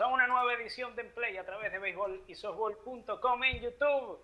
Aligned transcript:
a 0.00 0.08
una 0.08 0.26
nueva 0.26 0.54
edición 0.54 0.96
de 0.96 1.04
Play 1.04 1.36
a 1.36 1.44
través 1.44 1.70
de 1.70 1.78
béisbol 1.78 2.24
y 2.26 2.34
softball.com 2.34 3.44
en 3.44 3.60
YouTube. 3.60 4.18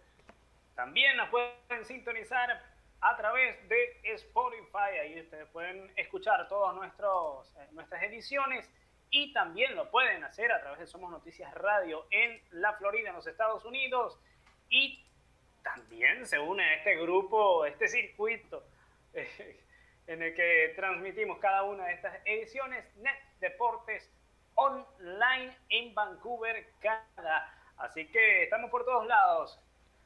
También 0.75 1.17
nos 1.17 1.29
pueden 1.29 1.85
sintonizar 1.85 2.61
a 3.01 3.17
través 3.17 3.69
de 3.69 4.01
Spotify. 4.15 4.99
Ahí 5.01 5.21
ustedes 5.21 5.47
pueden 5.51 5.93
escuchar 5.95 6.49
todas 6.49 6.75
eh, 6.77 7.69
nuestras 7.71 8.03
ediciones 8.03 8.69
y 9.11 9.33
también 9.33 9.77
lo 9.77 9.89
pueden 9.91 10.25
hacer 10.25 10.51
a 10.51 10.61
través 10.61 10.81
de 10.81 10.87
Somos 10.89 11.11
Noticias 11.13 11.55
Radio 11.55 12.05
en 12.11 12.43
la 12.51 12.73
Florida, 12.73 13.11
en 13.11 13.15
los 13.15 13.27
Estados 13.29 13.65
Unidos. 13.65 14.19
Y 14.71 15.05
también 15.63 16.27
se 16.27 16.41
une 16.41 16.65
a 16.65 16.75
este 16.75 16.97
grupo, 16.97 17.65
este 17.65 17.87
circuito 17.87 18.65
eh, 19.15 19.61
en 20.09 20.21
el 20.21 20.35
que 20.35 20.73
transmitimos 20.75 21.39
cada 21.39 21.63
una 21.63 21.87
de 21.87 21.93
estas 21.93 22.19
ediciones, 22.25 22.85
Net 22.97 23.15
Deportes 23.39 24.11
Online 24.61 25.57
en 25.71 25.95
Vancouver, 25.95 26.67
Canadá. 26.81 27.51
Así 27.79 28.07
que 28.09 28.43
estamos 28.43 28.71
por 28.71 28.85
todos 28.85 29.07
lados. 29.07 29.59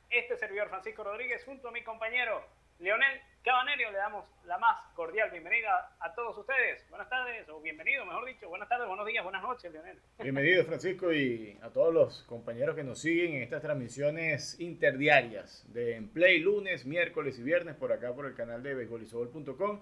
Este 0.09 0.37
servidor 0.37 0.69
Francisco 0.69 1.03
Rodríguez 1.03 1.45
junto 1.45 1.69
a 1.69 1.73
mi 1.73 1.83
compañero 1.83 2.41
Leonel 2.79 3.21
Cabanero, 3.43 3.91
le 3.91 3.99
damos 3.99 4.25
la 4.47 4.57
más 4.59 4.81
cordial 4.95 5.31
bienvenida 5.33 5.97
a 5.99 6.15
todos 6.15 6.39
ustedes. 6.39 6.89
Buenas 6.89 7.11
tardes, 7.11 7.49
o 7.49 7.61
bienvenido, 7.61 8.07
mejor 8.07 8.27
dicho. 8.27 8.49
Buenas 8.49 8.69
tardes, 8.69 8.87
buenos 8.87 9.07
días, 9.07 9.25
buenas 9.25 9.43
noches, 9.43 9.73
Leonel. 9.73 9.99
Bienvenido, 10.21 10.65
Francisco, 10.65 11.13
y 11.13 11.59
a 11.63 11.71
todos 11.71 11.93
los 11.93 12.23
compañeros 12.23 12.77
que 12.77 12.85
nos 12.85 13.01
siguen 13.01 13.35
en 13.35 13.43
estas 13.43 13.61
transmisiones 13.61 14.59
interdiarias 14.61 15.65
de 15.73 16.01
Play 16.13 16.39
lunes, 16.39 16.87
miércoles 16.87 17.39
y 17.41 17.43
viernes 17.43 17.75
por 17.75 17.93
acá 17.93 18.15
por 18.15 18.27
el 18.27 18.35
canal 18.35 18.63
de 18.63 18.75
beisbolisobol.com. 18.75 19.81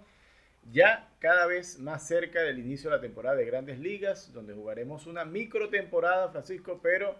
Ya 0.70 1.08
cada 1.18 1.46
vez 1.46 1.78
más 1.78 2.06
cerca 2.06 2.42
del 2.42 2.58
inicio 2.58 2.90
de 2.90 2.96
la 2.96 3.02
temporada 3.02 3.36
de 3.36 3.44
Grandes 3.44 3.78
Ligas, 3.78 4.32
donde 4.32 4.54
jugaremos 4.54 5.06
una 5.06 5.24
micro 5.24 5.68
temporada, 5.68 6.30
Francisco, 6.30 6.80
pero 6.82 7.16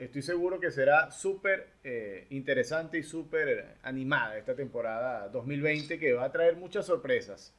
Estoy 0.00 0.22
seguro 0.22 0.58
que 0.58 0.70
será 0.70 1.10
súper 1.10 1.74
eh, 1.84 2.26
interesante 2.30 2.96
y 2.96 3.02
súper 3.02 3.76
animada 3.82 4.38
esta 4.38 4.56
temporada 4.56 5.28
2020 5.28 5.98
que 5.98 6.14
va 6.14 6.24
a 6.24 6.32
traer 6.32 6.56
muchas 6.56 6.86
sorpresas. 6.86 7.54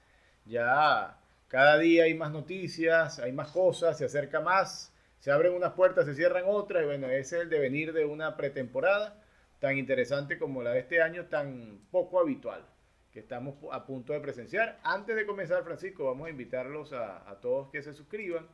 Ya 0.45 1.19
cada 1.49 1.77
día 1.77 2.05
hay 2.05 2.15
más 2.15 2.31
noticias, 2.31 3.19
hay 3.19 3.31
más 3.31 3.49
cosas, 3.49 3.95
se 3.95 4.05
acerca 4.05 4.39
más, 4.39 4.91
se 5.19 5.29
abren 5.29 5.53
unas 5.53 5.73
puertas, 5.73 6.07
se 6.07 6.15
cierran 6.15 6.45
otras 6.47 6.81
y 6.81 6.87
bueno, 6.87 7.11
es 7.11 7.31
el 7.31 7.47
devenir 7.47 7.93
de 7.93 8.05
una 8.05 8.35
pretemporada 8.35 9.23
tan 9.59 9.77
interesante 9.77 10.39
como 10.39 10.63
la 10.63 10.71
de 10.71 10.79
este 10.79 10.99
año, 10.99 11.25
tan 11.25 11.79
poco 11.91 12.19
habitual 12.19 12.65
que 13.11 13.19
estamos 13.19 13.55
a 13.71 13.85
punto 13.85 14.13
de 14.13 14.19
presenciar. 14.19 14.79
Antes 14.83 15.15
de 15.15 15.25
comenzar, 15.25 15.63
Francisco, 15.63 16.05
vamos 16.05 16.27
a 16.27 16.29
invitarlos 16.29 16.93
a, 16.93 17.29
a 17.29 17.39
todos 17.39 17.69
que 17.69 17.81
se 17.81 17.93
suscriban 17.93 18.47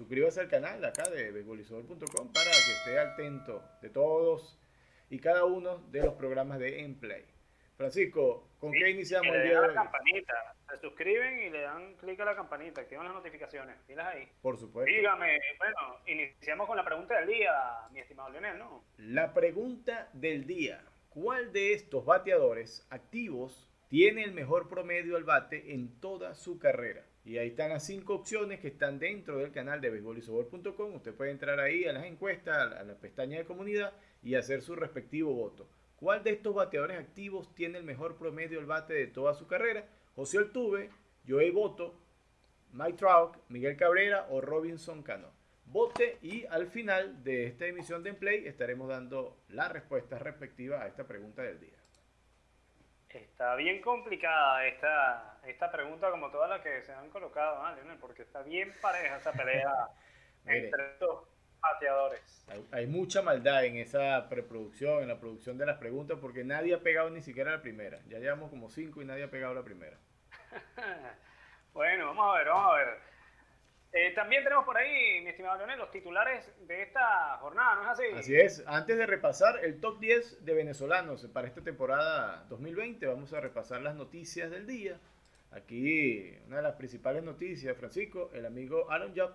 suscríbase 0.00 0.40
al 0.40 0.48
canal 0.48 0.82
acá 0.82 1.10
de 1.10 1.30
beisbolizador.com 1.30 2.32
para 2.32 2.50
que 2.50 2.72
esté 2.72 2.98
atento 2.98 3.62
de 3.82 3.90
todos 3.90 4.58
y 5.10 5.18
cada 5.18 5.44
uno 5.44 5.76
de 5.90 6.02
los 6.02 6.14
programas 6.14 6.58
de 6.58 6.80
Enplay. 6.80 7.26
Francisco, 7.76 8.48
¿con 8.58 8.72
qué 8.72 8.88
iniciamos 8.90 9.34
el 9.34 9.42
día 9.42 9.52
de 9.52 9.58
hoy? 9.58 9.74
la 9.74 9.82
campanita, 9.82 10.56
se 10.70 10.78
suscriben 10.78 11.40
y 11.40 11.50
le 11.50 11.62
dan 11.62 11.94
clic 11.96 12.18
a 12.20 12.24
la 12.24 12.34
campanita, 12.34 12.80
activan 12.80 13.04
las 13.04 13.14
notificaciones, 13.14 13.76
filas 13.86 14.06
ahí. 14.06 14.26
Por 14.40 14.58
supuesto. 14.58 14.90
Dígame, 14.90 15.38
bueno, 15.58 16.00
iniciamos 16.06 16.66
con 16.66 16.78
la 16.78 16.84
pregunta 16.84 17.18
del 17.18 17.26
día, 17.28 17.52
mi 17.90 18.00
estimado 18.00 18.30
Leonel, 18.30 18.58
¿no? 18.58 18.84
La 18.96 19.34
pregunta 19.34 20.08
del 20.14 20.46
día, 20.46 20.82
¿cuál 21.10 21.52
de 21.52 21.74
estos 21.74 22.06
bateadores 22.06 22.86
activos 22.90 23.69
tiene 23.90 24.22
el 24.22 24.30
mejor 24.30 24.68
promedio 24.68 25.16
al 25.16 25.24
bate 25.24 25.74
en 25.74 25.98
toda 25.98 26.36
su 26.36 26.60
carrera? 26.60 27.04
Y 27.24 27.38
ahí 27.38 27.48
están 27.48 27.70
las 27.70 27.84
cinco 27.84 28.14
opciones 28.14 28.60
que 28.60 28.68
están 28.68 29.00
dentro 29.00 29.38
del 29.38 29.50
canal 29.50 29.80
de 29.80 29.90
beisbolisobol.com. 29.90 30.94
Usted 30.94 31.12
puede 31.12 31.32
entrar 31.32 31.58
ahí 31.58 31.84
a 31.86 31.92
las 31.92 32.04
encuestas, 32.04 32.72
a 32.72 32.84
la 32.84 32.94
pestaña 32.94 33.38
de 33.38 33.44
comunidad 33.44 33.92
y 34.22 34.36
hacer 34.36 34.62
su 34.62 34.76
respectivo 34.76 35.34
voto. 35.34 35.68
¿Cuál 35.96 36.22
de 36.22 36.30
estos 36.30 36.54
bateadores 36.54 37.00
activos 37.00 37.52
tiene 37.56 37.78
el 37.78 37.84
mejor 37.84 38.16
promedio 38.16 38.58
del 38.58 38.66
bate 38.66 38.94
de 38.94 39.08
toda 39.08 39.34
su 39.34 39.48
carrera? 39.48 39.84
José 40.14 40.38
Altuve, 40.38 40.90
Joey 41.28 41.50
Voto, 41.50 41.92
Mike 42.72 42.96
Trout, 42.96 43.38
Miguel 43.48 43.76
Cabrera 43.76 44.28
o 44.30 44.40
Robinson 44.40 45.02
Cano. 45.02 45.32
Vote 45.66 46.18
y 46.22 46.46
al 46.46 46.68
final 46.68 47.24
de 47.24 47.46
esta 47.46 47.66
emisión 47.66 48.04
de 48.04 48.14
Play 48.14 48.46
estaremos 48.46 48.88
dando 48.88 49.36
la 49.48 49.68
respuesta 49.68 50.16
respectiva 50.20 50.80
a 50.80 50.86
esta 50.86 51.08
pregunta 51.08 51.42
del 51.42 51.58
día. 51.58 51.79
Está 53.12 53.56
bien 53.56 53.80
complicada 53.80 54.64
esta, 54.66 55.40
esta 55.44 55.70
pregunta, 55.72 56.10
como 56.10 56.30
todas 56.30 56.48
las 56.48 56.60
que 56.60 56.82
se 56.82 56.92
han 56.92 57.10
colocado, 57.10 57.60
porque 58.00 58.22
está 58.22 58.42
bien 58.42 58.72
pareja 58.80 59.16
esa 59.16 59.32
pelea 59.32 59.88
entre 60.46 60.92
estos 60.92 61.26
bateadores. 61.60 62.46
Hay, 62.70 62.86
mucha 62.86 63.20
maldad 63.22 63.64
en 63.64 63.76
esa 63.76 64.28
preproducción, 64.28 65.02
en 65.02 65.08
la 65.08 65.18
producción 65.18 65.58
de 65.58 65.66
las 65.66 65.78
preguntas, 65.78 66.18
porque 66.20 66.44
nadie 66.44 66.74
ha 66.74 66.80
pegado 66.80 67.10
ni 67.10 67.20
siquiera 67.20 67.50
la 67.50 67.62
primera. 67.62 67.98
Ya 68.06 68.18
llevamos 68.18 68.48
como 68.50 68.70
cinco 68.70 69.02
y 69.02 69.04
nadie 69.04 69.24
ha 69.24 69.30
pegado 69.30 69.54
la 69.54 69.64
primera. 69.64 69.98
bueno, 71.72 72.06
vamos 72.06 72.34
a 72.34 72.38
ver, 72.38 72.48
vamos 72.48 72.72
a 72.72 72.76
ver. 72.76 73.09
Eh, 73.92 74.12
también 74.14 74.44
tenemos 74.44 74.64
por 74.64 74.76
ahí, 74.76 75.20
mi 75.22 75.30
estimado 75.30 75.58
Leonel, 75.58 75.78
los 75.78 75.90
titulares 75.90 76.48
de 76.66 76.82
esta 76.82 77.38
jornada, 77.40 77.74
¿no 77.74 77.82
es 77.82 77.88
así? 77.88 78.04
Así 78.16 78.36
es. 78.36 78.64
Antes 78.66 78.96
de 78.96 79.06
repasar 79.06 79.64
el 79.64 79.80
top 79.80 79.98
10 79.98 80.44
de 80.44 80.54
venezolanos 80.54 81.26
para 81.32 81.48
esta 81.48 81.62
temporada 81.62 82.46
2020, 82.48 83.04
vamos 83.06 83.32
a 83.32 83.40
repasar 83.40 83.82
las 83.82 83.96
noticias 83.96 84.50
del 84.50 84.66
día. 84.66 85.00
Aquí 85.50 86.38
una 86.46 86.58
de 86.58 86.62
las 86.62 86.76
principales 86.76 87.24
noticias, 87.24 87.76
Francisco, 87.76 88.30
el 88.32 88.46
amigo 88.46 88.88
Aaron 88.92 89.12
Jupp 89.16 89.32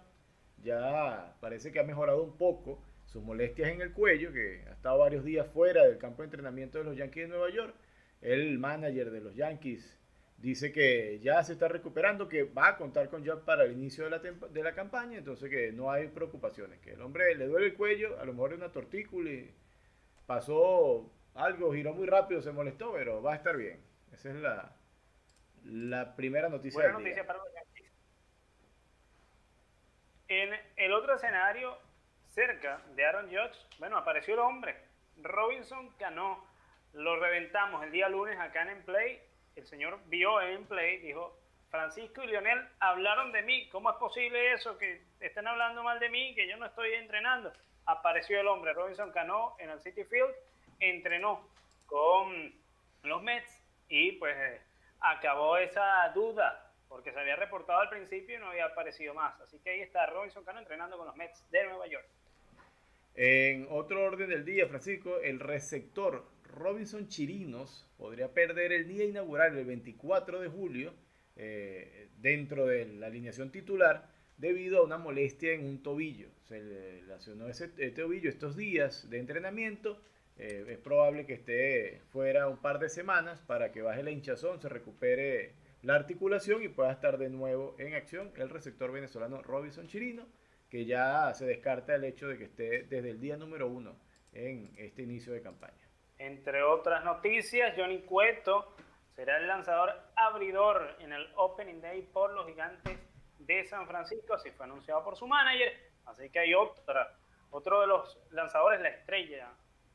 ya 0.63 1.35
parece 1.41 1.73
que 1.73 1.79
ha 1.79 1.83
mejorado 1.83 2.23
un 2.23 2.38
poco 2.38 2.81
sus 3.05 3.21
molestias 3.21 3.69
en 3.69 3.81
el 3.81 3.91
cuello, 3.91 4.31
que 4.31 4.63
ha 4.69 4.73
estado 4.73 4.99
varios 4.99 5.25
días 5.25 5.47
fuera 5.47 5.83
del 5.83 5.97
campo 5.97 6.21
de 6.21 6.27
entrenamiento 6.27 6.77
de 6.77 6.85
los 6.85 6.95
Yankees 6.95 7.23
de 7.23 7.29
Nueva 7.29 7.49
York. 7.49 7.75
El 8.21 8.57
manager 8.57 9.11
de 9.11 9.19
los 9.19 9.35
Yankees 9.35 9.99
dice 10.45 10.72
que 10.72 11.19
ya 11.22 11.44
se 11.44 11.53
está 11.53 11.67
recuperando, 11.67 12.29
que 12.29 12.44
va 12.44 12.67
a 12.67 12.78
contar 12.78 13.09
con 13.09 13.23
Jack 13.23 13.39
para 13.39 13.63
el 13.63 13.72
inicio 13.72 14.03
de 14.03 14.11
la, 14.11 14.19
de 14.19 14.63
la 14.63 14.75
campaña, 14.75 15.17
entonces 15.17 15.50
que 15.50 15.72
no 15.72 15.89
hay 15.89 16.07
preocupaciones, 16.07 16.79
que 16.81 16.91
el 16.91 17.01
hombre 17.01 17.33
le 17.33 17.47
duele 17.47 17.66
el 17.67 17.73
cuello, 17.73 18.19
a 18.19 18.25
lo 18.25 18.33
mejor 18.33 18.51
es 18.51 18.59
una 18.59 18.72
tortícula 18.72 19.31
y 19.31 19.51
pasó 20.28 21.11
algo, 21.33 21.73
giró 21.73 21.95
muy 21.95 22.06
rápido, 22.06 22.44
se 22.44 22.51
molestó, 22.51 22.94
pero 22.94 23.23
va 23.23 23.33
a 23.33 23.38
estar 23.38 23.57
bien. 23.57 23.81
Esa 24.13 24.29
es 24.29 24.35
la, 24.35 24.72
la 25.63 26.16
primera 26.16 26.47
noticia. 26.47 26.79
Buena 26.79 27.00
noticia 27.00 27.25
para 27.25 27.39
los 27.39 27.47
En 30.27 30.53
el 30.75 30.94
otro 30.94 31.16
escenario, 31.16 31.75
cerca 32.27 32.83
de 32.95 33.03
Aaron 33.03 33.29
Judge, 33.29 33.57
bueno, 33.79 33.97
apareció 33.97 34.35
el 34.35 34.41
hombre, 34.41 34.75
Robinson 35.17 35.89
Cano. 35.97 36.53
Lo 36.94 37.19
reventamos 37.19 37.83
el 37.83 37.91
día 37.91 38.07
lunes 38.07 38.39
acá 38.39 38.72
en 38.72 38.81
Play 38.83 39.19
el 39.55 39.66
señor 39.67 39.99
vio 40.07 40.41
en 40.41 40.66
play, 40.66 40.97
dijo, 40.97 41.38
Francisco 41.69 42.23
y 42.23 42.27
Lionel 42.27 42.59
hablaron 42.79 43.31
de 43.31 43.41
mí, 43.41 43.67
¿cómo 43.69 43.89
es 43.89 43.97
posible 43.97 44.53
eso? 44.53 44.77
Que 44.77 45.01
estén 45.19 45.47
hablando 45.47 45.83
mal 45.83 45.99
de 45.99 46.09
mí, 46.09 46.33
que 46.35 46.47
yo 46.47 46.57
no 46.57 46.66
estoy 46.66 46.93
entrenando. 46.93 47.51
Apareció 47.85 48.39
el 48.39 48.47
hombre, 48.47 48.73
Robinson 48.73 49.11
Cano, 49.11 49.55
en 49.59 49.69
el 49.69 49.81
City 49.81 50.03
Field, 50.05 50.33
entrenó 50.79 51.47
con 51.85 52.53
los 53.03 53.21
Mets 53.21 53.63
y 53.89 54.13
pues 54.13 54.35
acabó 54.99 55.57
esa 55.57 56.09
duda, 56.13 56.71
porque 56.88 57.11
se 57.11 57.19
había 57.19 57.35
reportado 57.35 57.79
al 57.81 57.89
principio 57.89 58.35
y 58.35 58.39
no 58.39 58.49
había 58.49 58.65
aparecido 58.65 59.13
más. 59.13 59.39
Así 59.41 59.59
que 59.59 59.71
ahí 59.71 59.81
está 59.81 60.05
Robinson 60.07 60.44
Cano 60.44 60.59
entrenando 60.59 60.97
con 60.97 61.07
los 61.07 61.15
Mets 61.15 61.49
de 61.51 61.65
Nueva 61.65 61.88
York. 61.88 62.05
En 63.15 63.67
otro 63.69 64.03
orden 64.03 64.29
del 64.29 64.44
día, 64.44 64.67
Francisco, 64.67 65.19
el 65.19 65.39
receptor 65.39 66.25
Robinson 66.55 67.07
Chirinos 67.07 67.85
podría 67.97 68.33
perder 68.33 68.71
el 68.71 68.88
día 68.88 69.05
inaugural, 69.05 69.57
el 69.57 69.66
24 69.66 70.39
de 70.39 70.47
julio, 70.47 70.93
eh, 71.35 72.09
dentro 72.17 72.65
de 72.65 72.85
la 72.85 73.07
alineación 73.07 73.51
titular, 73.51 74.09
debido 74.38 74.80
a 74.80 74.83
una 74.83 74.97
molestia 74.97 75.53
en 75.53 75.65
un 75.65 75.83
tobillo. 75.83 76.30
Se 76.44 76.62
le 76.62 77.03
lesionó 77.03 77.47
ese 77.47 77.68
tobillo 77.91 78.30
estos 78.30 78.56
días 78.56 79.09
de 79.09 79.19
entrenamiento. 79.19 80.01
Eh, 80.38 80.65
es 80.68 80.77
probable 80.77 81.25
que 81.25 81.33
esté 81.33 82.01
fuera 82.09 82.47
un 82.47 82.57
par 82.57 82.80
de 82.80 82.89
semanas 82.89 83.41
para 83.41 83.71
que 83.71 83.81
baje 83.81 84.03
la 84.03 84.12
hinchazón, 84.12 84.62
se 84.62 84.69
recupere 84.69 85.53
la 85.81 85.95
articulación 85.95 86.63
y 86.63 86.69
pueda 86.69 86.91
estar 86.91 87.18
de 87.18 87.30
nuevo 87.30 87.75
en 87.80 87.94
acción 87.94 88.31
el 88.35 88.50
receptor 88.50 88.91
venezolano 88.91 89.41
Robinson 89.41 89.88
Chirino, 89.88 90.25
que 90.69 90.85
ya 90.85 91.33
se 91.33 91.45
descarta 91.45 91.95
el 91.95 92.03
hecho 92.03 92.27
de 92.27 92.38
que 92.38 92.45
esté 92.45 92.83
desde 92.83 93.12
el 93.12 93.21
día 93.21 93.38
número 93.38 93.69
uno 93.69 93.95
en 94.33 94.74
este 94.77 95.03
inicio 95.03 95.31
de 95.31 95.41
campaña. 95.41 95.84
Entre 96.17 96.63
otras 96.63 97.03
noticias, 97.03 97.73
Johnny 97.75 98.01
Cueto 98.01 98.73
será 99.15 99.38
el 99.38 99.47
lanzador 99.47 99.94
abridor 100.15 100.95
en 101.00 101.13
el 101.13 101.27
Opening 101.35 101.81
Day 101.81 102.01
por 102.01 102.33
los 102.33 102.45
gigantes 102.47 102.97
de 103.39 103.65
San 103.65 103.88
Francisco, 103.88 104.33
así 104.33 104.50
fue 104.51 104.65
anunciado 104.65 105.03
por 105.03 105.15
su 105.17 105.27
manager. 105.27 105.73
Así 106.06 106.29
que 106.29 106.39
hay 106.39 106.53
otra, 106.53 107.17
otro 107.51 107.81
de 107.81 107.88
los 107.88 108.17
lanzadores, 108.31 108.81
la 108.81 108.89
estrella, 108.89 109.51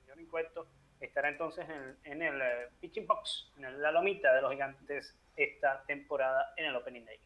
Johnny 0.08 0.26
Cueto, 0.26 0.67
estará 1.00 1.31
entonces 1.31 1.67
en, 2.05 2.23
el 2.23 2.43
eh, 2.43 2.69
pitching 2.81 3.06
box, 3.06 3.52
en 3.56 3.81
la 3.81 3.90
lomita 3.90 4.34
de 4.34 4.43
los 4.43 4.50
gigantes 4.50 5.16
esta 5.37 5.82
temporada 5.87 6.52
en 6.56 6.66
el 6.66 6.76
Opening 6.76 7.05
Day. 7.05 7.19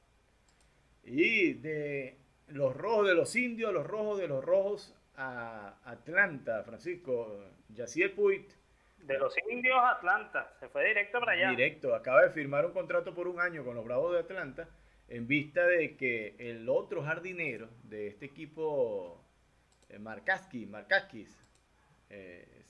Y 1.02 1.54
de 1.54 2.16
los 2.48 2.76
rojos 2.76 3.08
de 3.08 3.14
los 3.14 3.34
indios, 3.34 3.72
los 3.72 3.86
rojos 3.86 4.18
de 4.18 4.28
los 4.28 4.44
rojos 4.44 4.94
a 5.16 5.78
Atlanta, 5.84 6.62
Francisco. 6.64 7.44
Yaciel 7.74 8.12
Puit. 8.12 8.52
De 9.06 9.18
los 9.18 9.34
indios 9.50 9.76
Atlanta, 9.82 10.52
se 10.58 10.68
fue 10.68 10.88
directo 10.88 11.20
para 11.20 11.32
allá. 11.32 11.50
Directo, 11.50 11.94
acaba 11.94 12.22
de 12.22 12.30
firmar 12.30 12.64
un 12.64 12.72
contrato 12.72 13.14
por 13.14 13.28
un 13.28 13.38
año 13.40 13.64
con 13.64 13.74
los 13.74 13.84
Bravos 13.84 14.12
de 14.12 14.20
Atlanta 14.20 14.68
en 15.08 15.26
vista 15.26 15.66
de 15.66 15.96
que 15.96 16.34
el 16.38 16.68
otro 16.68 17.02
jardinero 17.02 17.68
de 17.82 18.08
este 18.08 18.26
equipo, 18.26 19.22
eh, 19.90 19.98
Markaskis, 19.98 20.68
Markaskis, 20.68 21.36
eh, 22.08 22.64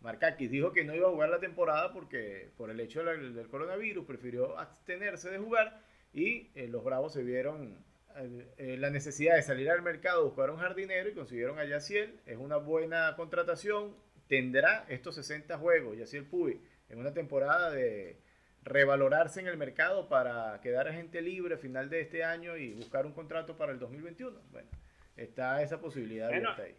Markakis. 0.00 0.50
dijo 0.50 0.72
que 0.72 0.84
no 0.84 0.94
iba 0.94 1.08
a 1.08 1.10
jugar 1.10 1.28
la 1.28 1.40
temporada 1.40 1.92
porque 1.92 2.50
por 2.56 2.70
el 2.70 2.80
hecho 2.80 3.02
del, 3.04 3.48
coronavirus 3.48 4.06
prefirió 4.06 4.58
abstenerse 4.58 5.30
de 5.30 5.38
jugar 5.38 5.82
y 6.12 6.50
eh, 6.54 6.68
los 6.68 6.82
Bravos 6.82 7.12
se 7.12 7.22
vieron 7.22 7.84
eh, 8.16 8.76
la 8.78 8.90
necesidad 8.90 9.36
de 9.36 9.42
salir 9.42 9.70
al 9.70 9.82
mercado, 9.82 10.24
buscar 10.24 10.50
un 10.50 10.58
jardinero 10.58 11.08
y 11.08 11.14
consiguieron 11.14 11.58
a 11.58 11.64
Yaciel. 11.64 12.20
Es 12.26 12.38
una 12.38 12.56
buena 12.56 13.14
contratación. 13.16 13.94
Tendrá 14.30 14.84
estos 14.88 15.16
60 15.16 15.58
juegos, 15.58 15.98
Yaciel 15.98 16.24
Puy, 16.24 16.62
en 16.88 17.00
una 17.00 17.12
temporada 17.12 17.68
de 17.68 18.22
revalorarse 18.62 19.40
en 19.40 19.48
el 19.48 19.56
mercado 19.56 20.08
para 20.08 20.60
quedar 20.60 20.86
a 20.86 20.92
gente 20.92 21.20
libre 21.20 21.56
a 21.56 21.58
final 21.58 21.90
de 21.90 22.00
este 22.00 22.22
año 22.22 22.56
y 22.56 22.74
buscar 22.74 23.06
un 23.06 23.12
contrato 23.12 23.56
para 23.56 23.72
el 23.72 23.80
2021. 23.80 24.40
Bueno, 24.52 24.70
está 25.16 25.60
esa 25.62 25.80
posibilidad 25.80 26.30
ahí. 26.30 26.76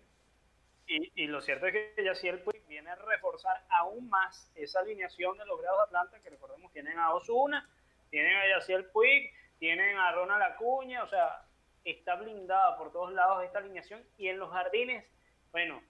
Y, 0.88 1.27
lo 1.27 1.42
cierto 1.42 1.68
es 1.68 1.74
que 1.74 2.01
Yaciel 2.01 2.39
Puig 2.39 2.65
viene 2.69 2.89
a 2.89 2.95
reforzar 2.95 3.65
aún 3.68 4.07
más 4.07 4.50
esa 4.56 4.80
alineación 4.80 5.38
de 5.38 5.45
los 5.45 5.59
grados 5.59 5.80
de 5.80 5.83
Atlanta, 5.83 6.21
que 6.24 6.30
recordemos 6.30 6.71
tienen 6.71 6.98
a 7.00 7.13
Osuna, 7.13 7.69
tienen 8.09 8.33
a 8.33 8.48
Yaciel 8.48 8.86
Puig, 8.86 9.30
tienen 9.59 9.98
a 9.98 10.13
Ronald 10.13 10.44
Acuña, 10.44 11.03
o 11.03 11.07
sea, 11.09 11.45
está 11.83 12.15
blindada 12.15 12.77
por 12.77 12.94
todos 12.94 13.12
lados 13.12 13.44
esta 13.44 13.59
alineación. 13.59 14.01
Y 14.18 14.30
en 14.30 14.39
los 14.39 14.51
jardines, 14.51 15.03
bueno, 15.51 15.81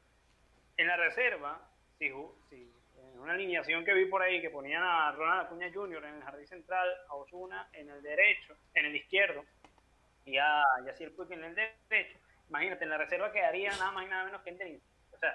en 0.78 0.88
la 0.88 0.98
reserva, 0.98 1.60
si, 1.98 2.08
en 2.08 3.20
una 3.20 3.34
alineación 3.34 3.86
que 3.86 3.94
vi 3.94 4.06
por 4.06 4.22
ahí 4.22 4.42
que 4.42 4.50
ponían 4.50 4.84
a 4.84 5.12
Ronald 5.12 5.46
Acuña 5.46 5.72
Jr. 5.74 6.06
en 6.06 6.16
el 6.16 6.24
jardín 6.24 6.48
central, 6.48 6.90
a 7.10 7.16
Osuna 7.16 7.70
en 7.74 7.90
el 7.90 8.02
derecho, 8.02 8.56
en 8.74 8.86
el 8.86 8.96
izquierdo, 8.96 9.44
y 10.26 10.38
a 10.38 10.64
Yaciel 10.86 11.12
Puig 11.12 11.32
en 11.32 11.44
el 11.44 11.56
derecho, 11.56 12.18
imagínate, 12.50 12.84
en 12.84 12.90
la 12.90 12.98
reserva 12.98 13.32
quedaría 13.32 13.70
nada 13.72 13.92
más 13.92 14.06
y 14.06 14.10
nada 14.10 14.26
menos 14.26 14.42
que 14.42 14.50
en 14.52 14.82
O 15.14 15.18
sea, 15.18 15.34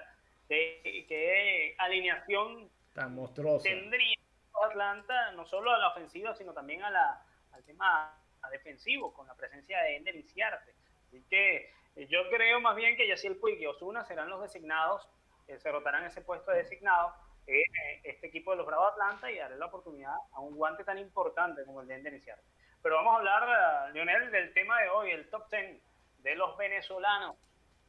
¿qué, 0.49 1.75
alineación 1.79 2.71
tan 2.95 3.15
monstruosa 3.15 3.65
tendría 3.69 4.17
Atlanta, 4.65 5.33
no 5.33 5.45
solo 5.45 5.71
a 5.71 5.79
la 5.79 5.89
ofensiva, 5.89 6.35
sino 6.35 6.53
también 6.53 6.83
a 6.83 6.91
la, 6.91 7.23
al 7.53 7.65
tema 7.65 8.15
defensivo 8.51 9.13
con 9.13 9.27
la 9.27 9.35
presencia 9.35 9.83
de 9.83 9.97
Ender 9.97 10.23
Ciarte. 10.23 10.73
Así 11.09 11.23
que 11.29 11.71
eh, 11.97 12.07
yo 12.09 12.29
creo 12.31 12.61
más 12.61 12.77
bien 12.77 12.97
que 12.97 13.09
Yaciel 13.09 13.37
Puig 13.37 13.61
y 13.61 13.67
Osuna 13.67 14.05
serán 14.05 14.29
los 14.29 14.43
designados, 14.43 15.09
se 15.47 15.73
rotarán 15.73 16.05
ese 16.05 16.21
puesto 16.21 16.51
de 16.51 16.59
designado 16.59 17.13
en 17.47 17.61
eh, 17.61 18.01
este 18.05 18.27
equipo 18.27 18.51
de 18.51 18.59
los 18.59 18.67
Bravos 18.67 18.93
Atlanta 18.93 19.31
y 19.31 19.39
daré 19.39 19.57
la 19.57 19.67
oportunidad 19.67 20.15
a 20.33 20.41
un 20.41 20.57
guante 20.57 20.85
tan 20.85 20.99
importante 20.99 21.65
como 21.65 21.83
el 21.83 21.89
de 21.89 22.21
Ciarte. 22.21 22.45
Pero 22.83 22.97
vamos 22.97 23.15
a 23.15 23.19
hablar, 23.19 23.95
Leonel, 23.95 24.31
del 24.31 24.53
tema 24.53 24.81
de 24.83 24.89
hoy, 24.89 25.11
el 25.11 25.29
top 25.31 25.49
10 25.51 25.81
de 26.23 26.35
los 26.35 26.57
venezolanos 26.57 27.37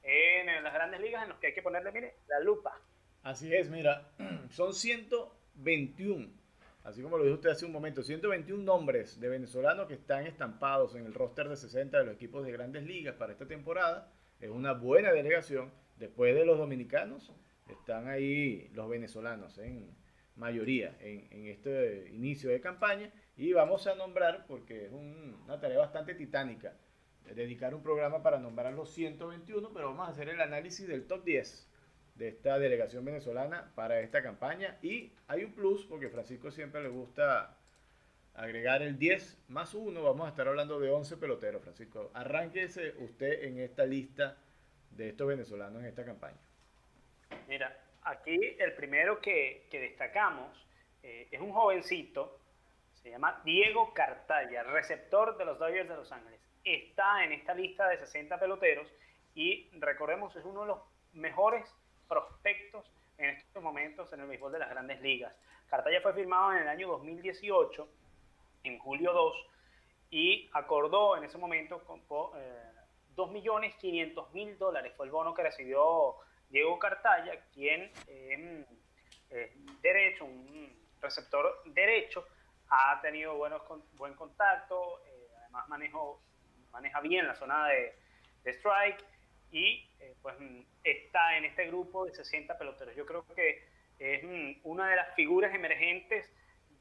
en 0.04 0.64
las 0.64 0.74
grandes 0.74 1.00
ligas 1.02 1.24
en 1.24 1.30
los 1.30 1.40
que 1.40 1.48
hay 1.48 1.54
que 1.54 1.62
ponerle, 1.62 1.92
mire, 1.92 2.16
la 2.28 2.40
lupa. 2.40 2.80
Así 3.24 3.54
es, 3.54 3.70
mira, 3.70 4.10
son 4.50 4.74
121 4.74 6.38
así 6.88 7.02
como 7.02 7.18
lo 7.18 7.26
dijo 7.26 7.36
usted 7.36 7.50
hace 7.50 7.66
un 7.66 7.74
momento, 7.74 8.02
121 8.02 8.64
nombres 8.64 9.20
de 9.20 9.28
venezolanos 9.28 9.88
que 9.88 9.96
están 9.96 10.26
estampados 10.26 10.96
en 10.96 11.06
el 11.06 11.14
roster 11.14 11.50
de 11.50 11.58
60 11.58 11.98
de 11.98 12.06
los 12.06 12.16
equipos 12.16 12.46
de 12.46 12.52
grandes 12.54 12.84
ligas 12.84 13.16
para 13.16 13.34
esta 13.34 13.46
temporada. 13.46 14.10
Es 14.40 14.50
una 14.50 14.72
buena 14.72 15.12
delegación. 15.12 15.72
Después 15.98 16.34
de 16.34 16.46
los 16.46 16.58
dominicanos, 16.58 17.34
están 17.74 18.08
ahí 18.08 18.70
los 18.74 18.90
venezolanos 18.90 19.58
en 19.58 19.96
mayoría 20.36 20.96
en, 21.00 21.48
este 21.48 22.10
inicio 22.14 22.50
de 22.50 22.62
campaña. 22.62 23.12
Y 23.36 23.54
vamos 23.54 23.88
a 23.88 23.96
nombrar, 23.96 24.46
porque 24.48 24.86
es 24.86 24.92
una 24.92 25.60
tarea 25.60 25.78
bastante 25.78 26.16
titánica, 26.16 26.74
dedicar 27.36 27.76
un 27.76 27.84
programa 27.84 28.24
para 28.24 28.40
nombrar 28.40 28.74
los 28.74 28.92
121, 28.94 29.72
pero 29.74 29.88
vamos 29.88 30.08
a 30.08 30.12
hacer 30.12 30.30
el 30.30 30.42
análisis 30.42 30.88
del 30.88 31.06
top 31.06 31.24
10 31.24 31.68
de 32.16 32.30
esta 32.30 32.58
delegación 32.58 33.06
venezolana 33.06 33.72
para 33.76 34.00
esta 34.00 34.24
campaña. 34.24 34.78
Y 34.82 35.12
hay 35.28 35.44
un 35.44 35.54
plus, 35.54 35.86
porque 35.86 36.10
Francisco 36.10 36.52
siempre 36.52 36.82
le 36.82 36.90
gusta 36.90 37.58
agregar 38.34 38.82
el 38.82 38.98
10 38.98 39.38
más 39.50 39.74
1. 39.74 40.02
Vamos 40.02 40.26
a 40.26 40.30
estar 40.30 40.48
hablando 40.48 40.80
de 40.80 40.90
11 40.90 41.18
peloteros, 41.18 41.62
Francisco. 41.62 42.12
Arránquese 42.14 42.96
usted 43.00 43.44
en 43.44 43.60
esta 43.60 43.86
lista 43.86 44.38
de 44.92 45.10
estos 45.10 45.28
venezolanos 45.28 45.82
en 45.82 45.90
esta 45.90 46.06
campaña. 46.06 46.47
Mira, 47.48 47.78
aquí 48.04 48.56
el 48.60 48.74
primero 48.74 49.20
que, 49.22 49.68
destacamos 49.72 50.66
eh, 51.04 51.28
es 51.32 51.40
un 51.40 51.52
jovencito, 51.52 52.40
se 53.02 53.12
llama 53.12 53.42
Diego 53.46 53.94
Cartaya, 53.94 54.64
receptor 54.64 55.38
de 55.38 55.46
los 55.46 55.60
Dodgers 55.60 55.88
de 55.88 55.96
Los 55.96 56.12
Ángeles. 56.12 56.40
Está 56.64 57.24
en 57.24 57.32
esta 57.32 57.54
lista 57.54 57.88
de 57.88 57.98
60 57.98 58.40
peloteros 58.40 58.88
y 59.36 59.70
recordemos, 59.80 60.36
es 60.36 60.44
uno 60.44 60.62
de 60.62 60.68
los 60.68 60.80
mejores 61.14 61.66
prospectos 62.08 62.86
en 63.18 63.30
estos 63.30 63.64
momentos 63.64 64.12
en 64.14 64.22
el 64.22 64.28
béisbol 64.28 64.52
de 64.52 64.60
las 64.60 64.70
grandes 64.70 65.02
ligas. 65.02 65.34
Cartaya 65.70 66.02
fue 66.02 66.14
firmado 66.14 66.54
en 66.54 66.64
el 66.64 66.68
año 66.68 66.88
2018, 66.88 67.88
en 68.64 68.80
julio 68.80 69.14
2, 69.14 69.48
y 70.12 70.50
acordó 70.54 71.18
en 71.18 71.24
ese 71.24 71.38
momento 71.38 71.84
con 71.84 72.00
eh, 72.38 72.72
2.500.000 73.16 74.58
dólares. 74.58 74.94
Fue 74.96 75.06
el 75.06 75.12
bono 75.12 75.34
que 75.34 75.44
recibió 75.44 76.16
Diego 76.50 76.80
Cartaya, 76.80 77.42
quien 77.54 77.92
en 78.08 78.66
derecho, 79.82 80.26
un 80.26 80.74
receptor 81.02 81.62
derecho, 81.66 82.26
ha 82.70 83.00
tenido 83.02 83.36
buenos, 83.36 83.62
buen 83.94 84.14
contacto, 84.14 85.02
eh, 85.06 85.28
además 85.42 85.68
manejo, 85.70 86.22
maneja 86.72 87.00
bien 87.02 87.28
la 87.28 87.36
zona 87.36 87.68
de, 87.68 87.96
strike 88.46 89.04
y 89.52 89.90
eh, 90.00 90.16
pues 90.22 90.38
está 90.82 91.38
en 91.38 91.44
este 91.44 91.68
grupo 91.68 92.06
de 92.06 92.14
60 92.14 92.58
peloteros. 92.58 92.96
Yo 92.96 93.06
creo 93.06 93.26
que 93.36 93.68
es 94.00 94.24
una 94.64 94.90
de 94.90 94.96
las 94.96 95.14
figuras 95.16 95.54
emergentes 95.54 96.32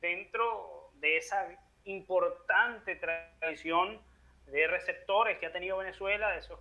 dentro 0.01 0.91
de 0.95 1.17
esa 1.17 1.49
importante 1.85 2.95
tradición 2.97 4.01
de 4.47 4.67
receptores 4.69 5.39
que 5.39 5.47
ha 5.47 5.53
tenido 5.53 5.79
Venezuela, 5.79 6.31
de 6.31 6.39
esos 6.39 6.61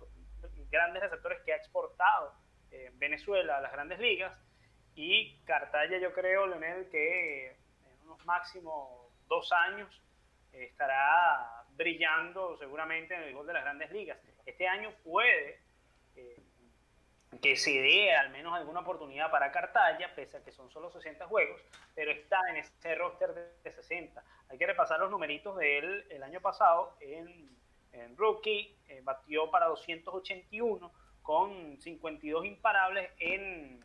grandes 0.70 1.02
receptores 1.02 1.40
que 1.44 1.52
ha 1.52 1.56
exportado 1.56 2.34
eh, 2.76 2.90
Venezuela 2.94 3.58
a 3.58 3.60
las 3.60 3.72
grandes 3.72 3.98
ligas. 3.98 4.32
Y 4.94 5.38
Cartaya, 5.44 5.98
yo 5.98 6.12
creo, 6.12 6.46
Leonel, 6.46 6.88
que 6.88 7.48
en 7.48 8.02
unos 8.04 8.24
máximos 8.24 9.12
dos 9.28 9.52
años 9.52 10.02
estará 10.52 11.64
brillando 11.70 12.56
seguramente 12.56 13.14
en 13.14 13.22
el 13.22 13.34
gol 13.34 13.46
de 13.46 13.52
las 13.52 13.62
grandes 13.62 13.90
ligas. 13.90 14.18
Este 14.46 14.66
año 14.66 14.90
puede 15.04 15.60
que 17.38 17.56
se 17.56 17.70
dé 17.70 18.14
al 18.14 18.30
menos 18.30 18.54
alguna 18.54 18.80
oportunidad 18.80 19.30
para 19.30 19.50
Cartaya, 19.52 20.14
pese 20.14 20.38
a 20.38 20.44
que 20.44 20.52
son 20.52 20.70
solo 20.70 20.90
60 20.90 21.26
juegos, 21.26 21.60
pero 21.94 22.10
está 22.10 22.40
en 22.50 22.56
ese 22.56 22.94
roster 22.94 23.34
de 23.34 23.72
60. 23.72 24.22
Hay 24.48 24.58
que 24.58 24.66
repasar 24.66 25.00
los 25.00 25.10
numeritos 25.10 25.56
de 25.56 25.78
él 25.78 26.06
el 26.10 26.22
año 26.22 26.40
pasado 26.40 26.96
en, 27.00 27.54
rookie, 28.16 28.76
eh, 28.88 29.00
batió 29.02 29.50
para 29.50 29.66
281 29.66 30.92
con 31.26 31.76
52 31.80 32.46
imparables 32.46 33.10
en 33.18 33.84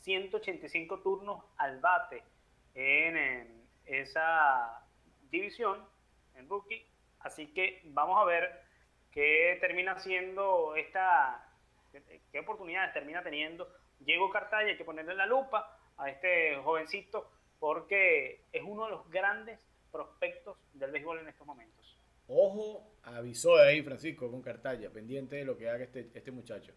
185 0.00 0.98
turnos 0.98 1.44
al 1.56 1.78
bate 1.78 2.24
en, 2.74 3.64
esa 3.86 4.84
división, 5.30 5.78
en 6.34 6.48
rookie. 6.48 6.84
Así 7.20 7.46
que 7.54 7.80
vamos 7.84 8.20
a 8.20 8.24
ver 8.24 8.64
qué 9.12 9.56
termina 9.60 9.98
siendo 10.00 10.74
esta 10.74 11.46
qué 12.32 12.38
oportunidades 12.38 12.92
termina 12.92 13.22
teniendo 13.22 13.68
Diego 14.00 14.30
Cartaya, 14.30 14.68
hay 14.68 14.76
que 14.76 14.84
ponerle 14.84 15.14
la 15.14 15.26
lupa 15.26 15.76
a 15.96 16.08
este 16.08 16.56
jovencito 16.56 17.30
porque 17.58 18.44
es 18.52 18.62
uno 18.64 18.86
de 18.86 18.90
los 18.90 19.10
grandes 19.10 19.60
prospectos 19.92 20.56
del 20.72 20.90
béisbol 20.90 21.20
en 21.20 21.28
estos 21.28 21.46
momentos. 21.46 21.79
Ojo, 22.32 22.88
avisó 23.02 23.56
ahí 23.56 23.82
Francisco 23.82 24.30
con 24.30 24.40
Cartaya, 24.40 24.90
pendiente 24.90 25.34
de 25.34 25.44
lo 25.44 25.58
que 25.58 25.68
haga 25.68 25.82
este, 25.82 26.10
este 26.14 26.30
muchacho. 26.30 26.72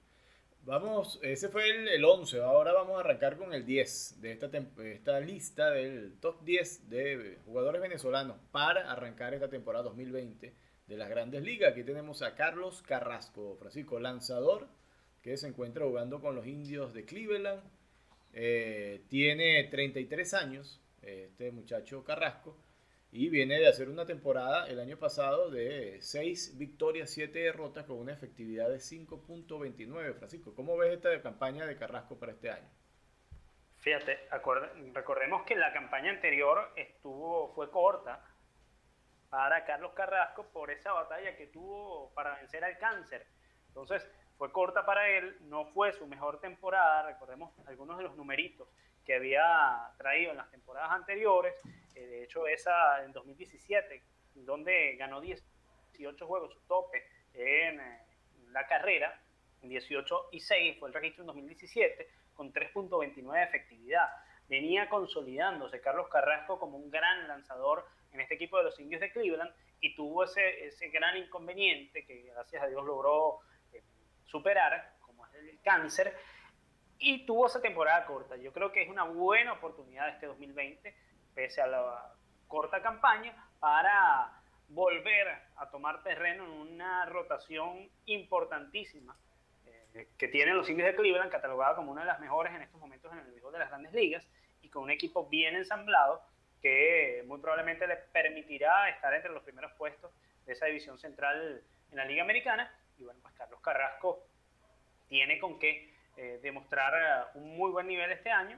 Vamos, 0.63 1.19
ese 1.22 1.50
fue 1.50 1.69
el, 1.93 2.03
11, 2.03 2.41
ahora 2.41 2.74
vamos 2.74 2.98
a 2.98 3.01
arrancar 3.01 3.38
con 3.38 3.53
el 3.53 3.63
10 3.63 4.22
de 4.22 4.31
esta, 4.31 4.50
esta 4.83 5.19
lista 5.19 5.69
del 5.69 6.17
top 6.19 6.43
10 6.43 6.89
de 6.89 7.38
jugadores 7.45 7.81
venezolanos 7.81 8.38
para 8.51 8.91
arrancar 8.91 9.36
esta 9.36 9.50
temporada 9.50 9.83
2020 9.83 10.55
de 10.88 10.98
las 10.98 11.10
grandes 11.10 11.43
ligas. 11.43 11.74
Aquí 11.74 11.83
tenemos 11.83 12.24
a 12.24 12.33
Carlos 12.33 12.81
Carrasco, 12.81 13.55
Francisco, 13.60 14.00
lanzador 14.00 14.69
que 15.22 15.38
se 15.38 15.48
encuentra 15.48 15.86
jugando 15.86 16.19
con 16.19 16.33
los 16.33 16.48
indios 16.48 16.95
de 16.95 17.05
Cleveland. 17.05 17.62
Eh, 18.33 19.03
tiene 19.07 19.65
33 19.65 20.33
años, 20.33 20.81
este 21.03 21.51
muchacho 21.51 22.03
Carrasco. 22.03 22.57
Y 23.15 23.29
viene 23.29 23.60
de 23.60 23.67
hacer 23.67 23.89
una 23.89 24.08
temporada 24.08 24.67
el 24.67 24.79
año 24.79 24.98
pasado 24.98 25.51
de 25.51 26.00
6 26.01 26.58
victorias, 26.58 27.12
7 27.12 27.38
derrotas 27.38 27.86
con 27.86 28.00
una 28.00 28.12
efectividad 28.12 28.70
de 28.70 28.77
5.29. 28.77 30.15
Francisco, 30.15 30.55
¿cómo 30.55 30.75
ves 30.75 30.93
esta 30.93 31.22
campaña 31.22 31.67
de 31.67 31.77
Carrasco 31.77 32.17
para 32.17 32.32
este 32.32 32.50
año? 32.50 32.67
Fíjate, 33.77 34.17
recordemos 34.93 35.43
que 35.43 35.55
la 35.55 35.72
campaña 35.74 36.10
anterior 36.10 36.72
estuvo, 36.75 37.53
fue 37.53 37.70
corta 37.70 38.20
para 39.29 39.63
Carlos 39.63 39.93
Carrasco 39.93 40.48
por 40.51 40.72
esa 40.72 40.91
batalla 40.93 41.38
que 41.38 41.46
tuvo 41.46 42.12
para 42.15 42.38
vencer 42.38 42.63
al 42.63 42.79
cáncer. 42.79 43.27
Entonces, 43.67 44.10
fue 44.39 44.51
corta 44.51 44.88
para 44.88 45.08
él, 45.08 45.38
no 45.41 45.65
fue 45.65 45.93
su 45.93 46.08
mejor 46.08 46.39
temporada, 46.41 47.03
recordemos 47.03 47.53
algunos 47.67 48.00
de 48.00 48.05
los 48.05 48.15
numeritos 48.15 48.67
que 49.05 49.13
había 49.13 49.91
traído 50.00 50.32
en 50.32 50.38
las 50.38 50.50
temporadas 50.50 50.91
anteriores, 50.93 51.53
de 52.01 52.23
hecho 52.23 52.47
esa 52.47 53.03
en 53.03 53.12
2017, 53.12 54.03
donde 54.35 54.95
ganó 54.95 55.21
18 55.21 56.27
juegos, 56.27 56.53
su 56.53 56.59
tope 56.62 57.03
en, 57.33 57.79
eh, 57.79 58.01
la 58.51 58.67
carrera, 58.67 59.21
en 59.62 59.69
18 59.69 60.29
y 60.31 60.39
6 60.39 60.77
fue 60.79 60.89
el 60.89 60.93
registro 60.93 61.23
en 61.23 61.27
2017, 61.27 62.07
con 62.33 62.53
3.29 62.53 63.33
de 63.33 63.43
efectividad. 63.43 64.09
Venía 64.47 64.89
consolidándose 64.89 65.79
Carlos 65.81 66.09
Carrasco 66.09 66.59
como 66.59 66.77
un 66.77 66.89
gran 66.89 67.27
lanzador 67.27 67.88
en 68.12 68.19
este 68.19 68.35
equipo 68.35 68.57
de 68.57 68.65
los 68.65 68.79
indios 68.79 69.01
de 69.01 69.12
Cleveland 69.12 69.51
y 69.79 69.95
tuvo 69.95 70.23
ese, 70.23 70.67
ese 70.67 70.89
gran 70.89 71.17
inconveniente 71.17 72.05
que 72.05 72.23
gracias 72.23 72.63
a 72.63 72.67
Dios 72.67 72.83
logró 72.85 73.39
eh, 73.71 73.81
superar, 74.25 74.95
como 75.01 75.25
es 75.27 75.33
el 75.35 75.59
cáncer, 75.62 76.15
y 77.00 77.25
tuvo 77.25 77.47
esa 77.47 77.62
temporada 77.62 78.05
corta. 78.05 78.38
Yo 78.38 78.53
creo 78.53 78.71
que 78.71 78.83
es 78.83 78.89
una 78.89 79.03
buena 79.03 79.53
oportunidad 79.53 80.09
este 80.09 80.25
2020, 80.27 80.95
pese 81.33 81.61
a 81.61 81.67
la 81.67 82.13
corta 82.47 82.81
campaña, 82.81 83.33
para 83.59 84.41
volver 84.69 85.27
a 85.57 85.69
tomar 85.69 86.03
terreno 86.03 86.45
en 86.45 86.51
una 86.51 87.05
rotación 87.05 87.89
importantísima 88.05 89.15
eh, 89.93 90.09
que 90.17 90.27
tienen 90.27 90.57
los 90.57 90.69
indios 90.69 90.87
de 90.87 90.95
Cleveland, 90.95 91.31
catalogada 91.31 91.75
como 91.75 91.91
una 91.91 92.01
de 92.01 92.07
las 92.07 92.19
mejores 92.19 92.53
en 92.53 92.61
estos 92.61 92.79
momentos 92.79 93.11
en 93.11 93.19
el 93.19 93.31
béisbol 93.31 93.53
de 93.53 93.59
las 93.59 93.69
grandes 93.69 93.93
ligas, 93.93 94.27
y 94.61 94.69
con 94.69 94.83
un 94.83 94.91
equipo 94.91 95.27
bien 95.27 95.55
ensamblado 95.55 96.21
que 96.61 97.23
muy 97.27 97.39
probablemente 97.39 97.85
le 97.85 97.97
permitirá 97.97 98.89
estar 98.89 99.13
entre 99.13 99.31
los 99.31 99.43
primeros 99.43 99.73
puestos 99.73 100.11
de 100.45 100.53
esa 100.53 100.65
división 100.65 100.97
central 100.97 101.61
en 101.91 101.97
la 101.97 102.05
Liga 102.05 102.23
Americana. 102.23 102.73
Y 102.97 103.03
bueno, 103.03 103.19
pues 103.21 103.33
Carlos 103.35 103.59
Carrasco 103.61 104.25
tiene 105.09 105.39
con 105.39 105.59
qué 105.59 105.93
eh, 106.15 106.39
demostrar 106.41 107.31
un 107.33 107.57
muy 107.57 107.71
buen 107.71 107.87
nivel 107.87 108.11
este 108.11 108.31
año. 108.31 108.57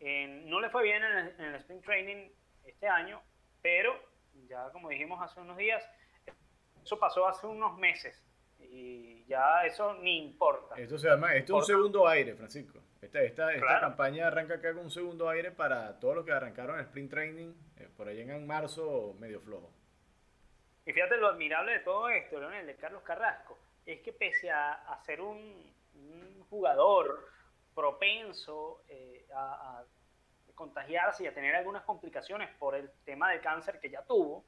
No 0.00 0.60
le 0.60 0.70
fue 0.70 0.82
bien 0.82 1.02
en 1.02 1.18
el, 1.18 1.28
en 1.38 1.44
el, 1.46 1.54
Spring 1.56 1.82
Training 1.82 2.30
este 2.64 2.88
año, 2.88 3.22
pero 3.62 3.94
ya 4.48 4.70
como 4.70 4.88
dijimos 4.88 5.20
hace 5.22 5.40
unos 5.40 5.56
días, 5.56 5.82
eso 6.82 6.98
pasó 6.98 7.26
hace 7.26 7.46
unos 7.46 7.78
meses 7.78 8.22
y 8.58 9.24
ya 9.26 9.64
eso 9.64 9.94
ni 9.94 10.24
importa. 10.24 10.74
Esto 10.76 10.98
se 10.98 11.08
llama, 11.08 11.34
esto 11.34 11.54
es 11.54 11.60
un 11.60 11.66
segundo 11.66 12.08
aire, 12.08 12.34
Francisco. 12.34 12.80
Esta, 13.00 13.22
esta, 13.22 13.52
esta 13.52 13.80
campaña 13.80 14.26
arranca 14.26 14.54
acá 14.54 14.72
con 14.72 14.84
un 14.84 14.90
segundo 14.90 15.28
aire 15.28 15.50
para 15.50 15.98
todos 16.00 16.16
los 16.16 16.24
que 16.24 16.32
arrancaron 16.32 16.78
el 16.78 16.86
Spring 16.86 17.08
Training 17.08 17.52
eh, 17.76 17.88
por 17.96 18.08
ahí 18.08 18.20
en 18.20 18.46
marzo 18.46 19.14
medio 19.18 19.40
flojo. 19.40 19.70
Y 20.86 20.92
fíjate 20.92 21.16
lo 21.16 21.28
admirable 21.28 21.72
de 21.72 21.80
todo 21.80 22.08
esto, 22.08 22.38
Leonel, 22.38 22.66
de 22.66 22.76
Carlos 22.76 23.02
Carrasco, 23.02 23.58
es 23.86 24.00
que 24.00 24.12
pese 24.12 24.50
a, 24.50 24.72
a 24.72 25.02
ser 25.04 25.20
un, 25.20 25.72
un 25.94 26.44
jugador 26.50 27.26
propenso 27.74 28.82
eh, 28.88 29.26
a, 29.34 29.82
contagiarse 30.54 31.24
y 31.24 31.26
a 31.26 31.34
tener 31.34 31.56
algunas 31.56 31.82
complicaciones 31.82 32.48
por 32.58 32.76
el 32.76 32.88
tema 33.04 33.30
del 33.30 33.40
cáncer 33.40 33.80
que 33.80 33.90
ya 33.90 34.02
tuvo. 34.02 34.44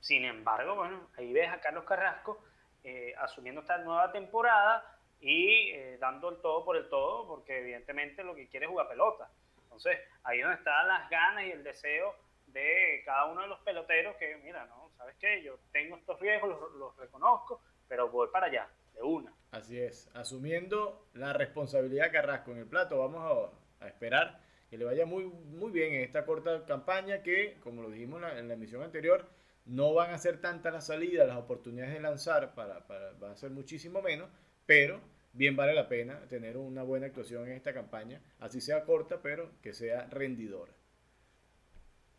Sin 0.00 0.24
embargo, 0.24 0.74
bueno, 0.74 1.08
ahí 1.16 1.32
ves 1.32 1.48
a 1.48 1.60
Carlos 1.60 1.84
Carrasco 1.84 2.42
eh, 2.82 3.14
asumiendo 3.18 3.60
esta 3.60 3.78
nueva 3.78 4.10
temporada 4.10 4.98
y 5.20 5.70
eh, 5.70 5.96
dando 6.00 6.30
el 6.30 6.40
todo 6.40 6.64
por 6.64 6.76
el 6.76 6.88
todo, 6.88 7.26
porque 7.28 7.60
evidentemente 7.60 8.24
lo 8.24 8.34
que 8.34 8.48
quiere 8.48 8.66
es 8.66 8.70
jugar 8.70 8.88
pelota. 8.88 9.30
Entonces, 9.62 9.98
ahí 10.24 10.38
es 10.38 10.44
donde 10.44 10.58
están 10.58 10.88
las 10.88 11.08
ganas 11.08 11.44
y 11.44 11.52
el 11.52 11.62
deseo 11.62 12.14
de 12.46 13.02
cada 13.04 13.26
uno 13.26 13.42
de 13.42 13.48
los 13.48 13.60
peloteros 13.60 14.16
que, 14.16 14.36
mira, 14.38 14.66
no, 14.66 14.90
¿sabes 14.96 15.16
qué? 15.20 15.42
Yo 15.42 15.56
tengo 15.70 15.96
estos 15.96 16.18
riesgos, 16.18 16.50
los, 16.50 16.72
los 16.72 16.96
reconozco, 16.96 17.60
pero 17.86 18.08
voy 18.08 18.28
para 18.32 18.46
allá, 18.46 18.68
de 18.92 19.02
una. 19.02 19.32
Así 19.50 19.78
es, 19.78 20.10
asumiendo 20.14 21.08
la 21.14 21.32
responsabilidad 21.32 22.12
Carrasco 22.12 22.52
en 22.52 22.58
el 22.58 22.66
plato, 22.66 22.98
vamos 22.98 23.52
a, 23.80 23.86
esperar 23.86 24.40
que 24.68 24.76
le 24.76 24.84
vaya 24.84 25.06
muy, 25.06 25.24
muy 25.24 25.70
bien 25.70 25.94
en 25.94 26.02
esta 26.02 26.24
corta 26.26 26.64
campaña 26.66 27.22
que, 27.22 27.56
como 27.60 27.82
lo 27.82 27.90
dijimos 27.90 28.22
en 28.36 28.48
la, 28.48 28.54
emisión 28.54 28.82
anterior, 28.82 29.28
no 29.64 29.94
van 29.94 30.10
a 30.10 30.18
ser 30.18 30.40
tantas 30.40 30.72
las 30.72 30.86
salidas, 30.86 31.26
las 31.28 31.36
oportunidades 31.36 31.94
de 31.94 32.00
lanzar 32.00 32.54
para, 32.54 32.86
para, 32.86 33.12
van 33.12 33.32
a 33.32 33.36
ser 33.36 33.50
muchísimo 33.50 34.02
menos, 34.02 34.28
pero 34.66 35.00
bien 35.32 35.54
vale 35.54 35.74
la 35.74 35.88
pena 35.88 36.26
tener 36.28 36.56
una 36.56 36.82
buena 36.82 37.06
actuación 37.06 37.46
en 37.46 37.52
esta 37.52 37.72
campaña, 37.72 38.20
así 38.40 38.60
sea 38.60 38.84
corta, 38.84 39.22
pero 39.22 39.52
que 39.62 39.72
sea 39.72 40.06
rendidora. 40.06 40.72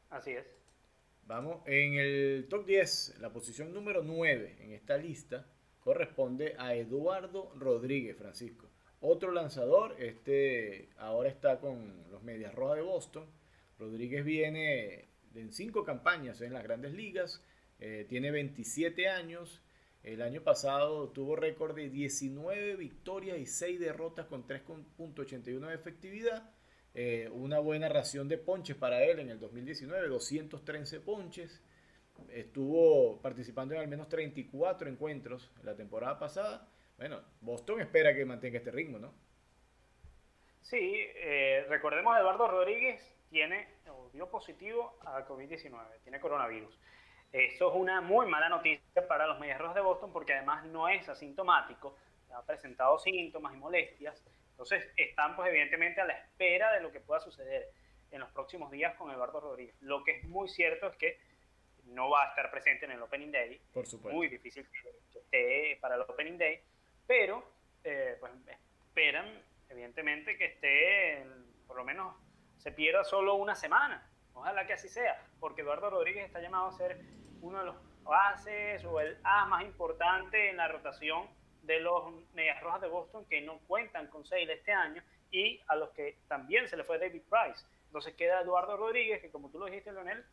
Así 0.09 0.31
es. 0.31 0.45
Vamos, 1.25 1.61
en 1.65 1.95
el 1.95 2.47
top 2.49 2.65
10, 2.65 3.19
la 3.19 3.33
posición 3.33 3.73
número 3.73 4.01
9 4.01 4.57
en 4.61 4.71
esta 4.71 4.95
lista 4.95 5.45
corresponde 5.87 6.53
a 6.59 6.75
Eduardo 6.75 7.49
Rodríguez 7.55 8.17
Francisco. 8.17 8.67
Otro 8.99 9.31
lanzador, 9.31 9.95
este 9.99 10.89
ahora 10.97 11.29
está 11.29 11.61
con 11.61 12.11
los 12.11 12.21
Medias 12.23 12.53
Rojas 12.53 12.75
de 12.75 12.81
Boston. 12.81 13.25
Rodríguez 13.79 14.25
viene 14.25 15.05
en 15.33 15.53
cinco 15.53 15.85
campañas 15.85 16.41
en 16.41 16.51
las 16.51 16.63
grandes 16.63 16.91
ligas, 16.91 17.41
eh, 17.79 18.05
tiene 18.09 18.31
27 18.31 19.07
años. 19.07 19.61
El 20.03 20.21
año 20.21 20.41
pasado 20.41 21.07
tuvo 21.11 21.37
récord 21.37 21.73
de 21.73 21.89
19 21.89 22.75
victorias 22.75 23.37
y 23.39 23.45
6 23.45 23.79
derrotas 23.79 24.25
con 24.25 24.45
3.81 24.45 25.69
de 25.69 25.73
efectividad. 25.73 26.51
Eh, 26.95 27.29
una 27.31 27.59
buena 27.59 27.87
ración 27.87 28.27
de 28.27 28.37
ponches 28.37 28.75
para 28.75 29.05
él 29.05 29.19
en 29.19 29.29
el 29.29 29.39
2019, 29.39 30.09
213 30.09 30.99
ponches 30.99 31.61
estuvo 32.29 33.21
participando 33.21 33.75
en 33.75 33.81
al 33.81 33.87
menos 33.87 34.07
34 34.09 34.89
encuentros 34.89 35.51
la 35.63 35.75
temporada 35.75 36.19
pasada. 36.19 36.67
Bueno, 36.97 37.21
Boston 37.41 37.81
espera 37.81 38.15
que 38.15 38.25
mantenga 38.25 38.57
este 38.57 38.71
ritmo, 38.71 38.99
¿no? 38.99 39.13
Sí, 40.61 41.05
eh, 41.15 41.65
recordemos 41.69 42.17
Eduardo 42.17 42.47
Rodríguez 42.47 43.15
tiene 43.29 43.67
dio 44.17 44.29
positivo 44.29 44.97
a 45.05 45.25
COVID-19, 45.25 46.01
tiene 46.03 46.19
coronavirus. 46.19 46.79
Eso 47.31 47.69
es 47.69 47.75
una 47.75 48.01
muy 48.01 48.25
mala 48.25 48.49
noticia 48.49 49.07
para 49.07 49.27
los 49.27 49.39
Medias 49.39 49.59
de 49.75 49.81
Boston 49.81 50.11
porque 50.11 50.33
además 50.33 50.65
no 50.65 50.87
es 50.89 51.07
asintomático, 51.07 51.95
ha 52.33 52.41
presentado 52.43 52.97
síntomas 52.99 53.53
y 53.53 53.57
molestias. 53.57 54.23
Entonces 54.51 54.89
están 54.95 55.35
pues 55.35 55.49
evidentemente 55.49 56.01
a 56.01 56.05
la 56.05 56.13
espera 56.13 56.73
de 56.73 56.81
lo 56.81 56.91
que 56.91 56.99
pueda 56.99 57.19
suceder 57.19 57.69
en 58.09 58.21
los 58.21 58.31
próximos 58.31 58.71
días 58.71 58.95
con 58.95 59.11
Eduardo 59.11 59.39
Rodríguez. 59.39 59.75
Lo 59.81 60.03
que 60.03 60.17
es 60.17 60.23
muy 60.23 60.47
cierto 60.47 60.87
es 60.87 60.95
que 60.95 61.19
no 61.87 62.09
va 62.09 62.23
a 62.23 62.29
estar 62.29 62.49
presente 62.51 62.85
en 62.85 62.91
el 62.91 63.01
Opening 63.01 63.31
Day. 63.31 63.61
Por 63.73 63.85
supuesto. 63.85 64.15
Muy 64.15 64.27
difícil 64.27 64.67
que, 64.69 65.19
esté 65.19 65.77
para 65.81 65.95
el 65.95 66.01
Opening 66.01 66.37
Day, 66.37 66.61
pero 67.05 67.43
eh, 67.83 68.17
pues 68.19 68.31
esperan, 68.85 69.41
evidentemente, 69.69 70.37
que 70.37 70.45
esté, 70.45 71.25
por 71.67 71.77
lo 71.77 71.83
menos, 71.83 72.15
se 72.57 72.71
pierda 72.71 73.03
solo 73.03 73.35
una 73.35 73.55
semana. 73.55 74.09
Ojalá 74.33 74.67
que 74.67 74.73
así 74.73 74.87
sea, 74.87 75.21
porque 75.39 75.61
Eduardo 75.61 75.89
Rodríguez 75.89 76.25
está 76.25 76.39
llamado 76.39 76.67
a 76.67 76.71
ser 76.71 77.01
uno 77.41 77.59
de 77.59 77.65
los 77.65 77.75
bases 78.03 78.83
o 78.85 78.99
el 78.99 79.17
as 79.23 79.47
más 79.47 79.63
importante 79.63 80.49
en 80.49 80.57
la 80.57 80.67
rotación 80.67 81.27
de 81.63 81.79
los 81.79 82.13
Medias 82.33 82.61
Rojas 82.61 82.81
de 82.81 82.87
Boston 82.87 83.25
que 83.25 83.41
no 83.41 83.59
cuentan 83.67 84.07
con 84.07 84.25
Sale 84.25 84.53
este 84.53 84.71
año 84.71 85.03
y 85.31 85.61
a 85.67 85.75
los 85.75 85.89
que 85.91 86.19
también 86.27 86.67
se 86.67 86.77
le 86.77 86.83
fue 86.83 86.97
David 86.97 87.23
Price. 87.29 87.65
Entonces 87.87 88.13
queda 88.15 88.41
Eduardo 88.41 88.77
Rodríguez, 88.77 89.21
que 89.21 89.29
como 89.31 89.49
tú 89.49 89.59
lo 89.59 89.65
dijiste, 89.65 89.91
Leonel, 89.91 90.25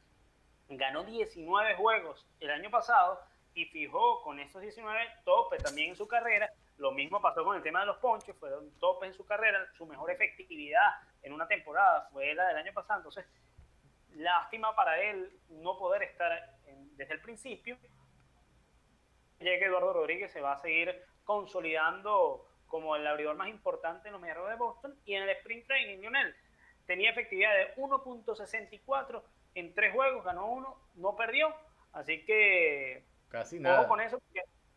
ganó 0.69 1.05
19 1.05 1.75
juegos 1.77 2.27
el 2.41 2.51
año 2.51 2.71
pasado 2.71 3.21
y 3.55 3.67
fijó 3.67 4.23
con 4.23 4.41
esos 4.41 4.61
19 4.61 5.01
topes 5.25 5.63
también 5.63 5.91
en 5.91 5.97
su 5.97 6.09
carrera. 6.09 6.51
Lo 6.77 6.91
mismo 6.93 7.21
pasó 7.21 7.45
con 7.45 7.57
el 7.57 7.63
tema 7.63 7.81
de 7.81 7.87
los 7.87 7.99
ponches, 7.99 8.37
fueron 8.37 8.71
topes 8.81 9.09
en 9.09 9.15
su 9.15 9.25
carrera. 9.25 9.65
Su 9.77 9.87
mejor 9.87 10.11
efectividad 10.11 10.91
en 11.23 11.33
una 11.33 11.47
temporada 11.47 12.09
fue 12.13 12.35
la 12.35 12.49
del 12.49 12.57
año 12.57 12.73
pasado. 12.73 13.01
Entonces, 13.01 13.27
lástima 14.15 14.75
para 14.75 15.01
él 15.01 15.39
no 15.49 15.79
poder 15.79 16.03
estar 16.03 16.57
desde 16.97 17.15
el 17.15 17.21
principio. 17.21 17.79
Ya 19.39 19.59
que 19.59 19.65
Eduardo 19.67 19.93
Rodríguez 19.93 20.33
se 20.33 20.41
va 20.41 20.53
a 20.53 20.61
seguir 20.61 21.05
consolidando 21.25 22.49
como 22.67 22.97
el 22.97 23.07
abridor 23.07 23.37
más 23.37 23.49
importante 23.49 24.09
en 24.09 24.13
los 24.13 24.21
Mediarros 24.21 24.49
de 24.49 24.57
Boston 24.57 24.99
y 25.05 25.15
en 25.15 25.23
el 25.23 25.31
Sprint 25.31 25.67
Training, 25.67 25.99
Lionel 25.99 26.35
tenía 26.87 27.11
efectividad 27.11 27.53
de 27.55 27.75
1.64 27.77 29.23
en 29.55 29.75
tres 29.75 29.93
juegos, 29.93 30.25
ganó 30.25 30.51
uno, 30.51 30.77
no 30.95 31.17
perdió. 31.17 31.55
Así 31.93 32.25
que 32.25 33.05
casi 33.29 33.61
nada. 33.61 33.87
con 33.87 34.01
eso, 34.01 34.21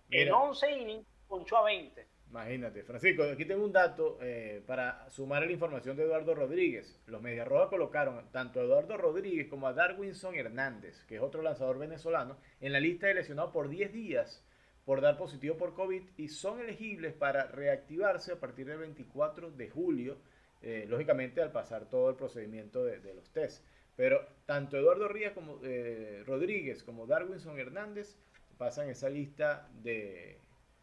en 0.09 0.31
11 0.31 0.71
innings 0.71 1.07
ponchó 1.27 1.57
a 1.57 1.65
20. 1.65 2.07
Imagínate, 2.29 2.83
Francisco, 2.83 3.23
aquí 3.23 3.45
tengo 3.45 3.63
un 3.63 3.71
dato 3.71 4.17
eh, 4.21 4.61
para 4.67 5.09
sumar 5.09 5.43
a 5.43 5.45
la 5.45 5.51
información 5.51 5.95
de 5.95 6.03
Eduardo 6.03 6.35
Rodríguez. 6.35 7.01
Los 7.05 7.21
Medias 7.21 7.47
Rojas 7.47 7.69
colocaron 7.69 8.29
tanto 8.31 8.59
a 8.59 8.63
Eduardo 8.63 8.97
Rodríguez 8.97 9.47
como 9.47 9.67
a 9.67 9.73
Darwinson 9.73 10.35
Hernández, 10.35 11.05
que 11.05 11.15
es 11.15 11.21
otro 11.21 11.41
lanzador 11.41 11.79
venezolano, 11.79 12.37
en 12.59 12.73
la 12.73 12.81
lista 12.81 13.07
de 13.07 13.13
lesionados 13.13 13.51
por 13.51 13.69
10 13.69 13.93
días 13.93 14.43
por 14.87 15.01
dar 15.01 15.17
positivo 15.17 15.57
por 15.57 15.73
COVID 15.73 16.01
y 16.15 16.29
son 16.29 16.61
elegibles 16.61 17.13
para 17.13 17.47
reactivarse 17.47 18.31
a 18.31 18.39
partir 18.39 18.67
del 18.67 18.77
24 18.77 19.51
de 19.51 19.69
julio, 19.69 20.17
eh, 20.61 20.85
lógicamente 20.87 21.41
al 21.41 21.51
pasar 21.51 21.89
todo 21.89 22.09
el 22.09 22.15
procedimiento 22.15 22.85
de, 22.85 23.13
los 23.13 23.29
test. 23.31 23.65
Pero 23.97 24.25
tanto 24.45 24.77
Eduardo 24.77 25.09
Rías 25.09 25.33
como, 25.33 25.59
eh, 25.63 26.23
Rodríguez 26.25 26.83
como 26.83 27.07
Darwinson 27.07 27.59
Hernández 27.59 28.15
pasan 28.57 28.89
esa 28.89 29.09
lista 29.09 29.67
de, 29.83 30.39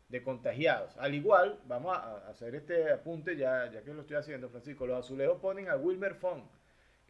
de 0.09 0.23
contagiados. 0.23 0.97
Al 0.99 1.15
igual, 1.15 1.61
vamos 1.67 1.97
a 1.97 2.29
hacer 2.29 2.55
este 2.57 2.93
apunte 2.93 3.37
ya, 3.37 3.71
ya 3.71 3.83
que 3.83 3.95
lo 3.95 4.03
estoy 4.03 4.17
haciendo, 4.17 4.51
Francisco. 4.51 4.87
Los 4.87 4.99
azulejos 4.99 5.41
ponen 5.41 5.69
a 5.69 5.77
Wilmer 5.77 6.17
Fong, 6.17 6.43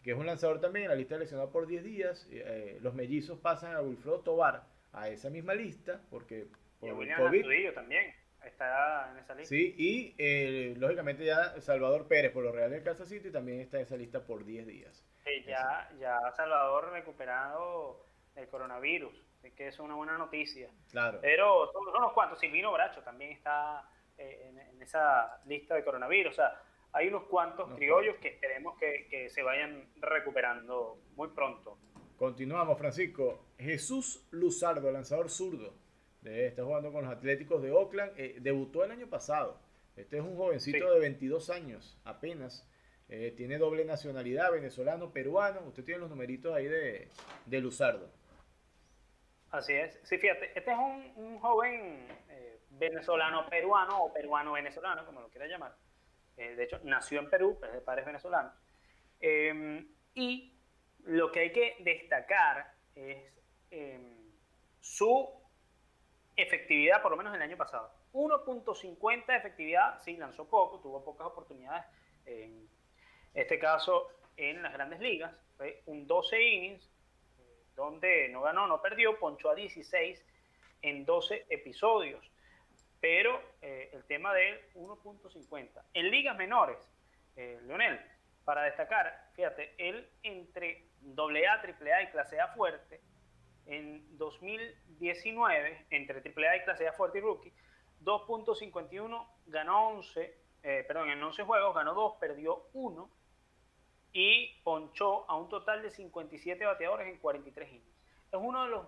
que 0.02 0.12
es 0.12 0.16
un 0.16 0.26
lanzador 0.26 0.60
también 0.60 0.84
en 0.84 0.90
la 0.90 0.96
lista 0.96 1.14
de 1.14 1.20
lesionados 1.20 1.50
por 1.50 1.66
10 1.66 1.82
días. 1.82 2.28
Eh, 2.30 2.78
los 2.82 2.94
mellizos 2.94 3.38
pasan 3.38 3.74
a 3.74 3.80
Wilfredo 3.80 4.20
Tobar 4.20 4.64
a 4.92 5.08
esa 5.08 5.30
misma 5.30 5.54
lista, 5.54 6.02
porque 6.10 6.46
por 6.80 6.90
y 6.90 6.92
William 6.92 7.18
COVID. 7.18 7.74
también 7.74 8.14
está 8.44 9.10
en 9.10 9.18
esa 9.18 9.34
lista. 9.34 9.48
Sí, 9.48 9.74
y 9.78 10.14
eh, 10.18 10.74
lógicamente 10.78 11.24
ya 11.24 11.58
Salvador 11.62 12.06
Pérez 12.08 12.30
por 12.30 12.44
los 12.44 12.54
Reales 12.54 12.78
de 12.78 12.84
Kansas 12.84 13.08
City 13.08 13.30
también 13.30 13.60
está 13.60 13.78
en 13.78 13.84
esa 13.84 13.96
lista 13.96 14.22
por 14.24 14.44
10 14.44 14.66
días. 14.66 15.02
Ya, 15.46 15.90
ya 15.98 16.32
Salvador 16.36 16.90
recuperado 16.92 18.04
del 18.34 18.48
coronavirus 18.48 19.24
que 19.52 19.68
es 19.68 19.78
una 19.78 19.94
buena 19.94 20.16
noticia. 20.16 20.70
Claro. 20.90 21.18
Pero 21.20 21.70
son 21.72 21.82
unos 21.88 22.12
cuantos. 22.12 22.38
Silvino 22.38 22.72
Bracho 22.72 23.02
también 23.02 23.32
está 23.32 23.88
eh, 24.16 24.50
en, 24.72 24.82
esa 24.82 25.40
lista 25.46 25.74
de 25.74 25.84
coronavirus. 25.84 26.32
O 26.32 26.36
sea, 26.36 26.60
hay 26.92 27.08
unos 27.08 27.24
cuantos 27.24 27.72
criollos 27.74 28.16
que 28.16 28.28
esperemos 28.28 28.78
que, 28.78 29.06
que, 29.10 29.28
se 29.28 29.42
vayan 29.42 29.88
recuperando 29.96 30.98
muy 31.16 31.28
pronto. 31.28 31.78
Continuamos, 32.16 32.78
Francisco. 32.78 33.46
Jesús 33.58 34.26
Luzardo, 34.30 34.90
lanzador 34.90 35.30
zurdo, 35.30 35.74
de, 36.22 36.46
está 36.46 36.64
jugando 36.64 36.92
con 36.92 37.04
los 37.04 37.12
Atléticos 37.12 37.62
de 37.62 37.72
Oakland. 37.72 38.12
Eh, 38.16 38.36
debutó 38.40 38.84
el 38.84 38.92
año 38.92 39.08
pasado. 39.08 39.60
Este 39.96 40.18
es 40.18 40.22
un 40.22 40.36
jovencito 40.36 40.92
de 40.92 41.00
22 41.00 41.50
años 41.50 41.98
apenas. 42.04 42.68
Eh, 43.16 43.30
tiene 43.30 43.58
doble 43.58 43.84
nacionalidad, 43.84 44.50
venezolano, 44.50 45.12
peruano. 45.12 45.60
Usted 45.68 45.84
tiene 45.84 46.00
los 46.00 46.10
numeritos 46.10 46.52
ahí 46.52 46.66
de, 46.66 47.08
de 47.46 47.60
Luzardo. 47.60 48.10
Así 49.52 49.72
es. 49.72 50.00
Sí, 50.02 50.18
fíjate, 50.18 50.46
este 50.58 50.72
es 50.72 50.76
un, 50.76 51.38
joven 51.38 52.08
eh, 52.28 52.58
venezolano-peruano 52.70 54.02
o 54.02 54.12
peruano-venezolano, 54.12 55.06
como 55.06 55.20
lo 55.20 55.28
quiera 55.28 55.46
llamar. 55.46 55.76
Eh, 56.36 56.56
de 56.56 56.64
hecho, 56.64 56.80
nació 56.82 57.20
en 57.20 57.30
Perú, 57.30 57.56
es 57.62 57.72
de 57.72 57.80
padres 57.82 58.04
venezolanos. 58.04 58.52
Em, 59.20 59.86
y 60.14 60.52
lo 61.04 61.30
que 61.30 61.38
hay 61.38 61.52
que 61.52 61.76
destacar 61.84 62.74
es 62.96 63.32
em, 63.70 64.32
su 64.80 65.30
efectividad, 66.34 67.00
por 67.00 67.12
lo 67.12 67.16
menos 67.16 67.32
el 67.32 67.42
año 67.42 67.56
pasado. 67.56 67.92
1.50 68.12 69.26
de 69.26 69.36
efectividad, 69.36 70.00
sí, 70.02 70.16
lanzó 70.16 70.48
poco, 70.48 70.80
tuvo 70.80 71.04
pocas 71.04 71.28
oportunidades. 71.28 71.84
En 72.26 72.74
este 73.34 73.58
caso, 73.58 74.08
en 74.36 74.62
las 74.62 74.72
grandes 74.72 75.00
ligas, 75.00 75.32
fue 75.56 75.82
un 75.86 76.06
12 76.06 76.42
innings, 76.42 76.90
donde 77.74 78.28
no 78.28 78.42
ganó, 78.42 78.66
no 78.66 78.80
perdió, 78.80 79.18
ponchó 79.18 79.50
a 79.50 79.54
16 79.54 80.24
en 80.82 81.04
12 81.04 81.46
episodios. 81.50 82.24
Pero 83.00 83.40
eh, 83.60 83.90
el 83.92 84.04
tema 84.04 84.32
de 84.32 84.70
1.50. 84.74 85.82
En 85.92 86.10
ligas 86.10 86.36
menores, 86.36 86.78
eh, 87.36 87.60
Leonel, 87.66 88.00
para 88.44 88.62
destacar, 88.62 89.30
fíjate, 89.34 89.74
él 89.78 90.08
entre 90.22 90.86
AA, 91.16 91.62
AAA 91.62 92.02
y 92.02 92.10
clase 92.10 92.40
A 92.40 92.48
fuerte, 92.48 93.00
en 93.66 94.18
2019, 94.18 95.86
entre 95.90 96.18
AAA 96.18 96.56
y 96.56 96.64
clase 96.64 96.86
A 96.86 96.92
fuerte 96.92 97.18
y 97.18 97.20
rookie, 97.22 97.52
2.51, 98.02 99.26
ganó 99.46 99.88
11, 99.88 100.38
eh, 100.62 100.84
perdón, 100.86 101.10
en 101.10 101.22
11 101.22 101.42
juegos 101.42 101.74
ganó 101.74 101.94
2, 101.94 102.16
perdió 102.20 102.68
1 102.74 103.10
y 104.14 104.60
ponchó 104.62 105.28
a 105.28 105.36
un 105.36 105.48
total 105.48 105.82
de 105.82 105.90
57 105.90 106.64
bateadores 106.64 107.08
en 107.08 107.18
43 107.18 107.68
innings. 107.68 107.84
Es 108.32 108.38
uno 108.40 108.64
de 108.64 108.70
los 108.70 108.86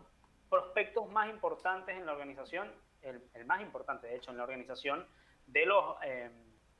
prospectos 0.48 1.10
más 1.10 1.28
importantes 1.28 1.96
en 1.96 2.06
la 2.06 2.12
organización, 2.12 2.72
el, 3.02 3.20
más 3.44 3.60
importante 3.60 4.06
de 4.06 4.16
hecho 4.16 4.30
en 4.30 4.36
la 4.38 4.44
organización 4.44 5.04
de 5.46 5.66
los 5.66 5.96
eh, 6.04 6.30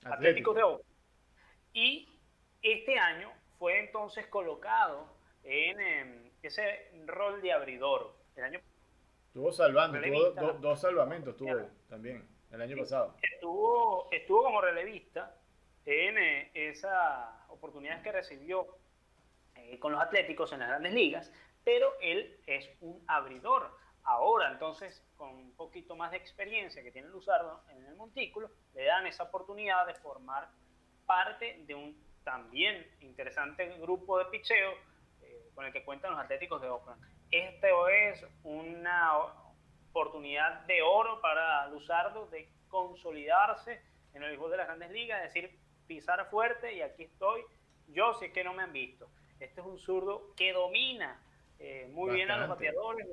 Atléticos 0.04 0.54
de 0.54 0.62
Oakland. 0.62 0.85
Y 1.72 2.09
este 2.62 2.98
año 2.98 3.32
fue 3.59 3.80
entonces 3.80 4.26
colocado 4.28 5.09
en 5.42 5.80
em, 5.80 6.30
ese 6.42 6.90
rol 7.04 7.42
de 7.42 7.52
abridor. 7.52 8.14
El 8.37 8.44
año 8.44 8.61
Estuvo 9.26 9.52
salvando, 9.52 10.00
tuvo 10.00 10.52
dos 10.61 10.80
salvamentos 10.80 11.37
tuvo 11.37 11.68
también 11.88 12.26
el 12.52 12.62
año 12.62 12.76
pasado. 12.78 13.16
Estuvo, 13.20 14.09
estuvo 14.12 14.44
como 14.44 14.61
relevista 14.61 15.37
en 15.85 16.16
eh, 16.16 16.50
esas 16.54 17.45
oportunidades 17.56 18.02
que 18.02 18.12
recibió 18.12 18.66
eh, 19.54 19.78
con 19.78 19.92
los 19.92 20.00
Atléticos 20.00 20.52
en 20.52 20.60
las 20.60 20.68
grandes 20.68 20.92
ligas, 20.92 21.32
pero 21.64 21.92
él 22.00 22.38
es 22.46 22.70
un 22.80 23.02
abridor. 23.08 23.76
Ahora, 24.04 24.52
entonces, 24.52 25.04
con 25.16 25.30
un 25.30 25.56
poquito 25.56 25.96
más 25.96 26.12
de 26.12 26.18
experiencia 26.18 26.82
que 26.82 26.92
tiene 26.92 27.08
Luzardo 27.08 27.62
en 27.70 27.84
el 27.86 27.96
montículo, 27.96 28.50
le 28.74 28.84
dan 28.84 29.06
esa 29.06 29.24
oportunidad 29.24 29.86
de 29.86 29.94
formar 29.94 30.48
parte 31.06 31.64
de 31.66 31.74
un 31.74 32.06
también 32.22 32.86
interesante 33.00 33.66
grupo 33.78 34.18
de 34.18 34.26
picheo 34.26 34.72
eh, 35.22 35.50
con 35.54 35.64
el 35.64 35.72
que 35.72 35.84
cuentan 35.84 36.12
los 36.12 36.20
Atléticos 36.20 36.60
de 36.60 36.68
Oakland. 36.68 37.02
Este 37.30 37.68
es 38.10 38.24
una 38.44 39.18
oportunidad 39.90 40.60
de 40.66 40.82
oro 40.82 41.20
para 41.20 41.66
Luzardo 41.68 42.26
de 42.26 42.48
consolidarse 42.68 43.80
en 44.14 44.22
el 44.22 44.30
béisbol 44.30 44.50
de 44.50 44.56
las 44.56 44.66
grandes 44.66 44.90
ligas, 44.90 45.24
es 45.24 45.34
decir, 45.34 45.58
pisar 45.87 46.29
fuerte 46.31 46.75
y 46.75 46.83
aquí 46.83 47.05
estoy. 47.05 47.42
Yo 47.88 48.14
sé 48.14 48.33
que 48.33 48.44
no 48.44 48.55
me 48.55 48.62
han 48.62 48.72
visto. 48.72 49.09
Este 49.38 49.61
es 49.61 49.66
un 49.66 49.79
zurdo 49.79 50.35
que 50.37 50.53
domina 50.53 51.20
eh, 51.59 51.88
muy 51.92 52.14
bien 52.14 52.31
a 52.31 52.38
los 52.38 52.49
bateadores, 52.49 53.07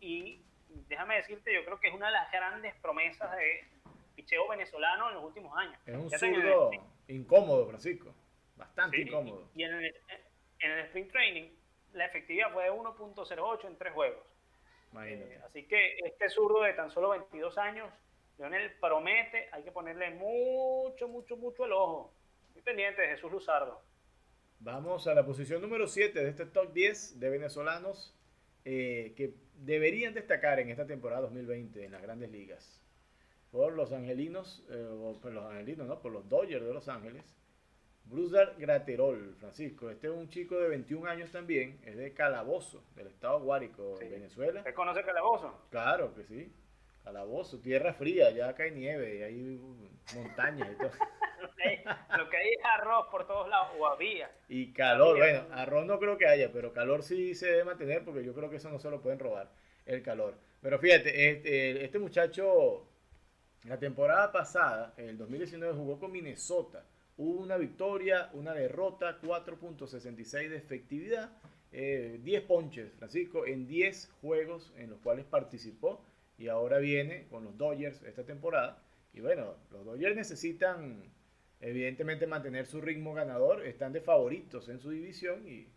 y 0.00 0.40
déjame 0.88 1.16
decirte, 1.16 1.52
yo 1.52 1.64
creo 1.64 1.80
que 1.80 1.88
es 1.88 1.94
una 1.94 2.06
de 2.06 2.12
las 2.12 2.30
grandes 2.30 2.74
promesas 2.76 3.34
de 3.36 3.66
picheo 4.14 4.48
venezolano 4.48 5.08
en 5.08 5.14
los 5.14 5.24
últimos 5.24 5.56
años. 5.56 5.78
Es 5.86 5.96
un 5.96 6.10
zurdo 6.10 6.70
incómodo, 7.08 7.66
Francisco. 7.66 8.14
Bastante 8.56 9.00
incómodo. 9.00 9.50
Y, 9.54 9.64
en, 9.64 9.74
el, 9.74 9.94
en 10.60 10.70
el 10.70 10.78
sprint 10.86 11.10
training, 11.10 11.50
la 11.92 12.06
efectividad 12.06 12.52
fue 12.52 12.64
de 12.64 12.72
1.08 12.72 13.66
en 13.66 13.76
tres 13.76 13.92
juegos. 13.92 14.24
Eh, 15.04 15.40
así 15.44 15.66
que 15.66 15.98
este 15.98 16.28
zurdo 16.30 16.62
de 16.62 16.72
tan 16.72 16.90
solo 16.90 17.10
22 17.10 17.58
años 17.58 17.90
Leonel 18.38 18.70
promete, 18.80 19.48
hay 19.50 19.64
que 19.64 19.72
ponerle 19.72 20.10
mucho, 20.10 21.08
mucho, 21.08 21.36
mucho 21.36 21.64
el 21.64 21.72
ojo. 21.72 22.14
Estoy 22.48 22.62
pendiente 22.62 23.02
de 23.02 23.08
Jesús 23.08 23.32
Luzardo. 23.32 23.82
Vamos 24.60 25.08
a 25.08 25.14
la 25.14 25.26
posición 25.26 25.60
número 25.60 25.88
7 25.88 26.22
de 26.22 26.28
este 26.28 26.46
top 26.46 26.72
10 26.72 27.18
de 27.18 27.30
venezolanos 27.30 28.16
eh, 28.64 29.12
que 29.16 29.34
deberían 29.56 30.14
destacar 30.14 30.60
en 30.60 30.70
esta 30.70 30.86
temporada 30.86 31.22
2020 31.22 31.84
en 31.84 31.92
las 31.92 32.00
grandes 32.00 32.30
ligas. 32.30 32.80
Por 33.50 33.72
los 33.72 33.92
angelinos, 33.92 34.64
eh, 34.70 34.86
o 34.88 35.20
por 35.20 35.32
los 35.32 35.44
angelinos, 35.44 35.88
¿no? 35.88 36.00
Por 36.00 36.12
los 36.12 36.28
Dodgers 36.28 36.64
de 36.64 36.74
Los 36.74 36.88
Ángeles. 36.88 37.36
Brusdar 38.04 38.54
Graterol, 38.56 39.34
Francisco. 39.38 39.90
Este 39.90 40.06
es 40.06 40.12
un 40.12 40.28
chico 40.28 40.56
de 40.56 40.68
21 40.68 41.10
años 41.10 41.30
también, 41.32 41.80
es 41.84 41.96
de 41.96 42.14
Calabozo, 42.14 42.84
del 42.94 43.08
estado 43.08 43.40
Guárico, 43.40 43.98
de 43.98 44.08
Venezuela. 44.08 44.60
¿Usted 44.60 44.74
conoce 44.74 45.02
Calabozo? 45.02 45.66
Claro 45.70 46.14
que 46.14 46.24
sí. 46.24 46.52
Calabozo, 47.08 47.58
tierra 47.58 47.94
fría, 47.94 48.30
ya 48.32 48.54
cae 48.54 48.70
nieve 48.70 49.16
y 49.16 49.22
hay 49.22 49.60
montañas 50.14 50.68
y 50.70 50.76
todo. 50.76 50.90
lo, 52.18 52.28
que 52.28 52.36
hay, 52.36 52.48
es 52.50 52.64
arroz 52.66 53.06
por 53.10 53.26
todos 53.26 53.48
lados, 53.48 53.68
o 53.78 53.86
había. 53.86 54.30
Y 54.46 54.74
calor, 54.74 55.16
bueno, 55.16 55.46
arroz 55.52 55.86
no 55.86 55.98
creo 55.98 56.18
que 56.18 56.26
haya, 56.26 56.52
pero 56.52 56.74
calor 56.74 57.02
sí 57.02 57.34
se 57.34 57.46
debe 57.46 57.64
mantener 57.64 58.04
porque 58.04 58.22
yo 58.22 58.34
creo 58.34 58.50
que 58.50 58.56
eso 58.56 58.68
no 58.68 58.78
se 58.78 58.90
lo 58.90 59.00
pueden 59.00 59.20
robar, 59.20 59.50
el 59.86 60.02
calor. 60.02 60.34
Pero 60.60 60.78
fíjate, 60.78 61.30
este, 61.30 61.82
este 61.82 61.98
muchacho, 61.98 62.86
la 63.64 63.78
temporada 63.78 64.30
pasada, 64.30 64.92
en 64.98 65.08
el 65.08 65.16
2019, 65.16 65.72
jugó 65.78 65.98
con 65.98 66.12
Minnesota. 66.12 66.84
Hubo 67.16 67.40
una 67.40 67.56
victoria, 67.56 68.28
una 68.34 68.52
derrota, 68.52 69.18
4.66 69.22 70.50
de 70.50 70.56
efectividad, 70.58 71.30
10 71.70 71.72
eh, 71.72 72.44
ponches, 72.46 72.92
Francisco, 72.98 73.46
en 73.46 73.66
10 73.66 74.12
juegos 74.20 74.74
en 74.76 74.90
los 74.90 75.00
cuales 75.00 75.24
participó 75.24 76.04
y 76.38 76.48
ahora 76.48 76.78
viene 76.78 77.26
con 77.28 77.44
los 77.44 77.58
Dodgers 77.58 78.02
esta 78.04 78.24
temporada. 78.24 78.80
Y 79.12 79.20
bueno, 79.20 79.56
los 79.70 79.84
Dodgers 79.84 80.14
necesitan 80.14 81.02
evidentemente 81.60 82.28
mantener 82.28 82.66
su 82.66 82.80
ritmo 82.80 83.12
ganador, 83.12 83.66
están 83.66 83.92
de 83.92 84.00
favoritos 84.00 84.68
en 84.68 84.78
su 84.78 84.90
división 84.90 85.46
y 85.48 85.68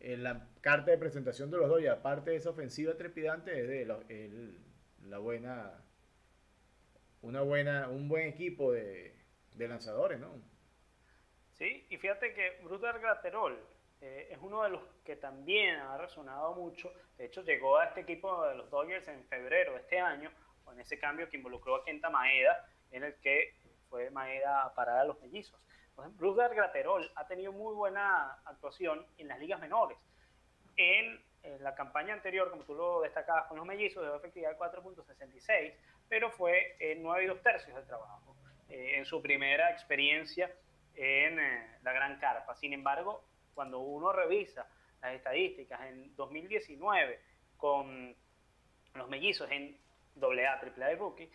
en 0.00 0.24
la 0.24 0.48
carta 0.60 0.90
de 0.90 0.98
presentación 0.98 1.50
de 1.50 1.58
los 1.58 1.68
Dodgers, 1.68 1.98
aparte 1.98 2.32
de 2.32 2.36
esa 2.36 2.50
ofensiva 2.50 2.96
trepidante, 2.96 3.58
es 3.60 3.68
de 3.68 3.86
la, 3.86 5.18
buena 5.18 5.80
una 7.22 7.40
buena, 7.40 7.88
un 7.88 8.08
buen 8.08 8.26
equipo 8.28 8.72
de, 8.72 9.14
de 9.54 9.68
lanzadores, 9.68 10.18
¿no? 10.18 10.42
Sí, 11.52 11.86
y 11.88 11.96
fíjate 11.96 12.34
que 12.34 12.58
Bruder 12.64 12.98
Graterol 12.98 13.56
eh, 14.04 14.28
es 14.32 14.38
uno 14.42 14.62
de 14.62 14.68
los 14.68 14.82
que 15.02 15.16
también 15.16 15.76
ha 15.76 15.96
resonado 15.96 16.54
mucho. 16.54 16.92
De 17.16 17.24
hecho, 17.24 17.42
llegó 17.42 17.78
a 17.78 17.86
este 17.86 18.00
equipo 18.00 18.46
de 18.46 18.54
los 18.54 18.68
Dodgers 18.68 19.08
en 19.08 19.24
febrero 19.24 19.72
de 19.72 19.80
este 19.80 19.98
año, 19.98 20.30
con 20.62 20.78
ese 20.78 20.98
cambio 20.98 21.30
que 21.30 21.38
involucró 21.38 21.76
a 21.76 21.84
Kenta 21.84 22.10
Maeda, 22.10 22.68
en 22.90 23.02
el 23.02 23.14
que 23.14 23.54
fue 23.88 24.10
Maeda 24.10 24.64
a 24.64 24.74
parar 24.74 24.98
a 24.98 25.04
los 25.04 25.18
mellizos. 25.22 25.58
Entonces, 25.88 26.14
Bruder 26.18 26.54
Graterol 26.54 27.10
ha 27.14 27.26
tenido 27.26 27.52
muy 27.52 27.74
buena 27.74 28.40
actuación 28.44 29.06
en 29.16 29.28
las 29.28 29.38
ligas 29.38 29.58
menores. 29.58 29.96
En, 30.76 31.22
la 31.60 31.74
campaña 31.74 32.14
anterior, 32.14 32.50
como 32.50 32.64
tú 32.64 32.74
lo 32.74 33.02
destacabas 33.02 33.46
con 33.48 33.58
los 33.58 33.66
mellizos, 33.66 34.02
de 34.02 34.16
efectividad 34.16 34.50
de 34.52 34.58
4.66, 34.58 35.74
pero 36.08 36.30
fue 36.30 36.74
en 36.78 37.02
9 37.02 37.24
y 37.24 37.26
2 37.26 37.42
tercios 37.42 37.76
de 37.76 37.82
trabajo. 37.82 38.34
Eh, 38.70 38.96
en 38.96 39.04
su 39.04 39.20
primera 39.20 39.70
experiencia 39.70 40.50
en 40.94 41.38
eh, 41.38 41.78
la 41.82 41.92
Gran 41.92 42.18
Carpa. 42.18 42.54
Sin 42.54 42.72
embargo, 42.72 43.24
cuando 43.54 43.78
uno 43.78 44.12
revisa 44.12 44.68
las 45.00 45.14
estadísticas 45.14 45.80
en 45.82 46.14
2019 46.16 47.20
con 47.56 48.14
los 48.94 49.08
mellizos 49.08 49.50
en 49.50 49.78
AA, 50.20 50.60
AAA 50.60 50.94
Rookie, 50.96 51.30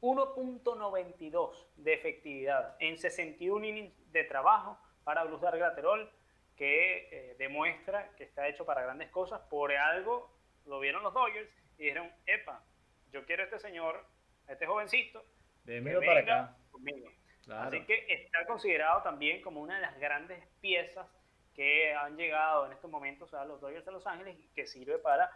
1.92 0.00 1.66
de 1.76 1.92
efectividad 1.92 2.76
en 2.80 2.96
61 2.96 3.64
innings 3.64 4.12
de 4.12 4.24
trabajo 4.24 4.78
para 5.04 5.24
Blusar 5.24 5.56
Graterol, 5.58 6.10
que 6.56 7.08
eh, 7.10 7.36
demuestra 7.38 8.10
que 8.16 8.24
está 8.24 8.48
hecho 8.48 8.64
para 8.64 8.82
grandes 8.82 9.10
cosas. 9.10 9.40
Por 9.50 9.72
algo 9.72 10.30
lo 10.66 10.80
vieron 10.80 11.02
los 11.02 11.12
Dodgers 11.12 11.50
y 11.78 11.84
dijeron, 11.84 12.10
epa, 12.26 12.64
yo 13.12 13.24
quiero 13.26 13.42
a 13.42 13.46
este 13.46 13.58
señor, 13.58 14.04
a 14.46 14.52
este 14.52 14.66
jovencito, 14.66 15.24
Démelo 15.64 16.00
para 16.00 16.20
acá. 16.20 16.56
Conmigo. 16.70 17.08
Así 17.50 17.80
que 17.84 18.06
está 18.08 18.46
considerado 18.46 19.02
también 19.02 19.42
como 19.42 19.60
una 19.60 19.76
de 19.76 19.80
las 19.80 19.98
grandes 19.98 20.44
piezas 20.60 21.06
que 21.54 21.94
han 21.94 22.16
llegado 22.16 22.66
en 22.66 22.72
estos 22.72 22.90
momentos 22.90 23.34
a 23.34 23.44
los 23.44 23.60
Dodgers 23.60 23.84
de 23.84 23.92
Los 23.92 24.06
Ángeles 24.06 24.38
y 24.38 24.48
que 24.54 24.66
sirve 24.66 24.98
para 24.98 25.30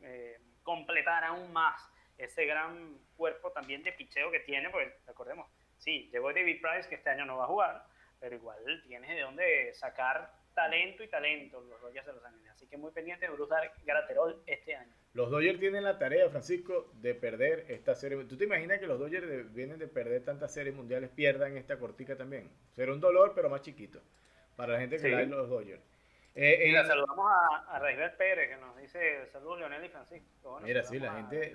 eh, 0.00 0.38
completar 0.62 1.24
aún 1.24 1.52
más 1.52 1.82
ese 2.16 2.44
gran 2.46 2.98
cuerpo 3.16 3.52
también 3.52 3.82
de 3.82 3.92
picheo 3.92 4.30
que 4.30 4.40
tiene, 4.40 4.70
pues 4.70 4.92
recordemos, 5.06 5.48
sí, 5.78 6.08
llegó 6.12 6.32
David 6.32 6.60
Price 6.60 6.88
que 6.88 6.96
este 6.96 7.10
año 7.10 7.24
no 7.24 7.36
va 7.36 7.44
a 7.44 7.48
jugar, 7.48 7.84
pero 8.20 8.36
igual 8.36 8.58
tienes 8.86 9.10
de 9.10 9.20
dónde 9.20 9.72
sacar 9.74 10.32
talento 10.54 11.04
y 11.04 11.08
talento 11.08 11.60
los 11.60 11.80
Dodgers 11.80 12.06
de 12.06 12.12
Los 12.12 12.24
Ángeles. 12.24 12.50
Así 12.50 12.66
que 12.66 12.76
muy 12.76 12.90
pendiente 12.90 13.26
de 13.26 13.32
Bruce 13.32 13.54
Garaterol 13.84 14.42
este 14.44 14.74
año. 14.74 14.92
Los 15.14 15.30
Dodgers 15.30 15.60
tienen 15.60 15.84
la 15.84 15.98
tarea, 15.98 16.28
Francisco, 16.30 16.90
de 16.94 17.14
perder 17.14 17.66
esta 17.68 17.94
serie. 17.94 18.24
¿Tú 18.24 18.36
te 18.36 18.44
imaginas 18.44 18.80
que 18.80 18.88
los 18.88 18.98
Dodgers 18.98 19.54
vienen 19.54 19.78
de 19.78 19.86
perder 19.86 20.24
tantas 20.24 20.52
series 20.52 20.74
mundiales, 20.74 21.10
pierdan 21.10 21.56
esta 21.56 21.78
cortica 21.78 22.16
también? 22.16 22.50
Será 22.74 22.92
un 22.92 23.00
dolor, 23.00 23.32
pero 23.36 23.48
más 23.48 23.62
chiquito, 23.62 24.00
para 24.58 24.72
la 24.72 24.80
gente 24.80 24.96
que 24.96 25.02
sí. 25.02 25.26
los 25.26 25.48
Dodgers. 25.48 25.80
Eh, 26.34 26.64
Mira, 26.66 26.84
saludamos 26.84 27.30
a, 27.30 27.76
a 27.76 28.16
Pérez, 28.16 28.48
que 28.48 28.56
nos 28.56 28.76
dice 28.76 29.24
saludos 29.28 29.60
Leonel 29.60 29.84
y 29.84 29.88
Francisco. 29.88 30.60
Mira, 30.62 30.82
sí, 30.82 30.98
la 30.98 31.12
gente... 31.14 31.52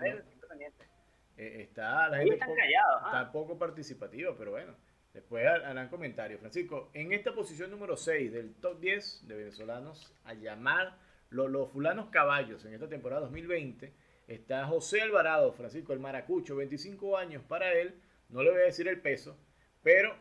Eh, 1.36 1.64
está, 1.64 2.08
la 2.08 2.20
gente 2.20 2.38
poco, 2.38 2.56
callados, 2.56 3.02
¿ah? 3.02 3.06
está 3.06 3.32
poco 3.32 3.60
participativa, 3.60 4.34
pero 4.38 4.52
bueno. 4.52 4.74
Después 5.14 5.46
harán 5.46 5.90
comentarios. 5.90 6.40
Francisco, 6.40 6.90
en 6.94 7.12
esta 7.12 7.34
posición 7.34 7.70
número 7.70 7.98
6 7.98 8.32
del 8.32 8.56
top 8.56 8.80
10 8.80 9.28
de 9.28 9.36
venezolanos 9.36 10.16
a 10.24 10.34
llamar 10.34 10.98
los, 11.30 11.72
fulanos 11.72 12.10
caballos 12.10 12.64
en 12.64 12.74
esta 12.74 12.88
temporada 12.88 13.22
2020 13.24 13.94
está 14.28 14.66
José 14.66 15.02
Alvarado, 15.02 15.52
Francisco 15.52 15.92
el 15.92 16.00
Maracucho, 16.00 16.56
25 16.56 17.18
años 17.18 17.44
para 17.44 17.74
él. 17.74 18.02
No 18.30 18.44
le 18.44 18.52
voy 18.52 18.62
a 18.62 18.66
decir 18.66 18.88
el 18.88 19.02
peso, 19.02 19.38
pero 19.82 20.16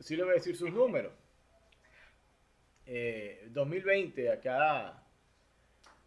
sí 0.00 0.16
le 0.16 0.24
voy 0.24 0.32
a 0.32 0.34
decir 0.34 0.56
sus 0.56 0.72
números. 0.74 1.12
2020, 2.86 4.24
eh, 4.24 4.30
acá 4.30 5.02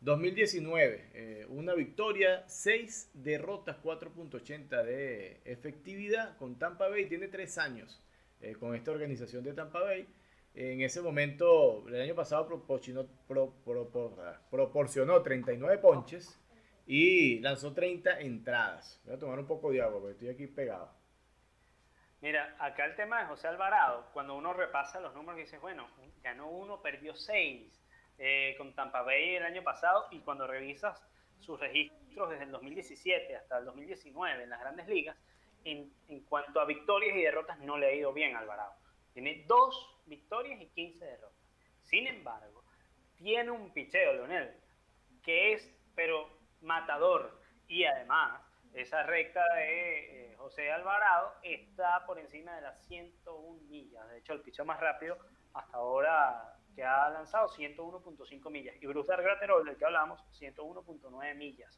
2019, 0.01 1.09
eh, 1.13 1.45
una 1.49 1.73
victoria, 1.73 2.43
6 2.47 3.11
derrotas, 3.15 3.77
4.80 3.83 4.83
de 4.83 5.41
efectividad 5.45 6.37
con 6.37 6.59
Tampa 6.59 6.87
Bay. 6.87 7.07
Tiene 7.07 7.27
3 7.27 7.57
años 7.57 8.01
eh, 8.41 8.53
con 8.53 8.75
esta 8.75 8.91
organización 8.91 9.43
de 9.43 9.53
Tampa 9.53 9.81
Bay. 9.81 10.07
En 10.53 10.81
ese 10.81 11.01
momento, 11.01 11.87
el 11.87 12.01
año 12.01 12.15
pasado 12.15 12.47
proporcionó, 12.47 13.07
proporcionó 14.49 15.21
39 15.21 15.77
ponches 15.77 16.39
y 16.87 17.39
lanzó 17.39 17.73
30 17.73 18.21
entradas. 18.21 18.99
Voy 19.05 19.15
a 19.15 19.19
tomar 19.19 19.39
un 19.39 19.45
poco 19.45 19.71
de 19.71 19.81
agua 19.81 19.99
porque 19.99 20.13
estoy 20.13 20.29
aquí 20.29 20.47
pegado. 20.47 20.91
Mira, 22.21 22.55
acá 22.59 22.85
el 22.85 22.95
tema 22.95 23.19
de 23.19 23.27
José 23.27 23.47
Alvarado, 23.47 24.09
cuando 24.11 24.35
uno 24.35 24.53
repasa 24.53 24.99
los 24.99 25.13
números, 25.13 25.37
dice, 25.37 25.59
bueno, 25.59 25.87
ganó 26.23 26.47
uno, 26.47 26.81
perdió 26.81 27.15
seis 27.15 27.79
eh, 28.17 28.55
con 28.57 28.73
Tampa 28.73 29.03
Bay 29.03 29.35
el 29.35 29.45
año 29.45 29.63
pasado 29.63 30.07
y 30.09 30.19
cuando 30.21 30.47
revisas 30.47 30.99
sus 31.39 31.59
registros 31.59 32.31
desde 32.31 32.45
el 32.45 32.51
2017 32.51 33.35
hasta 33.35 33.59
el 33.59 33.65
2019 33.65 34.43
en 34.43 34.49
las 34.49 34.59
grandes 34.59 34.87
ligas, 34.87 35.15
en, 35.63 35.93
en 36.07 36.21
cuanto 36.21 36.59
a 36.59 36.65
victorias 36.65 37.15
y 37.15 37.21
derrotas 37.21 37.59
no 37.59 37.77
le 37.77 37.87
ha 37.87 37.93
ido 37.93 38.11
bien 38.13 38.35
a 38.35 38.39
Alvarado. 38.39 38.73
Tiene 39.13 39.43
dos 39.47 40.01
victorias 40.07 40.59
y 40.59 40.67
15 40.67 41.05
derrotas. 41.05 41.37
Sin 41.83 42.07
embargo, 42.07 42.63
tiene 43.17 43.51
un 43.51 43.71
picheo, 43.73 44.13
Leonel, 44.13 44.55
que 45.23 45.53
es, 45.53 45.71
pero 45.95 46.29
matador. 46.61 47.39
Y 47.67 47.83
además, 47.83 48.41
esa 48.73 49.03
recta 49.03 49.43
de 49.55 49.99
eh, 49.99 50.26
José 50.47 50.71
Alvarado 50.71 51.33
está 51.43 52.05
por 52.05 52.17
encima 52.17 52.55
de 52.55 52.61
las 52.61 52.81
101 52.87 53.63
millas. 53.63 54.07
De 54.07 54.19
hecho, 54.19 54.31
el 54.31 54.39
picheo 54.39 54.63
más 54.63 54.79
rápido 54.79 55.17
hasta 55.53 55.75
ahora 55.75 56.55
que 56.73 56.85
ha 56.85 57.09
lanzado 57.09 57.49
101.5 57.49 58.49
millas. 58.49 58.73
Y 58.81 58.85
Bruce 58.85 59.13
Graterol, 59.13 59.65
del 59.65 59.75
que 59.75 59.83
hablamos, 59.83 60.23
101.9 60.39 61.35
millas. 61.35 61.77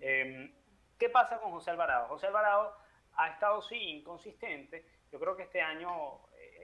Em, 0.00 0.52
¿Qué 0.98 1.08
pasa 1.08 1.38
con 1.38 1.52
José 1.52 1.70
Alvarado? 1.70 2.08
José 2.08 2.26
Alvarado 2.26 2.76
ha 3.14 3.28
estado, 3.28 3.62
sí, 3.62 3.76
inconsistente. 3.76 4.84
Yo 5.12 5.20
creo 5.20 5.36
que 5.36 5.44
este 5.44 5.60
año 5.60 6.20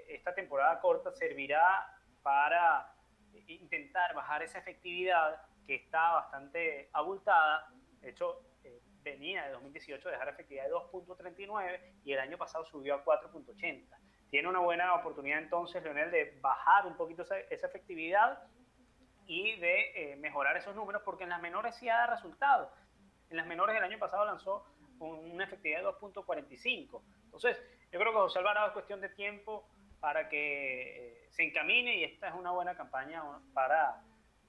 esta 0.09 0.35
temporada 0.35 0.81
corta 0.81 1.13
servirá 1.13 1.97
para 2.25 2.93
intentar 3.47 4.13
bajar 4.17 4.43
esa 4.43 4.59
efectividad 4.59 5.43
que 5.65 5.77
está 5.77 6.11
bastante 6.11 6.91
abultada. 6.93 7.69
De 8.01 8.11
hecho, 8.11 8.41
eh, 8.41 8.56
venía 9.07 9.45
de 9.45 9.53
2018 9.53 10.09
de 10.09 10.13
dejar 10.13 10.29
efectividad 10.29 10.65
de 10.65 10.73
2.39 10.73 11.81
y 12.05 12.13
el 12.13 12.19
año 12.19 12.37
pasado 12.37 12.65
subió 12.65 12.97
a 12.97 13.05
4.80. 13.05 13.87
Tiene 14.31 14.49
una 14.49 14.59
buena 14.59 14.95
oportunidad 14.95 15.39
entonces, 15.39 15.83
Leonel, 15.83 16.11
de 16.11 16.37
bajar 16.41 16.87
un 16.87 16.97
poquito 16.97 17.23
esa, 17.23 17.39
efectividad 17.39 18.43
y 19.27 19.57
de 19.61 20.13
eh, 20.13 20.17
mejorar 20.17 20.57
esos 20.57 20.75
números, 20.75 21.03
porque 21.05 21.25
en 21.25 21.31
las 21.31 21.41
menores 21.41 21.77
sí 21.77 21.89
ha 21.89 21.99
dado 21.99 22.15
resultados. 22.15 22.69
En 23.31 23.37
las 23.37 23.47
menores 23.47 23.75
del 23.75 23.85
año 23.85 23.99
pasado 23.99 24.25
lanzó 24.25 24.65
una 24.99 25.45
efectividad 25.45 25.81
de 25.81 25.87
2.45. 25.87 27.03
Entonces, 27.25 27.63
yo 27.93 28.01
creo 28.01 28.13
que 28.13 28.19
José 28.19 28.41
Alvarado 28.41 28.69
es 28.69 28.73
cuestión 28.73 29.01
de 29.01 29.09
tiempo 29.11 29.69
para 30.01 30.29
que 30.29 31.25
eh, 31.25 31.29
se 31.31 31.45
encamine 31.45 31.97
y 31.97 32.05
esta 32.05 32.29
es 32.29 32.35
una 32.35 32.51
buena 32.51 32.77
campaña 32.77 33.23
para 33.55 34.03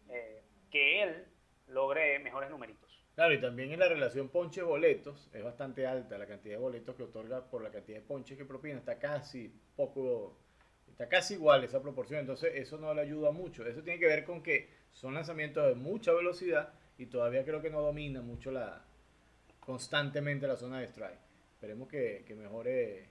eh, 0.09 0.43
que 0.71 1.03
él 1.03 1.27
logre 1.67 2.19
mejores 2.19 2.49
numeritos. 2.49 2.86
Claro, 3.17 3.33
y 3.33 3.41
también 3.41 3.71
en 3.71 3.79
la 3.79 3.87
relación 3.87 4.29
ponche-boletos 4.29 5.31
es 5.33 5.43
bastante 5.43 5.87
alta 5.87 6.19
la 6.19 6.27
cantidad 6.27 6.53
de 6.53 6.61
boletos 6.61 6.95
que 6.95 7.01
otorga 7.01 7.49
por 7.49 7.63
la 7.63 7.71
cantidad 7.71 7.97
de 7.97 8.05
ponches 8.05 8.37
que 8.37 8.45
propina, 8.45 8.77
está 8.77 8.99
casi 8.99 9.51
poco, 9.75 10.37
está 10.87 11.09
casi 11.09 11.33
igual 11.33 11.63
esa 11.63 11.81
proporción, 11.81 12.19
entonces 12.19 12.51
eso 12.53 12.77
no 12.77 12.93
le 12.93 13.01
ayuda 13.01 13.31
mucho. 13.31 13.65
Eso 13.65 13.81
tiene 13.81 13.99
que 13.99 14.05
ver 14.05 14.23
con 14.23 14.43
que 14.43 14.69
son 14.91 15.15
lanzamientos 15.15 15.65
de 15.65 15.73
mucha 15.73 16.13
velocidad 16.13 16.73
y 16.99 17.07
todavía 17.07 17.43
creo 17.43 17.59
que 17.59 17.71
no 17.71 17.81
domina 17.81 18.21
mucho 18.21 18.51
la 18.51 18.85
constantemente 19.61 20.45
la 20.45 20.55
zona 20.55 20.79
de 20.79 20.85
strike. 20.85 21.17
Esperemos 21.53 21.87
que, 21.87 22.23
que 22.23 22.35
mejore 22.35 23.09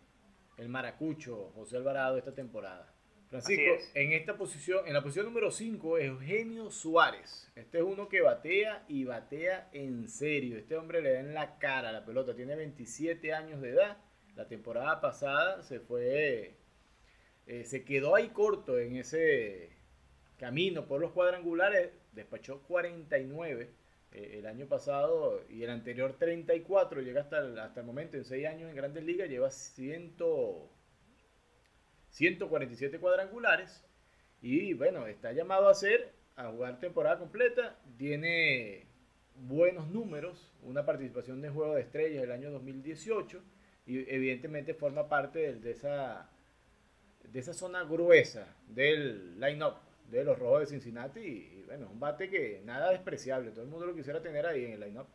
el 0.57 0.69
maracucho 0.69 1.51
José 1.57 1.79
Alvarado 1.79 2.17
esta 2.17 2.33
temporada. 2.33 2.95
Francisco, 3.41 3.91
en 3.95 4.13
esta 4.13 4.37
posición, 4.37 4.87
en 4.87 4.95
la 4.95 5.03
posición 5.03 5.27
número 5.27 5.51
5, 5.51 5.99
Eugenio 5.99 6.71
Suárez. 6.71 7.51
Este 7.55 7.79
es 7.79 7.85
uno 7.85 8.09
que 8.09 8.23
batea 8.23 8.85
y 8.89 9.05
batea 9.05 9.69
en 9.73 10.09
serio. 10.09 10.57
Este 10.57 10.77
hombre 10.77 11.03
le 11.03 11.13
da 11.13 11.21
en 11.21 11.35
la 11.35 11.59
cara 11.59 11.91
a 11.91 11.93
la 11.93 12.05
pelota. 12.05 12.35
Tiene 12.35 12.57
27 12.57 13.35
años 13.35 13.61
de 13.61 13.71
edad. 13.71 13.99
La 14.37 14.49
temporada 14.49 15.01
pasada 15.01 15.63
se 15.63 15.81
fue, 15.81 16.57
eh, 17.47 17.65
se 17.65 17.85
quedó 17.85 18.15
ahí 18.15 18.29
corto 18.31 18.79
en 18.79 18.97
ese 18.97 19.71
camino 20.39 20.87
por 20.87 21.01
los 21.01 21.13
cuadrangulares. 21.13 21.91
Despachó 22.13 22.63
49 22.63 23.71
eh, 24.13 24.39
el 24.39 24.47
año 24.47 24.67
pasado 24.67 25.43
y 25.51 25.63
el 25.63 25.71
anterior 25.71 26.17
34, 26.19 27.03
llega 27.03 27.21
hasta 27.21 27.39
el, 27.39 27.59
hasta 27.59 27.81
el 27.81 27.87
momento 27.87 28.17
en 28.17 28.25
6 28.25 28.47
años 28.47 28.71
en 28.71 28.77
Grandes 28.77 29.05
Ligas, 29.05 29.29
lleva 29.29 29.51
100, 29.51 30.17
147 32.17 32.99
cuadrangulares 32.99 33.85
y 34.41 34.73
bueno, 34.73 35.07
está 35.07 35.33
llamado 35.33 35.69
a 35.69 35.73
hacer, 35.73 36.13
a 36.37 36.49
jugar 36.49 36.81
temporada 36.81 37.19
completa, 37.19 37.77
tiene 37.99 38.87
buenos 39.35 39.89
números, 39.89 40.51
una 40.63 40.87
participación 40.87 41.43
de 41.43 41.51
Juego 41.51 41.75
de 41.75 41.83
Estrellas 41.83 42.25
el 42.25 42.33
año 42.33 42.51
2018, 42.51 43.43
y 43.87 44.15
evidentemente 44.15 44.73
forma 44.73 45.09
parte 45.09 45.57
de, 45.57 45.71
esa, 45.71 46.31
de 47.25 47.39
esa 47.39 47.53
zona 47.53 47.85
gruesa 47.85 48.49
del 48.67 49.39
line-up 49.39 49.75
de 50.11 50.25
los 50.25 50.39
Rojos 50.39 50.61
de 50.61 50.67
Cincinnati 50.67 51.21
y, 51.21 51.65
bueno, 51.67 51.89
un 51.91 52.01
bate 52.01 52.31
que 52.31 52.63
nada 52.65 52.93
despreciable, 52.93 53.51
todo 53.51 53.63
el 53.63 53.69
mundo 53.69 53.85
lo 53.85 53.95
quisiera 53.95 54.23
tener 54.23 54.47
ahí 54.47 54.65
en 54.65 54.73
el 54.73 54.81
line-up. 54.81 55.07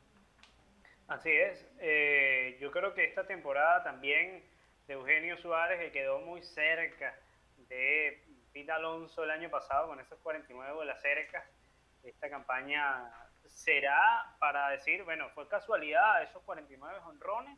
Así 1.08 1.32
es, 1.32 1.68
eh, 1.80 2.58
yo 2.62 2.70
creo 2.70 2.94
que 2.94 3.06
esta 3.06 3.26
temporada 3.26 3.84
también 3.84 4.44
de 4.92 4.98
Eugenio 4.98 5.38
Suárez 5.38 5.80
que 5.80 5.92
quedó 5.92 6.20
muy 6.20 6.42
cerca 6.42 7.18
de 7.70 8.22
Pete 8.52 8.72
Alonso 8.74 9.24
el 9.24 9.32
año 9.32 9.50
pasado 9.50 9.88
con 9.88 10.00
esos 10.02 10.20
49 10.20 10.80
de 10.80 10.86
la 10.86 11.00
cerca, 11.00 11.46
esta 12.04 12.30
campaña 12.30 13.10
será 13.46 14.36
para 14.40 14.70
decir, 14.72 15.04
bueno, 15.04 15.30
fue 15.34 15.48
casualidad 15.48 16.22
esos 16.24 16.44
49 16.44 17.00
honrones 17.06 17.58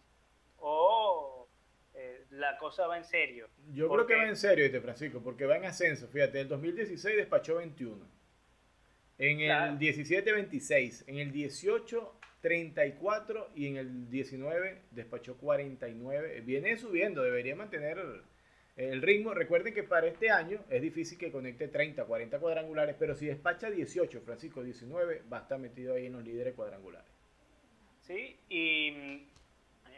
o 0.58 1.50
eh, 1.96 2.26
la 2.30 2.56
cosa 2.60 2.86
va 2.86 2.98
en 2.98 3.06
serio. 3.06 3.50
Yo 3.72 3.90
creo 3.90 4.06
que 4.06 4.16
va 4.16 4.26
en 4.26 4.36
serio, 4.36 4.66
este 4.66 4.80
Francisco, 4.80 5.20
porque 5.24 5.48
va 5.48 5.58
en 5.58 5.66
ascenso. 5.66 6.08
Fíjate, 6.08 6.42
el 6.42 6.48
2016 6.48 7.18
despachó 7.18 7.56
21. 7.56 8.06
En 9.18 9.40
el 9.40 9.80
17, 9.80 10.32
26. 10.32 11.06
En 11.08 11.18
el 11.18 11.32
18, 11.32 12.20
34. 12.44 13.52
Y 13.56 13.68
en 13.68 13.78
el 13.78 14.10
19, 14.10 14.82
despachó 14.92 15.38
49. 15.38 16.42
Viene 16.42 16.76
subiendo, 16.76 17.24
debería 17.24 17.56
mantener 17.56 17.98
el 18.76 19.02
ritmo. 19.02 19.34
Recuerden 19.34 19.74
que 19.74 19.84
para 19.84 20.08
este 20.08 20.30
año 20.30 20.60
es 20.70 20.82
difícil 20.82 21.18
que 21.18 21.32
conecte 21.32 21.70
30, 21.70 22.04
40 22.04 22.40
cuadrangulares. 22.40 22.98
Pero 23.00 23.16
si 23.16 23.28
despacha 23.28 23.70
18, 23.72 24.22
Francisco 24.22 24.62
19, 24.62 25.24
va 25.32 25.38
a 25.38 25.42
estar 25.44 25.58
metido 25.58 25.96
ahí 25.96 26.08
en 26.08 26.14
los 26.14 26.24
líderes 26.24 26.54
cuadrangulares. 26.54 27.10
Sí, 28.02 28.38
y 28.50 29.26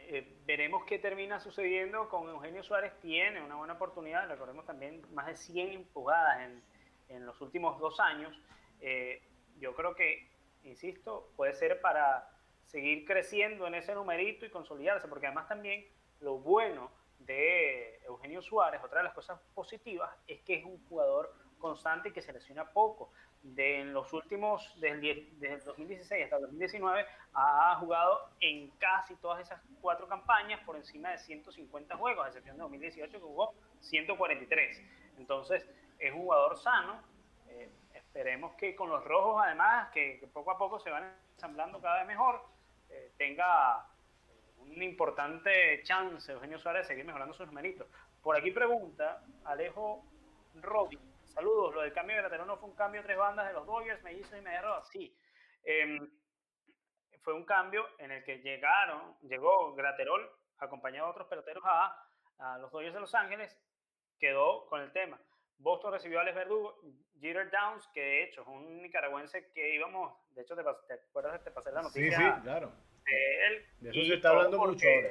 eh, 0.08 0.36
veremos 0.46 0.84
qué 0.84 1.00
termina 1.00 1.40
sucediendo 1.40 2.08
con 2.08 2.28
Eugenio 2.28 2.62
Suárez. 2.62 2.92
Tiene 3.02 3.42
una 3.42 3.56
buena 3.56 3.72
oportunidad, 3.72 4.28
recordemos 4.28 4.64
también 4.64 5.02
más 5.12 5.26
de 5.26 5.34
100 5.34 5.72
empujadas 5.72 6.42
en, 6.42 6.62
en 7.08 7.26
los 7.26 7.40
últimos 7.40 7.80
dos 7.80 7.98
años. 7.98 8.40
Eh, 8.80 9.20
yo 9.58 9.74
creo 9.74 9.96
que, 9.96 10.28
insisto, 10.62 11.32
puede 11.34 11.52
ser 11.54 11.80
para 11.80 12.35
seguir 12.66 13.04
creciendo 13.04 13.66
en 13.66 13.74
ese 13.74 13.94
numerito 13.94 14.44
y 14.44 14.50
consolidarse, 14.50 15.08
porque 15.08 15.26
además 15.26 15.48
también 15.48 15.86
lo 16.20 16.38
bueno 16.38 16.90
de 17.18 18.00
Eugenio 18.06 18.42
Suárez, 18.42 18.80
otra 18.84 18.98
de 18.98 19.04
las 19.04 19.14
cosas 19.14 19.40
positivas, 19.54 20.14
es 20.26 20.40
que 20.42 20.54
es 20.54 20.64
un 20.64 20.84
jugador 20.88 21.32
constante 21.58 22.10
y 22.10 22.12
que 22.12 22.22
se 22.22 22.32
lesiona 22.32 22.70
poco 22.70 23.10
de 23.54 23.80
en 23.80 23.92
los 23.92 24.12
últimos, 24.12 24.74
desde 24.80 25.10
el, 25.10 25.40
desde 25.40 25.54
el 25.54 25.64
2016 25.64 26.24
hasta 26.24 26.36
el 26.36 26.42
2019, 26.42 27.06
ha 27.34 27.76
jugado 27.78 28.30
en 28.40 28.70
casi 28.78 29.14
todas 29.16 29.40
esas 29.40 29.60
cuatro 29.80 30.08
campañas 30.08 30.60
por 30.64 30.76
encima 30.76 31.10
de 31.10 31.18
150 31.18 31.96
juegos, 31.96 32.24
a 32.24 32.28
excepción 32.28 32.56
de 32.56 32.62
2018 32.62 33.12
que 33.12 33.18
jugó 33.18 33.54
143. 33.80 34.82
Entonces, 35.18 35.66
es 35.98 36.12
un 36.12 36.20
jugador 36.20 36.58
sano. 36.58 37.00
Eh, 37.48 37.70
esperemos 37.94 38.54
que 38.54 38.74
con 38.74 38.88
los 38.88 39.04
rojos, 39.04 39.42
además, 39.44 39.90
que, 39.92 40.28
poco 40.32 40.50
a 40.50 40.58
poco 40.58 40.80
se 40.80 40.90
van 40.90 41.14
ensamblando 41.34 41.80
cada 41.80 41.98
vez 41.98 42.06
mejor, 42.06 42.42
eh, 42.96 43.12
tenga 43.16 43.86
un 44.58 44.82
importante 44.82 45.82
chance 45.82 46.32
Eugenio 46.32 46.58
Suárez 46.58 46.82
de 46.82 46.88
seguir 46.88 47.04
mejorando 47.04 47.34
sus 47.34 47.46
numeritos. 47.46 47.86
Por 48.22 48.36
aquí 48.36 48.50
pregunta 48.50 49.22
Alejo 49.44 50.04
Robin 50.54 51.16
Saludos, 51.36 51.74
lo 51.74 51.82
del 51.82 51.92
cambio 51.92 52.16
de 52.16 52.22
Graterol 52.22 52.46
no 52.46 52.56
fue 52.56 52.70
un 52.70 52.74
cambio 52.74 53.02
de 53.02 53.08
tres 53.08 53.18
bandas 53.18 53.46
de 53.46 53.52
los 53.52 53.66
Dodgers, 53.66 54.02
me 54.02 54.14
hizo 54.14 54.34
y 54.38 54.40
me 54.40 54.52
derrotó. 54.52 54.86
Sí, 54.86 55.14
em, 55.64 56.10
fue 57.20 57.34
un 57.34 57.44
cambio 57.44 57.86
en 57.98 58.10
el 58.10 58.24
que 58.24 58.38
llegaron, 58.38 59.18
llegó 59.20 59.74
Graterol 59.74 60.30
acompañado 60.56 61.08
de 61.08 61.10
otros 61.10 61.28
peloteros 61.28 61.62
a, 61.66 62.08
a 62.38 62.56
los 62.56 62.72
Dodgers 62.72 62.94
de 62.94 63.00
Los 63.00 63.14
Ángeles, 63.14 63.60
quedó 64.18 64.66
con 64.68 64.80
el 64.80 64.92
tema. 64.92 65.20
Boston 65.58 65.92
recibió 65.92 66.20
a 66.20 66.22
Alex 66.22 66.36
Verdugo, 66.36 66.80
Jeter 67.20 67.50
Downs, 67.50 67.86
que 67.92 68.00
de 68.00 68.24
hecho 68.24 68.40
es 68.40 68.48
un 68.48 68.80
nicaragüense 68.80 69.50
que 69.52 69.74
íbamos, 69.74 70.14
de 70.30 70.40
hecho 70.40 70.56
te, 70.56 70.62
te 70.62 70.94
acuerdas, 70.94 71.44
te 71.44 71.50
pasé 71.50 71.70
la 71.70 71.82
noticia. 71.82 72.16
Sí, 72.16 72.24
sí, 72.24 72.42
claro. 72.44 72.72
De 73.06 73.46
él. 73.46 73.66
De 73.80 73.90
eso 73.90 74.00
se 74.02 74.14
está 74.14 74.30
hablando 74.30 74.58
mucho 74.58 74.86
ahora. 74.86 75.10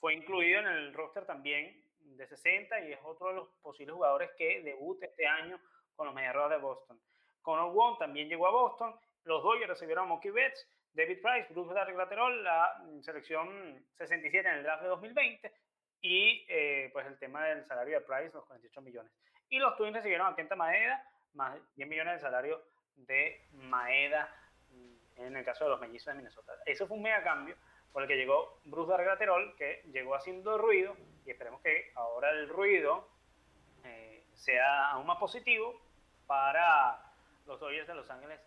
Fue 0.00 0.14
incluido 0.14 0.60
en 0.60 0.66
el 0.66 0.94
roster 0.94 1.26
también 1.26 1.84
de 1.98 2.26
60 2.26 2.80
y 2.86 2.92
es 2.92 2.98
otro 3.04 3.28
de 3.28 3.34
los 3.34 3.48
posibles 3.62 3.94
jugadores 3.94 4.30
que 4.36 4.62
debute 4.62 5.06
este 5.06 5.26
año 5.26 5.60
con 5.94 6.06
los 6.06 6.14
Mediarrojas 6.14 6.50
de 6.50 6.58
Boston. 6.58 7.00
Conor 7.42 7.72
Wong 7.72 7.98
también 7.98 8.28
llegó 8.28 8.46
a 8.46 8.50
Boston. 8.50 8.94
Los 9.24 9.42
Dodgers 9.42 9.68
recibieron 9.68 10.04
a 10.04 10.08
Mookie 10.08 10.30
Betts, 10.30 10.66
David 10.92 11.20
Price, 11.20 11.52
Bruce 11.52 11.74
Laterol, 11.74 12.42
la 12.42 12.82
selección 13.02 13.84
67 13.98 14.48
en 14.48 14.54
el 14.56 14.62
draft 14.62 14.82
de 14.82 14.88
2020 14.88 15.52
y 16.02 16.46
eh, 16.48 16.90
pues 16.92 17.06
el 17.06 17.18
tema 17.18 17.44
del 17.44 17.64
salario 17.66 18.00
de 18.00 18.06
Price, 18.06 18.30
los 18.32 18.46
48 18.46 18.80
millones. 18.80 19.12
Y 19.48 19.58
los 19.58 19.76
Twins 19.76 19.94
recibieron 19.94 20.26
a 20.26 20.36
Kenta 20.36 20.56
Maeda, 20.56 21.04
más 21.34 21.58
10 21.76 21.88
millones 21.88 22.14
de 22.14 22.20
salario 22.20 22.64
de 22.96 23.46
Maeda 23.52 24.26
mm, 24.26 24.39
en 25.26 25.36
el 25.36 25.44
caso 25.44 25.64
de 25.64 25.70
los 25.70 25.80
mellizos 25.80 26.06
de 26.06 26.14
Minnesota. 26.14 26.52
Eso 26.66 26.86
fue 26.86 26.96
un 26.96 27.02
mega 27.02 27.22
cambio 27.22 27.56
por 27.92 28.02
el 28.02 28.08
que 28.08 28.16
llegó 28.16 28.60
Bruce 28.64 28.90
Darryl 28.90 29.54
que 29.56 29.82
llegó 29.92 30.14
haciendo 30.14 30.58
ruido 30.58 30.96
y 31.26 31.30
esperemos 31.30 31.60
que 31.62 31.92
ahora 31.94 32.30
el 32.30 32.48
ruido 32.48 33.08
eh, 33.84 34.24
sea 34.34 34.90
aún 34.90 35.06
más 35.06 35.18
positivo 35.18 35.80
para 36.26 37.12
los 37.46 37.58
Dodgers 37.58 37.88
de 37.88 37.94
Los 37.94 38.10
Ángeles 38.10 38.40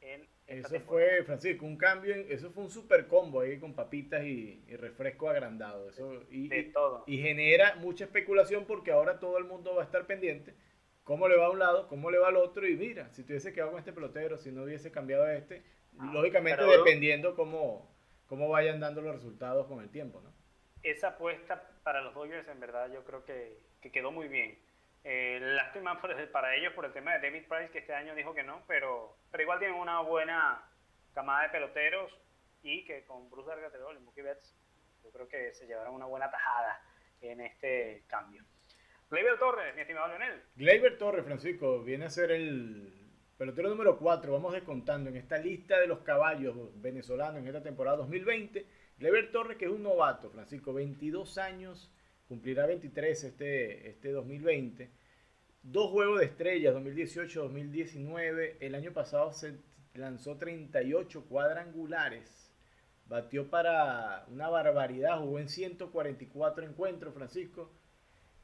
en 0.00 0.28
esta 0.46 0.76
Eso 0.76 0.84
fue, 0.84 1.22
Francisco, 1.24 1.64
un 1.64 1.76
cambio, 1.76 2.14
eso 2.14 2.50
fue 2.50 2.64
un 2.64 2.70
super 2.70 3.08
combo 3.08 3.40
ahí 3.40 3.58
con 3.58 3.72
papitas 3.72 4.22
y, 4.24 4.62
refresco 4.76 5.30
agrandado. 5.30 5.88
Eso, 5.88 6.22
y, 6.30 6.48
de 6.48 6.64
todo. 6.64 7.04
Y, 7.06 7.18
genera 7.18 7.76
mucha 7.76 8.04
especulación 8.04 8.66
porque 8.66 8.92
ahora 8.92 9.18
todo 9.18 9.38
el 9.38 9.44
mundo 9.44 9.74
va 9.74 9.82
a 9.82 9.86
estar 9.86 10.06
pendiente 10.06 10.54
cómo 11.04 11.28
le 11.28 11.36
va 11.36 11.46
a 11.46 11.50
un 11.50 11.58
lado, 11.58 11.86
cómo 11.88 12.10
le 12.10 12.18
va 12.18 12.28
al 12.28 12.36
otro 12.36 12.66
y 12.66 12.76
mira, 12.76 13.08
si 13.12 13.22
tuviese 13.22 13.52
quedado 13.52 13.70
con 13.70 13.78
este 13.78 13.92
pelotero, 13.92 14.38
si 14.38 14.50
no 14.50 14.64
hubiese 14.64 14.90
cambiado 14.90 15.24
a 15.24 15.34
este, 15.34 15.62
ah, 15.98 16.10
lógicamente 16.12 16.64
dependiendo 16.64 17.34
cómo, 17.34 17.94
cómo 18.26 18.48
vayan 18.48 18.80
dando 18.80 19.00
los 19.00 19.14
resultados 19.14 19.66
con 19.66 19.80
el 19.80 19.90
tiempo, 19.90 20.20
¿no? 20.20 20.34
esa 20.84 21.08
apuesta 21.08 21.70
para 21.82 22.02
los 22.02 22.14
Dodgers 22.14 22.46
en 22.48 22.60
verdad 22.60 22.92
yo 22.92 23.02
creo 23.04 23.24
que, 23.24 23.58
que 23.80 23.90
quedó 23.90 24.12
muy 24.12 24.28
bien. 24.28 24.58
Eh, 25.02 25.38
lástima 25.40 26.00
para 26.32 26.54
ellos 26.54 26.72
por 26.74 26.84
el 26.84 26.92
tema 26.92 27.14
de 27.14 27.20
David 27.20 27.46
Price, 27.48 27.70
que 27.70 27.78
este 27.78 27.94
año 27.94 28.14
dijo 28.14 28.34
que 28.34 28.42
no, 28.42 28.62
pero, 28.68 29.16
pero 29.30 29.42
igual 29.42 29.58
tienen 29.58 29.76
una 29.76 30.00
buena 30.00 30.62
camada 31.14 31.44
de 31.44 31.48
peloteros 31.48 32.12
y 32.62 32.84
que 32.84 33.04
con 33.04 33.28
Bruce 33.30 33.48
Dargaterol 33.48 33.96
y 33.96 34.00
Mookie 34.00 34.22
Betts 34.22 34.56
yo 35.02 35.10
creo 35.10 35.28
que 35.28 35.52
se 35.52 35.66
llevaron 35.66 35.94
una 35.94 36.06
buena 36.06 36.30
tajada 36.30 36.80
en 37.20 37.40
este 37.40 38.04
cambio. 38.06 38.42
Gleyber 39.10 39.38
Torres, 39.38 39.74
mi 39.74 39.82
estimado 39.82 40.08
Leonel. 40.08 40.42
Gleyber 40.56 40.98
Torres, 40.98 41.24
Francisco, 41.24 41.82
viene 41.82 42.06
a 42.06 42.10
ser 42.10 42.30
el 42.30 43.03
pelotero 43.36 43.68
número 43.68 43.98
4, 43.98 44.32
vamos 44.32 44.52
descontando 44.52 45.10
en 45.10 45.16
esta 45.16 45.38
lista 45.38 45.78
de 45.78 45.86
los 45.86 46.00
caballos 46.00 46.56
venezolanos 46.80 47.40
en 47.40 47.46
esta 47.48 47.62
temporada 47.62 47.98
2020 47.98 48.66
Lever 48.98 49.32
Torres, 49.32 49.56
que 49.58 49.64
es 49.64 49.70
un 49.70 49.82
novato, 49.82 50.30
Francisco, 50.30 50.72
22 50.72 51.38
años, 51.38 51.90
cumplirá 52.28 52.66
23 52.66 53.24
este, 53.24 53.88
este 53.90 54.12
2020. 54.12 54.90
Dos 55.62 55.90
juegos 55.90 56.20
de 56.20 56.26
estrellas, 56.26 56.74
2018-2019. 56.76 58.56
El 58.60 58.74
año 58.74 58.92
pasado 58.92 59.32
se 59.32 59.58
lanzó 59.94 60.36
38 60.36 61.24
cuadrangulares. 61.28 62.52
Batió 63.06 63.50
para 63.50 64.26
una 64.28 64.48
barbaridad, 64.48 65.18
jugó 65.18 65.38
en 65.38 65.48
144 65.48 66.64
encuentros, 66.64 67.14
Francisco. 67.14 67.72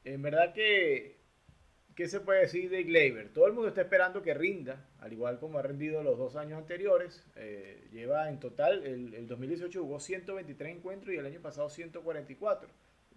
En 0.03 0.21
verdad 0.21 0.53
que 0.53 1.20
¿qué 2.01 2.07
se 2.07 2.19
puede 2.19 2.39
decir 2.39 2.67
de 2.71 2.81
Gleyber? 2.81 3.29
Todo 3.29 3.45
el 3.45 3.53
mundo 3.53 3.67
está 3.67 3.81
esperando 3.81 4.23
que 4.23 4.33
rinda, 4.33 4.87
al 5.01 5.13
igual 5.13 5.37
como 5.37 5.59
ha 5.59 5.61
rendido 5.61 6.01
los 6.01 6.17
dos 6.17 6.35
años 6.35 6.57
anteriores. 6.57 7.23
Eh, 7.35 7.87
lleva 7.91 8.27
en 8.27 8.39
total, 8.39 8.83
el, 8.83 9.27
2018 9.27 9.83
jugó 9.83 9.99
123 9.99 10.77
encuentros 10.77 11.13
y 11.13 11.19
el 11.19 11.27
año 11.27 11.39
pasado 11.41 11.69
144. 11.69 12.67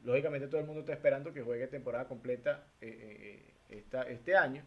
Lógicamente 0.04 0.48
todo 0.48 0.60
el 0.60 0.66
mundo 0.66 0.80
está 0.80 0.92
esperando 0.92 1.32
que 1.32 1.40
juegue 1.40 1.66
temporada 1.66 2.06
completa 2.06 2.66
eh, 2.82 3.54
eh, 3.70 3.84
este 4.08 4.36
año. 4.36 4.62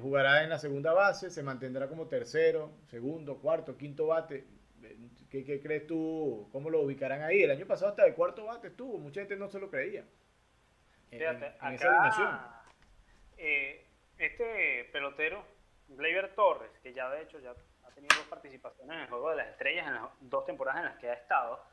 jugará 0.00 0.42
en 0.42 0.48
la 0.48 0.58
segunda 0.58 0.94
base, 0.94 1.28
se 1.28 1.42
mantendrá 1.42 1.86
como 1.86 2.06
tercero, 2.06 2.72
segundo, 2.86 3.36
cuarto, 3.42 3.76
quinto 3.76 4.06
bate. 4.06 4.46
¿Qué, 5.28 5.60
crees 5.62 5.86
tú? 5.86 6.48
¿Cómo 6.50 6.70
lo 6.70 6.80
ubicarán 6.80 7.20
ahí? 7.20 7.42
El 7.42 7.50
año 7.50 7.66
pasado 7.66 7.90
hasta 7.90 8.06
de 8.06 8.14
cuarto 8.14 8.46
bate 8.46 8.68
estuvo, 8.68 8.96
mucha 8.96 9.20
gente 9.20 9.36
no 9.36 9.50
se 9.50 9.58
lo 9.58 9.68
creía. 9.68 10.06
Fíjate, 11.10 11.46
en, 11.60 11.74
esa 11.74 11.88
alineación 11.88 12.57
eh, 13.38 13.86
este 14.18 14.84
pelotero, 14.92 15.44
Gleyber 15.88 16.34
Torres, 16.34 16.70
que 16.82 16.92
ya 16.92 17.08
de 17.10 17.22
hecho 17.22 17.38
ya 17.38 17.54
ha 17.84 17.90
tenido 17.90 18.16
dos 18.16 18.26
participaciones 18.26 18.96
en 18.96 19.02
el 19.02 19.08
Juego 19.08 19.30
de 19.30 19.36
las 19.36 19.48
Estrellas 19.48 19.86
en 19.86 19.94
las 19.94 20.04
dos 20.20 20.44
temporadas 20.44 20.80
en 20.80 20.86
las 20.86 20.98
que 20.98 21.08
ha 21.08 21.14
estado, 21.14 21.64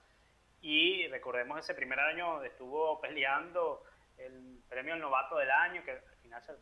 y 0.62 1.08
recordemos 1.08 1.60
ese 1.60 1.74
primer 1.74 2.00
año 2.00 2.44
estuvo 2.44 3.00
peleando 3.02 3.84
el 4.18 4.60
premio 4.70 4.94
al 4.94 5.00
novato 5.00 5.38
del 5.38 5.52
año, 5.52 5.84
que 5.84 5.92
al 5.92 6.18
final 6.22 6.42
se 6.42 6.54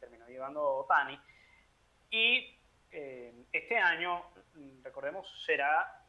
terminó, 0.00 0.26
llevando 0.26 0.62
Otani, 0.62 1.20
y 2.10 2.58
eh, 2.90 3.32
este 3.52 3.76
año, 3.76 4.24
recordemos, 4.82 5.44
será 5.44 6.02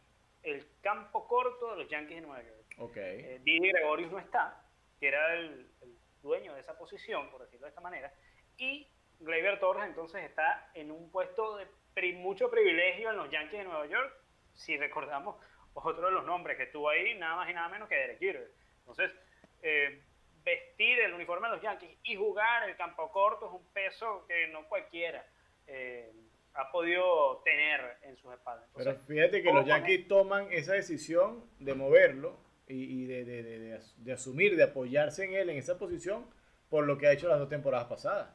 el 0.44 0.66
campo 0.82 1.28
corto 1.28 1.72
de 1.72 1.84
los 1.84 1.90
Yankees 1.90 2.18
de 2.18 2.22
Nueva 2.22 2.44
York. 2.44 2.76
Okay. 2.78 3.20
Eh, 3.20 3.42
Didi 3.44 3.72
Gregorius 3.72 4.12
no 4.12 4.20
está, 4.20 4.62
que 5.00 5.08
era 5.08 5.34
el, 5.36 5.70
dueño 6.22 6.54
de 6.54 6.62
esa 6.62 6.78
posición, 6.78 7.30
por 7.30 7.42
decirlo 7.42 7.66
de 7.66 7.70
esta 7.70 7.82
manera, 7.82 8.12
y 8.64 8.88
Gleyber 9.20 9.60
Torres 9.60 9.86
entonces 9.86 10.24
está 10.24 10.70
en 10.74 10.92
un 10.92 11.10
puesto 11.12 11.58
de 11.58 11.68
mucho 12.16 12.50
privilegio 12.50 13.12
en 13.12 13.18
los 13.18 13.30
Yankees 13.30 13.60
de 13.60 13.66
Nueva 13.66 13.86
York, 13.86 14.14
si 14.54 14.78
recordamos 14.78 15.36
otro 15.74 16.08
de 16.08 16.12
los 16.12 16.26
nombres 16.26 16.58
que 16.58 16.64
estuvo 16.64 16.90
ahí, 16.90 17.16
nada 17.16 17.36
más 17.36 17.50
y 17.50 17.54
nada 17.54 17.70
menos 17.70 17.88
que 17.88 17.96
Derek 17.96 18.20
Jeter. 18.20 18.52
Entonces, 18.80 19.12
eh, 19.62 20.02
vestir 20.44 21.00
el 21.00 21.14
uniforme 21.14 21.48
de 21.48 21.56
los 21.56 21.64
Yankees 21.64 21.98
y 22.04 22.16
jugar 22.16 22.68
el 22.68 22.76
campo 22.76 23.12
corto 23.12 23.48
es 23.48 23.54
un 23.54 23.66
peso 23.74 24.26
que 24.28 24.48
no 24.48 24.68
cualquiera 24.68 25.26
eh, 25.68 26.12
ha 26.56 26.72
podido 26.72 27.42
tener 27.44 27.98
en 28.04 28.16
sus 28.18 28.34
espaldas. 28.34 28.70
Pero 28.76 28.96
fíjate 29.08 29.42
que 29.42 29.52
los 29.52 29.66
Yankees 29.66 30.08
toman 30.08 30.52
esa 30.52 30.74
decisión 30.74 31.44
de 31.60 31.74
moverlo 31.74 32.38
y, 32.68 33.06
de, 33.06 33.26
de, 33.26 34.14
asumir, 34.14 34.56
de 34.56 34.64
apoyarse 34.64 35.26
en 35.26 35.34
él 35.34 35.50
en 35.50 35.58
esa 35.58 35.78
posición 35.78 36.26
por 36.70 36.86
lo 36.86 36.98
que 36.98 37.08
ha 37.08 37.12
hecho 37.12 37.28
las 37.28 37.40
dos 37.40 37.50
temporadas 37.50 37.88
pasadas. 37.88 38.30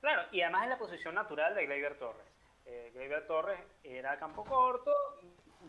Claro, 0.00 0.28
y 0.30 0.40
además 0.42 0.64
es 0.64 0.68
la 0.70 0.78
posición 0.78 1.14
natural 1.14 1.54
de 1.54 1.66
Gleyber 1.66 1.98
Torres. 1.98 2.26
Eh, 2.66 2.90
Gleyber 2.94 3.26
Torres 3.26 3.58
era 3.82 4.18
campo 4.18 4.44
corto, 4.44 4.92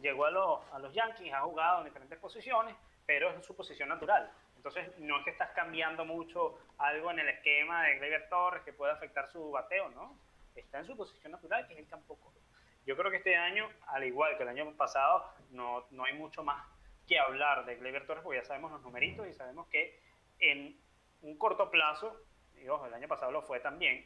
llegó 0.02 0.26
a 0.26 0.32
los, 0.32 0.62
a 0.72 0.80
los 0.80 0.94
Yankees, 0.94 1.34
ha 1.34 1.42
jugado 1.42 1.80
en 1.80 1.86
diferentes 1.86 2.20
posiciones, 2.20 2.76
pero 3.06 3.30
es 3.32 3.46
su 3.46 3.56
posición 3.56 3.90
natural. 3.90 4.32
Entonces, 4.56 4.92
no 5.00 5.18
es 5.18 5.24
que 5.24 5.32
estás 5.32 5.52
cambiando 5.52 6.06
mucho 6.06 6.60
algo 6.78 7.12
en 7.12 7.20
el 7.20 7.30
esquema 7.30 7.84
de 7.84 7.98
Gleyber 7.98 8.28
Torres 8.30 8.62
que 8.64 8.74
pueda 8.74 8.94
afectar 8.94 9.32
su 9.32 9.52
bateo, 9.52 9.90
¿no? 9.90 10.20
Está 10.54 10.80
en 10.80 10.86
su 10.86 10.98
posición 10.98 11.32
natural, 11.32 11.66
que 11.68 11.74
es 11.74 11.80
el 11.80 11.88
campo 11.88 12.20
corto. 12.20 12.40
Yo 12.86 12.98
creo 12.98 13.10
que 13.10 13.18
este 13.18 13.36
año, 13.36 13.70
al 13.88 14.04
igual 14.04 14.36
que 14.36 14.44
el 14.44 14.50
año 14.50 14.72
pasado, 14.76 15.26
no, 15.52 15.86
no 15.92 16.04
hay 16.04 16.14
mucho 16.14 16.44
más 16.44 16.68
que 17.08 17.18
hablar 17.18 17.66
de 17.66 17.78
Gleyber 17.78 18.06
Torres, 18.06 18.24
porque 18.24 18.40
ya 18.40 18.46
sabemos 18.46 18.72
los 18.72 18.82
numeritos 18.82 19.28
y 19.28 19.34
sabemos 19.34 19.68
que 19.70 20.00
en 20.40 20.78
un 21.22 21.38
corto 21.38 21.72
plazo, 21.72 22.16
y 22.56 22.68
ojo, 22.68 22.86
el 22.86 22.94
año 22.94 23.08
pasado 23.08 23.32
lo 23.32 23.42
fue 23.42 23.60
también, 23.62 24.06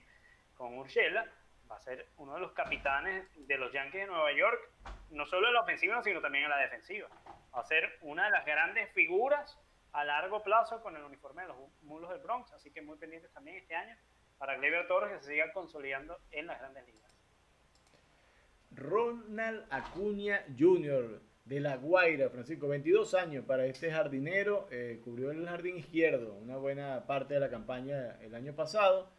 con 0.64 0.78
Urshela, 0.78 1.30
va 1.70 1.76
a 1.76 1.82
ser 1.82 2.08
uno 2.16 2.36
de 2.36 2.40
los 2.40 2.54
capitanes 2.54 3.28
de 3.36 3.58
los 3.58 3.74
Yankees 3.74 4.04
de 4.04 4.08
Nueva 4.08 4.32
York, 4.32 4.62
no 5.10 5.26
solo 5.26 5.50
en 5.50 5.56
la 5.56 5.60
ofensiva, 5.60 6.02
sino 6.02 6.22
también 6.22 6.46
en 6.46 6.52
la 6.52 6.58
defensiva. 6.58 7.10
Va 7.54 7.60
a 7.60 7.66
ser 7.66 7.98
una 8.02 8.26
de 8.26 8.32
las 8.32 8.46
grandes 8.46 8.90
figuras 8.94 9.60
a 9.92 10.06
largo 10.06 10.42
plazo 10.42 10.82
con 10.82 10.96
el 10.96 11.04
uniforme 11.04 11.42
de 11.42 11.50
los 11.50 11.58
mulos 11.82 12.10
del 12.12 12.22
Bronx, 12.22 12.54
así 12.54 12.72
que 12.72 12.82
muy 12.82 12.98
pendientes 12.98 13.30
también 13.34 13.58
este 13.58 13.76
año 13.76 13.94
para 14.38 14.56
Gleyber 14.56 14.88
Torres 14.88 15.12
que 15.12 15.20
se 15.20 15.32
siga 15.32 15.52
consolidando 15.52 16.18
en 16.32 16.48
las 16.48 16.60
grandes 16.60 16.86
ligas. 16.86 17.14
Ronald 18.72 19.68
Acuña 19.70 20.46
Jr. 20.58 21.20
de 21.44 21.60
La 21.60 21.76
Guaira, 21.76 22.30
Francisco, 22.30 22.70
22 22.70 23.14
años 23.16 23.44
para 23.44 23.66
este 23.66 23.92
jardinero, 23.92 24.70
eh, 24.72 25.02
cubrió 25.04 25.32
el 25.32 25.46
jardín 25.46 25.76
izquierdo 25.76 26.34
una 26.36 26.56
buena 26.56 27.06
parte 27.06 27.34
de 27.34 27.42
la 27.42 27.50
campaña 27.50 28.18
el 28.22 28.34
año 28.34 28.56
pasado 28.56 29.12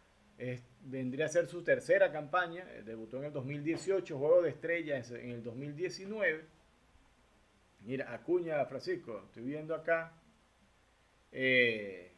vendría 0.81 1.27
a 1.27 1.29
ser 1.29 1.47
su 1.47 1.63
tercera 1.63 2.13
campaña, 2.13 2.67
eh, 2.73 2.83
debutó 2.85 3.19
en 3.19 3.25
el 3.25 3.33
2018, 3.33 4.19
Juego 4.19 4.43
de 4.43 4.51
Estrellas 4.51 5.11
en 5.11 5.31
el 5.31 5.43
2019. 5.43 6.45
Mira, 7.81 8.13
Acuña, 8.13 8.65
Francisco, 8.67 9.23
estoy 9.27 9.45
viendo 9.45 9.75
acá. 9.75 10.13
Eh, 11.31 12.13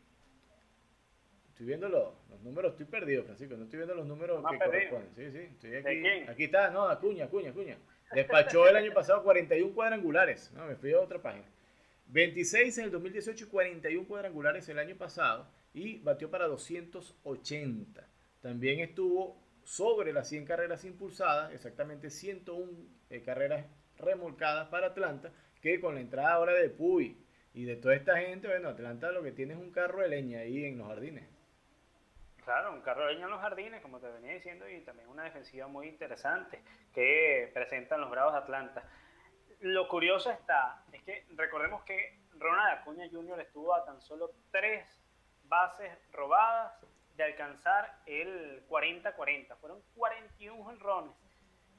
estoy 1.48 1.66
viendo 1.66 1.88
los, 1.88 2.14
números, 2.42 2.72
estoy 2.72 2.86
perdido, 2.86 3.24
Francisco, 3.24 3.56
no 3.56 3.64
estoy 3.64 3.78
viendo 3.78 3.94
los 3.94 4.06
números 4.06 4.44
que 4.50 4.58
corresponden. 4.58 5.10
Sí, 5.16 5.30
sí, 5.30 5.38
estoy 5.38 5.74
aquí. 5.74 6.30
Aquí 6.30 6.44
está, 6.44 6.70
no, 6.70 6.88
Acuña, 6.88 7.24
Acuña, 7.24 7.50
Acuña. 7.50 7.78
Despachó 8.12 8.68
el 8.68 8.76
año 8.76 8.92
pasado 8.92 9.22
41 9.24 9.74
cuadrangulares. 9.74 10.52
No, 10.52 10.66
me 10.66 10.76
fui 10.76 10.92
a 10.92 11.00
otra 11.00 11.20
página. 11.20 11.46
26 12.08 12.78
en 12.78 12.84
el 12.84 12.90
2018 12.92 13.44
y 13.44 13.48
41 13.48 14.06
cuadrangulares 14.06 14.68
el 14.68 14.78
año 14.78 14.96
pasado 14.96 15.48
y 15.76 15.98
batió 15.98 16.30
para 16.30 16.46
280. 16.46 18.02
También 18.40 18.80
estuvo 18.80 19.36
sobre 19.62 20.14
las 20.14 20.26
100 20.26 20.46
carreras 20.46 20.84
impulsadas, 20.86 21.52
exactamente 21.52 22.08
101 22.08 22.72
eh, 23.10 23.22
carreras 23.22 23.66
remolcadas 23.98 24.68
para 24.68 24.88
Atlanta, 24.88 25.32
que 25.60 25.78
con 25.78 25.96
la 25.96 26.00
entrada 26.00 26.32
ahora 26.32 26.54
de 26.54 26.70
Puy 26.70 27.22
y 27.52 27.64
de 27.64 27.76
toda 27.76 27.94
esta 27.94 28.16
gente, 28.16 28.48
bueno, 28.48 28.70
Atlanta 28.70 29.12
lo 29.12 29.22
que 29.22 29.32
tiene 29.32 29.52
es 29.52 29.60
un 29.60 29.70
carro 29.70 30.00
de 30.00 30.08
leña 30.08 30.40
ahí 30.40 30.64
en 30.64 30.78
los 30.78 30.88
jardines. 30.88 31.28
Claro, 32.42 32.72
un 32.72 32.80
carro 32.80 33.06
de 33.06 33.12
leña 33.12 33.26
en 33.26 33.32
los 33.32 33.40
jardines, 33.40 33.82
como 33.82 34.00
te 34.00 34.08
venía 34.08 34.32
diciendo, 34.32 34.66
y 34.66 34.80
también 34.80 35.10
una 35.10 35.24
defensiva 35.24 35.66
muy 35.66 35.88
interesante 35.88 36.62
que 36.94 37.50
presentan 37.52 38.00
los 38.00 38.10
Bravos 38.10 38.32
de 38.32 38.38
Atlanta. 38.38 38.82
Lo 39.60 39.88
curioso 39.88 40.30
está, 40.30 40.84
es 40.92 41.02
que 41.02 41.26
recordemos 41.34 41.82
que 41.82 42.18
Ronald 42.38 42.78
Acuña 42.78 43.06
Jr. 43.10 43.40
estuvo 43.40 43.74
a 43.74 43.84
tan 43.84 44.00
solo 44.00 44.30
tres 44.50 45.02
bases 45.48 45.92
robadas 46.12 46.72
de 47.16 47.24
alcanzar 47.24 47.98
el 48.06 48.66
40-40. 48.68 49.56
Fueron 49.56 49.82
41 49.94 50.68
honrones 50.68 51.14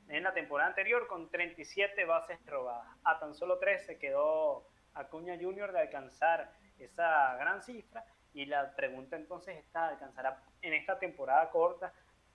en 0.10 0.24
la 0.24 0.34
temporada 0.34 0.70
anterior 0.70 1.08
con 1.08 1.30
37 1.30 2.06
bases 2.06 2.44
robadas. 2.46 2.88
A 3.04 3.20
tan 3.20 3.36
solo 3.36 3.60
3 3.60 3.86
se 3.86 4.00
quedó 4.00 4.68
Acuña 4.94 5.38
Junior 5.40 5.72
de 5.72 5.82
alcanzar 5.82 6.52
esa 6.80 7.36
gran 7.36 7.62
cifra 7.62 8.06
y 8.34 8.46
la 8.46 8.76
pregunta 8.76 9.16
entonces 9.16 9.58
está, 9.58 9.90
¿alcanzará 9.90 10.42
en 10.62 10.74
esta 10.74 11.00
temporada 11.00 11.50
corta 11.50 11.94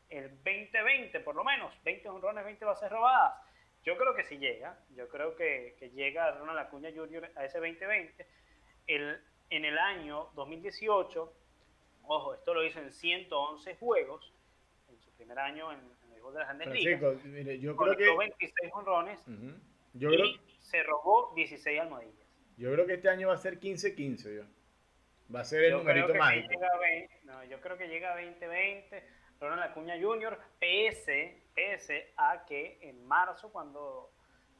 el 0.08 0.42
20-20 0.42 1.24
por 1.24 1.34
lo 1.34 1.44
menos? 1.44 1.72
20 1.84 2.08
honrones, 2.08 2.44
20 2.44 2.64
bases 2.64 2.90
robadas. 2.90 3.34
Yo 3.84 3.96
creo 3.96 4.14
que 4.14 4.24
sí 4.24 4.38
llega, 4.38 4.78
yo 4.90 5.08
creo 5.08 5.34
que, 5.34 5.74
que 5.78 5.90
llega 5.90 6.30
Ronald 6.32 6.58
Acuña 6.58 6.90
Junior 6.94 7.28
a 7.34 7.44
ese 7.44 7.60
20-20. 7.60 8.26
El 8.86 9.20
en 9.52 9.66
el 9.66 9.78
año 9.78 10.28
2018, 10.34 11.32
ojo, 12.04 12.34
esto 12.34 12.54
lo 12.54 12.64
hizo 12.64 12.80
en 12.80 12.90
111 12.90 13.76
juegos, 13.76 14.32
en 14.88 14.98
su 14.98 15.10
primer 15.12 15.38
año 15.38 15.70
en, 15.70 15.78
el 15.78 16.10
béisbol 16.10 16.32
de 16.32 16.38
las 16.38 16.48
Grandes 16.48 16.68
Ligas. 16.72 17.24
Mire, 17.24 17.58
yo 17.60 17.76
creo 17.76 17.94
que... 17.94 18.16
26 18.16 18.72
honrones 18.72 19.20
y 19.94 20.40
se 20.60 20.82
robó 20.84 21.34
16 21.36 21.80
almohadillas. 21.80 22.26
Yo 22.56 22.72
creo 22.72 22.86
que 22.86 22.94
este 22.94 23.10
año 23.10 23.28
va 23.28 23.34
a 23.34 23.38
ser 23.38 23.60
15-15, 23.60 24.36
yo. 24.36 24.42
Va 25.34 25.40
a 25.40 25.44
ser 25.44 25.64
el 25.64 25.72
numerito 25.72 26.14
mágico. 26.14 26.48
no, 27.24 27.44
yo 27.44 27.60
creo 27.60 27.76
que 27.76 27.88
llega 27.88 28.14
a 28.14 28.20
20-20. 28.20 29.02
Ronald 29.38 29.62
Acuña 29.64 30.00
Jr., 30.00 30.38
pese, 30.58 31.42
pese 31.54 32.14
a 32.16 32.46
que 32.46 32.78
en 32.80 33.04
marzo, 33.04 33.52
cuando 33.52 34.12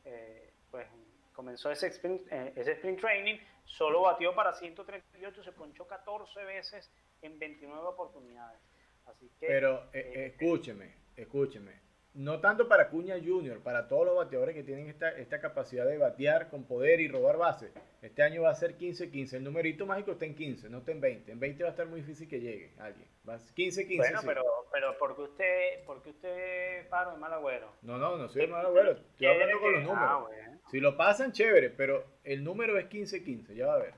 eh, 0.05 0.53
pues, 0.71 0.87
comenzó 1.33 1.71
ese 1.71 1.89
sprint, 1.89 2.23
eh, 2.31 2.53
ese 2.57 2.73
sprint 2.73 3.01
training, 3.01 3.39
Solo 3.65 4.03
batió 4.03 4.35
para 4.35 4.53
138, 4.53 5.43
se 5.43 5.53
ponchó 5.53 5.87
14 5.87 6.45
veces 6.45 6.91
en 7.23 7.39
29 7.39 7.87
oportunidades. 7.87 8.61
Así 9.07 9.31
que, 9.41 9.47
Pero 9.47 9.85
eh, 9.93 10.13
eh, 10.15 10.27
escúcheme, 10.27 10.95
escúcheme. 11.17 11.81
No 12.15 12.41
tanto 12.41 12.69
para 12.69 12.91
Cuña 12.91 13.15
Junior, 13.25 13.61
para 13.61 13.89
todos 13.89 14.05
los 14.05 14.17
bateadores 14.17 14.55
que 14.55 14.63
tienen 14.63 14.89
esta, 14.89 15.11
esta 15.17 15.41
capacidad 15.41 15.87
de 15.87 15.97
batear 15.97 16.51
con 16.51 16.65
poder 16.65 17.01
y 17.01 17.09
robar 17.09 17.39
bases. 17.39 17.73
Este 18.03 18.23
año 18.23 18.43
va 18.43 18.51
a 18.51 18.55
ser 18.55 18.77
15-15. 18.77 19.35
El 19.35 19.45
numerito 19.45 19.87
mágico 19.87 20.13
está 20.13 20.27
en 20.27 20.35
15, 20.35 20.69
no 20.69 20.79
está 20.79 20.93
en 20.93 21.01
20. 21.01 21.33
En 21.33 21.41
20 21.41 21.63
va 21.63 21.69
a 21.69 21.73
estar 21.73 21.87
muy 21.87 22.01
difícil 22.01 22.29
que 22.29 22.41
llegue 22.41 22.75
alguien. 22.79 23.09
15-15. 23.25 23.97
Bueno, 23.97 24.21
pero, 24.27 24.45
pero 24.71 24.99
porque 24.99 25.23
usted, 25.23 25.85
porque 25.87 26.11
usted 26.11 26.89
paro 26.91 27.13
de 27.13 27.19
mal 27.19 27.33
agüero. 27.33 27.73
No, 27.81 27.97
no, 27.97 28.19
no 28.19 28.29
soy 28.29 28.43
de 28.43 28.49
mal 28.49 28.67
agüero. 28.67 28.93
Estoy 28.93 29.29
hablando 29.29 29.61
con 29.61 29.73
los 29.73 29.83
números. 29.83 30.03
Ah, 30.03 30.59
si 30.71 30.81
lo 30.81 30.97
pasan, 30.99 31.33
chévere, 31.33 31.71
pero 31.71 32.05
el 32.25 32.45
número 32.45 32.79
es 32.79 32.91
15-15, 32.91 33.55
ya 33.55 33.67
va 33.69 33.75
a 33.75 33.79
ver. 33.79 33.95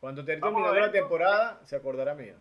Cuando 0.00 0.24
termine 0.24 0.80
la 0.80 0.90
temporada, 0.90 1.60
se 1.64 1.76
acordará 1.76 2.14
mío. 2.14 2.34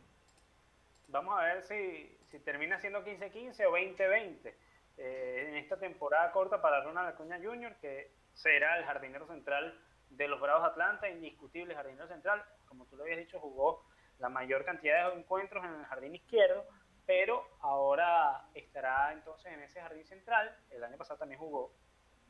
Vamos 1.10 1.40
a 1.40 1.44
ver 1.44 1.62
si, 1.62 2.18
si 2.32 2.40
termina 2.40 2.80
siendo 2.80 3.04
15-15 3.04 3.66
o 3.66 3.72
20-20 3.74 4.54
eh, 4.98 5.46
en 5.50 5.56
esta 5.58 5.78
temporada 5.78 6.32
corta 6.32 6.62
para 6.62 6.82
Ronald 6.82 7.10
Acuña 7.10 7.40
Jr., 7.42 7.76
que 7.82 8.14
será 8.34 8.78
el 8.78 8.86
jardinero 8.86 9.28
central 9.28 9.78
de 10.10 10.28
los 10.28 10.40
Bravos 10.40 10.68
Atlanta, 10.68 11.10
indiscutible 11.10 11.76
jardinero 11.76 12.08
central. 12.08 12.44
Como 12.66 12.86
tú 12.86 12.96
lo 12.96 13.04
habías 13.04 13.20
dicho, 13.20 13.40
jugó 13.40 13.86
la 14.20 14.30
mayor 14.30 14.64
cantidad 14.64 15.12
de 15.12 15.20
encuentros 15.20 15.64
en 15.66 15.74
el 15.74 15.86
jardín 15.86 16.16
izquierdo, 16.16 16.66
pero 17.06 17.46
ahora 17.60 18.46
estará 18.54 19.12
entonces 19.12 19.52
en 19.52 19.62
ese 19.64 19.82
jardín 19.82 20.06
central. 20.06 20.56
El 20.70 20.84
año 20.84 20.98
pasado 20.98 21.20
también 21.20 21.40
jugó 21.40 21.74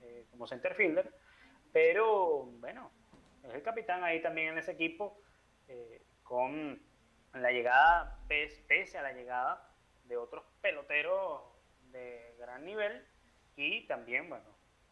eh, 0.02 0.26
como 0.32 0.48
center 0.48 0.74
fielder, 0.74 1.14
pero 1.72 2.46
bueno, 2.46 2.92
es 3.44 3.54
el 3.54 3.62
capitán 3.62 4.04
ahí 4.04 4.22
también 4.22 4.50
en 4.50 4.58
ese 4.58 4.72
equipo, 4.72 5.22
eh, 5.68 6.02
con 6.24 6.82
la 7.34 7.52
llegada, 7.52 8.18
pese, 8.28 8.98
a 8.98 9.04
la 9.04 9.14
llegada 9.14 9.71
de 10.12 10.18
otros 10.18 10.44
peloteros 10.60 11.42
de 11.94 12.36
gran 12.38 12.66
nivel 12.66 13.02
y 13.56 13.88
también, 13.88 14.28
bueno, 14.28 14.44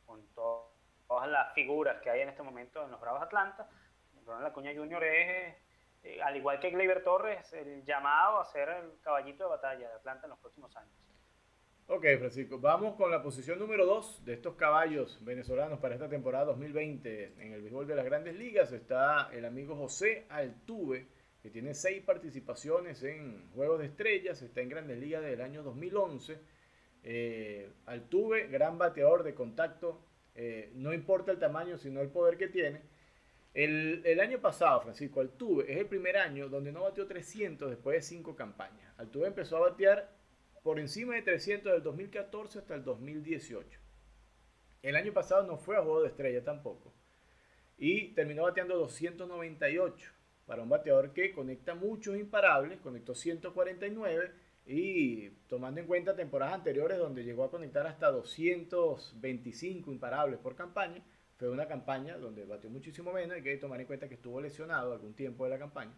con 0.05 0.25
todas 0.33 1.29
las 1.29 1.53
figuras 1.53 2.01
que 2.01 2.09
hay 2.09 2.21
en 2.21 2.29
este 2.29 2.41
momento 2.41 2.85
en 2.85 2.91
los 2.91 3.01
Bravos 3.01 3.21
Atlanta, 3.21 3.69
Ronald 4.25 4.47
Acuña 4.47 4.71
Jr. 4.73 5.03
es, 5.03 5.55
eh, 6.03 6.21
al 6.23 6.37
igual 6.37 6.61
que 6.61 6.69
Gleyber 6.69 7.03
Torres, 7.03 7.51
el 7.51 7.83
llamado 7.83 8.39
a 8.39 8.45
ser 8.45 8.69
el 8.69 9.01
caballito 9.01 9.43
de 9.43 9.49
batalla 9.49 9.89
de 9.89 9.95
Atlanta 9.95 10.25
en 10.25 10.29
los 10.29 10.39
próximos 10.39 10.73
años. 10.77 10.93
Ok, 11.87 12.05
Francisco, 12.17 12.57
vamos 12.57 12.95
con 12.95 13.11
la 13.11 13.21
posición 13.21 13.59
número 13.59 13.85
2 13.85 14.23
de 14.23 14.35
estos 14.35 14.55
caballos 14.55 15.19
venezolanos 15.25 15.79
para 15.79 15.95
esta 15.95 16.07
temporada 16.07 16.45
2020 16.45 17.43
en 17.43 17.51
el 17.51 17.61
béisbol 17.61 17.87
de 17.87 17.95
las 17.95 18.05
grandes 18.05 18.35
ligas. 18.35 18.71
Está 18.71 19.29
el 19.33 19.43
amigo 19.43 19.75
José 19.75 20.27
Altuve, 20.29 21.07
que 21.41 21.49
tiene 21.49 21.73
seis 21.73 22.03
participaciones 22.03 23.01
en 23.03 23.49
Juegos 23.53 23.79
de 23.79 23.85
Estrellas, 23.85 24.41
está 24.41 24.61
en 24.61 24.69
grandes 24.69 24.97
ligas 24.99 25.21
desde 25.21 25.35
el 25.35 25.41
año 25.41 25.63
2011. 25.63 26.37
Eh, 27.03 27.71
Altuve, 27.85 28.47
gran 28.47 28.77
bateador 28.77 29.23
de 29.23 29.33
contacto, 29.33 30.01
eh, 30.35 30.71
no 30.75 30.93
importa 30.93 31.31
el 31.31 31.39
tamaño, 31.39 31.77
sino 31.77 32.01
el 32.01 32.09
poder 32.09 32.37
que 32.37 32.49
tiene. 32.49 32.81
El, 33.53 34.01
el, 34.05 34.19
año 34.19 34.39
pasado, 34.39 34.81
Francisco 34.81 35.21
Altuve 35.21 35.71
es 35.71 35.77
el 35.77 35.87
primer 35.87 36.17
año 36.17 36.49
donde 36.49 36.71
no 36.71 36.83
bateó 36.83 37.07
300 37.07 37.69
después 37.69 37.95
de 37.95 38.01
cinco 38.01 38.35
campañas. 38.35 38.93
Altuve 38.97 39.27
empezó 39.27 39.57
a 39.57 39.69
batear 39.69 40.11
por 40.61 40.77
encima 40.79 41.15
de 41.15 41.21
300 41.21 41.71
del 41.71 41.83
2014 41.83 42.59
hasta 42.59 42.75
el 42.75 42.83
2018. 42.83 43.79
El 44.83 44.95
año 44.95 45.13
pasado 45.13 45.43
no 45.43 45.57
fue 45.57 45.77
a 45.77 45.81
juego 45.81 46.01
de 46.01 46.09
estrella 46.09 46.43
tampoco. 46.43 46.93
Y 47.77 48.09
terminó 48.09 48.43
bateando 48.43 48.77
298 48.77 50.18
para 50.49 50.63
un 50.63 50.69
bateador 50.69 51.13
que 51.13 51.31
conecta 51.31 51.75
muchos 51.75 52.17
imparables, 52.17 52.79
conectó 52.79 53.13
149 53.13 54.31
y 54.65 55.29
tomando 55.47 55.79
en 55.79 55.85
cuenta 55.85 56.15
temporadas 56.15 56.55
anteriores 56.55 56.97
donde 56.97 57.23
llegó 57.23 57.43
a 57.43 57.51
conectar 57.51 57.85
hasta 57.85 58.09
225 58.09 59.91
imparables 59.91 60.39
por 60.39 60.55
campaña, 60.55 61.03
fue 61.37 61.51
una 61.51 61.67
campaña 61.67 62.17
donde 62.17 62.45
batió 62.45 62.67
muchísimo 62.71 63.13
menos, 63.13 63.35
hay 63.35 63.43
que 63.43 63.57
tomar 63.57 63.79
en 63.79 63.85
cuenta 63.85 64.09
que 64.09 64.15
estuvo 64.15 64.41
lesionado 64.41 64.91
algún 64.91 65.13
tiempo 65.13 65.43
de 65.43 65.51
la 65.51 65.59
campaña, 65.59 65.93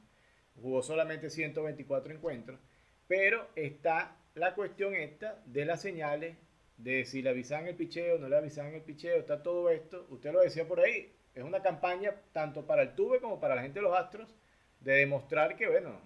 jugó 0.62 0.84
solamente 0.84 1.30
124 1.30 2.14
encuentros, 2.14 2.60
pero 3.08 3.47
está 3.56 4.18
la 4.36 4.54
cuestión 4.54 4.95
esta 4.95 5.41
de 5.45 5.64
las 5.64 5.82
señales, 5.82 6.36
de 6.76 7.06
si 7.06 7.22
le 7.22 7.30
avisan 7.30 7.68
el 7.68 7.76
picheo, 7.78 8.20
no 8.20 8.28
le 8.28 8.36
avisan 8.36 8.74
el 8.74 8.82
picheo, 8.82 9.16
está 9.16 9.43
todo 9.43 9.70
esto, 9.70 10.08
usted 10.10 10.34
lo 10.34 10.41
decía 10.41 10.68
por 10.68 10.82
ahí, 10.82 11.16
es 11.34 11.43
una 11.45 11.62
campaña 11.62 12.14
tanto 12.34 12.66
para 12.68 12.82
el 12.82 12.95
Tuve 12.95 13.22
como 13.22 13.39
para 13.39 13.56
la 13.56 13.62
gente 13.62 13.80
de 13.80 13.84
los 13.84 13.97
Astros 13.97 14.36
de 14.82 14.94
demostrar 14.94 15.56
que, 15.56 15.68
bueno, 15.68 16.02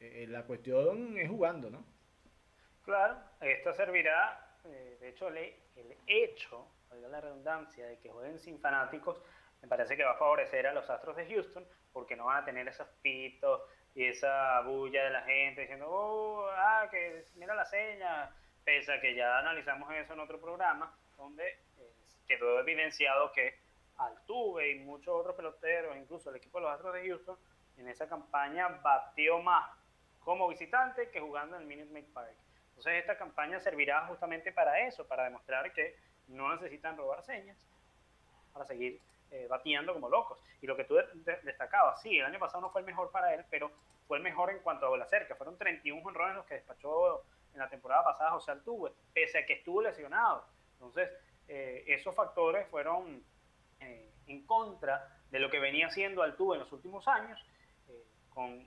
eh, 0.00 0.26
la 0.28 0.42
cuestión 0.44 1.16
es 1.18 1.28
jugando, 1.28 1.70
¿no? 1.70 1.84
Claro, 2.84 3.16
esto 3.40 3.72
servirá, 3.74 4.56
eh, 4.64 4.96
de 5.00 5.08
hecho, 5.10 5.28
el, 5.28 5.36
el 5.36 5.96
hecho, 6.06 6.66
la 7.10 7.20
redundancia, 7.20 7.86
de 7.86 7.98
que 7.98 8.08
jueguen 8.08 8.38
sin 8.38 8.58
fanáticos, 8.58 9.22
me 9.60 9.68
parece 9.68 9.96
que 9.96 10.04
va 10.04 10.12
a 10.12 10.18
favorecer 10.18 10.66
a 10.66 10.72
los 10.72 10.88
Astros 10.88 11.16
de 11.16 11.26
Houston, 11.26 11.66
porque 11.92 12.16
no 12.16 12.26
van 12.26 12.42
a 12.42 12.44
tener 12.44 12.66
esos 12.66 12.88
pitos, 13.02 13.62
y 13.94 14.04
esa 14.04 14.60
bulla 14.62 15.04
de 15.04 15.10
la 15.10 15.22
gente 15.22 15.62
diciendo, 15.62 15.86
oh, 15.88 16.48
ah, 16.50 16.88
que 16.90 17.26
mira 17.34 17.54
la 17.54 17.64
seña, 17.64 18.30
pese 18.64 18.92
a 18.92 19.00
que 19.00 19.14
ya 19.14 19.38
analizamos 19.38 19.92
eso 19.94 20.12
en 20.12 20.20
otro 20.20 20.40
programa, 20.40 20.96
donde 21.16 21.46
eh, 21.46 21.92
quedó 22.26 22.60
evidenciado 22.60 23.32
que 23.32 23.58
Altuve 23.96 24.70
y 24.70 24.78
muchos 24.78 25.12
otros 25.12 25.34
peloteros, 25.34 25.96
incluso 25.96 26.30
el 26.30 26.36
equipo 26.36 26.58
de 26.58 26.64
los 26.64 26.72
Astros 26.72 26.94
de 26.94 27.08
Houston, 27.08 27.36
en 27.78 27.88
esa 27.88 28.08
campaña 28.08 28.68
batió 28.82 29.40
más 29.40 29.70
como 30.20 30.48
visitante 30.48 31.10
que 31.10 31.20
jugando 31.20 31.56
en 31.56 31.62
el 31.62 31.68
Minute 31.68 31.90
Maid 31.92 32.12
Park. 32.12 32.34
Entonces 32.68 32.94
esta 32.94 33.16
campaña 33.16 33.58
servirá 33.60 34.06
justamente 34.06 34.52
para 34.52 34.80
eso, 34.80 35.06
para 35.06 35.24
demostrar 35.24 35.72
que 35.72 35.96
no 36.28 36.52
necesitan 36.54 36.96
robar 36.96 37.22
señas 37.22 37.56
para 38.52 38.64
seguir 38.64 39.00
eh, 39.30 39.46
batiendo 39.48 39.94
como 39.94 40.08
locos. 40.08 40.38
Y 40.60 40.66
lo 40.66 40.76
que 40.76 40.84
tú 40.84 40.96
destacabas, 41.44 42.02
sí, 42.02 42.18
el 42.18 42.26
año 42.26 42.38
pasado 42.38 42.60
no 42.60 42.70
fue 42.70 42.80
el 42.80 42.86
mejor 42.86 43.10
para 43.10 43.34
él, 43.34 43.44
pero 43.50 43.70
fue 44.06 44.16
el 44.16 44.22
mejor 44.22 44.50
en 44.50 44.58
cuanto 44.60 44.92
a 44.92 44.98
la 44.98 45.06
cerca. 45.06 45.36
Fueron 45.36 45.56
31 45.56 46.02
honrones 46.04 46.36
los 46.36 46.46
que 46.46 46.54
despachó 46.54 47.22
en 47.52 47.60
la 47.60 47.68
temporada 47.68 48.04
pasada 48.04 48.30
José 48.32 48.50
Altuve, 48.52 48.92
pese 49.12 49.38
a 49.38 49.46
que 49.46 49.54
estuvo 49.54 49.82
lesionado. 49.82 50.44
Entonces, 50.74 51.10
eh, 51.46 51.84
esos 51.86 52.14
factores 52.14 52.66
fueron 52.68 53.22
eh, 53.80 54.10
en 54.26 54.46
contra 54.46 55.16
de 55.30 55.38
lo 55.38 55.50
que 55.50 55.58
venía 55.60 55.86
haciendo 55.86 56.22
Altuve 56.22 56.56
en 56.56 56.60
los 56.60 56.72
últimos 56.72 57.06
años, 57.06 57.44
con 58.38 58.64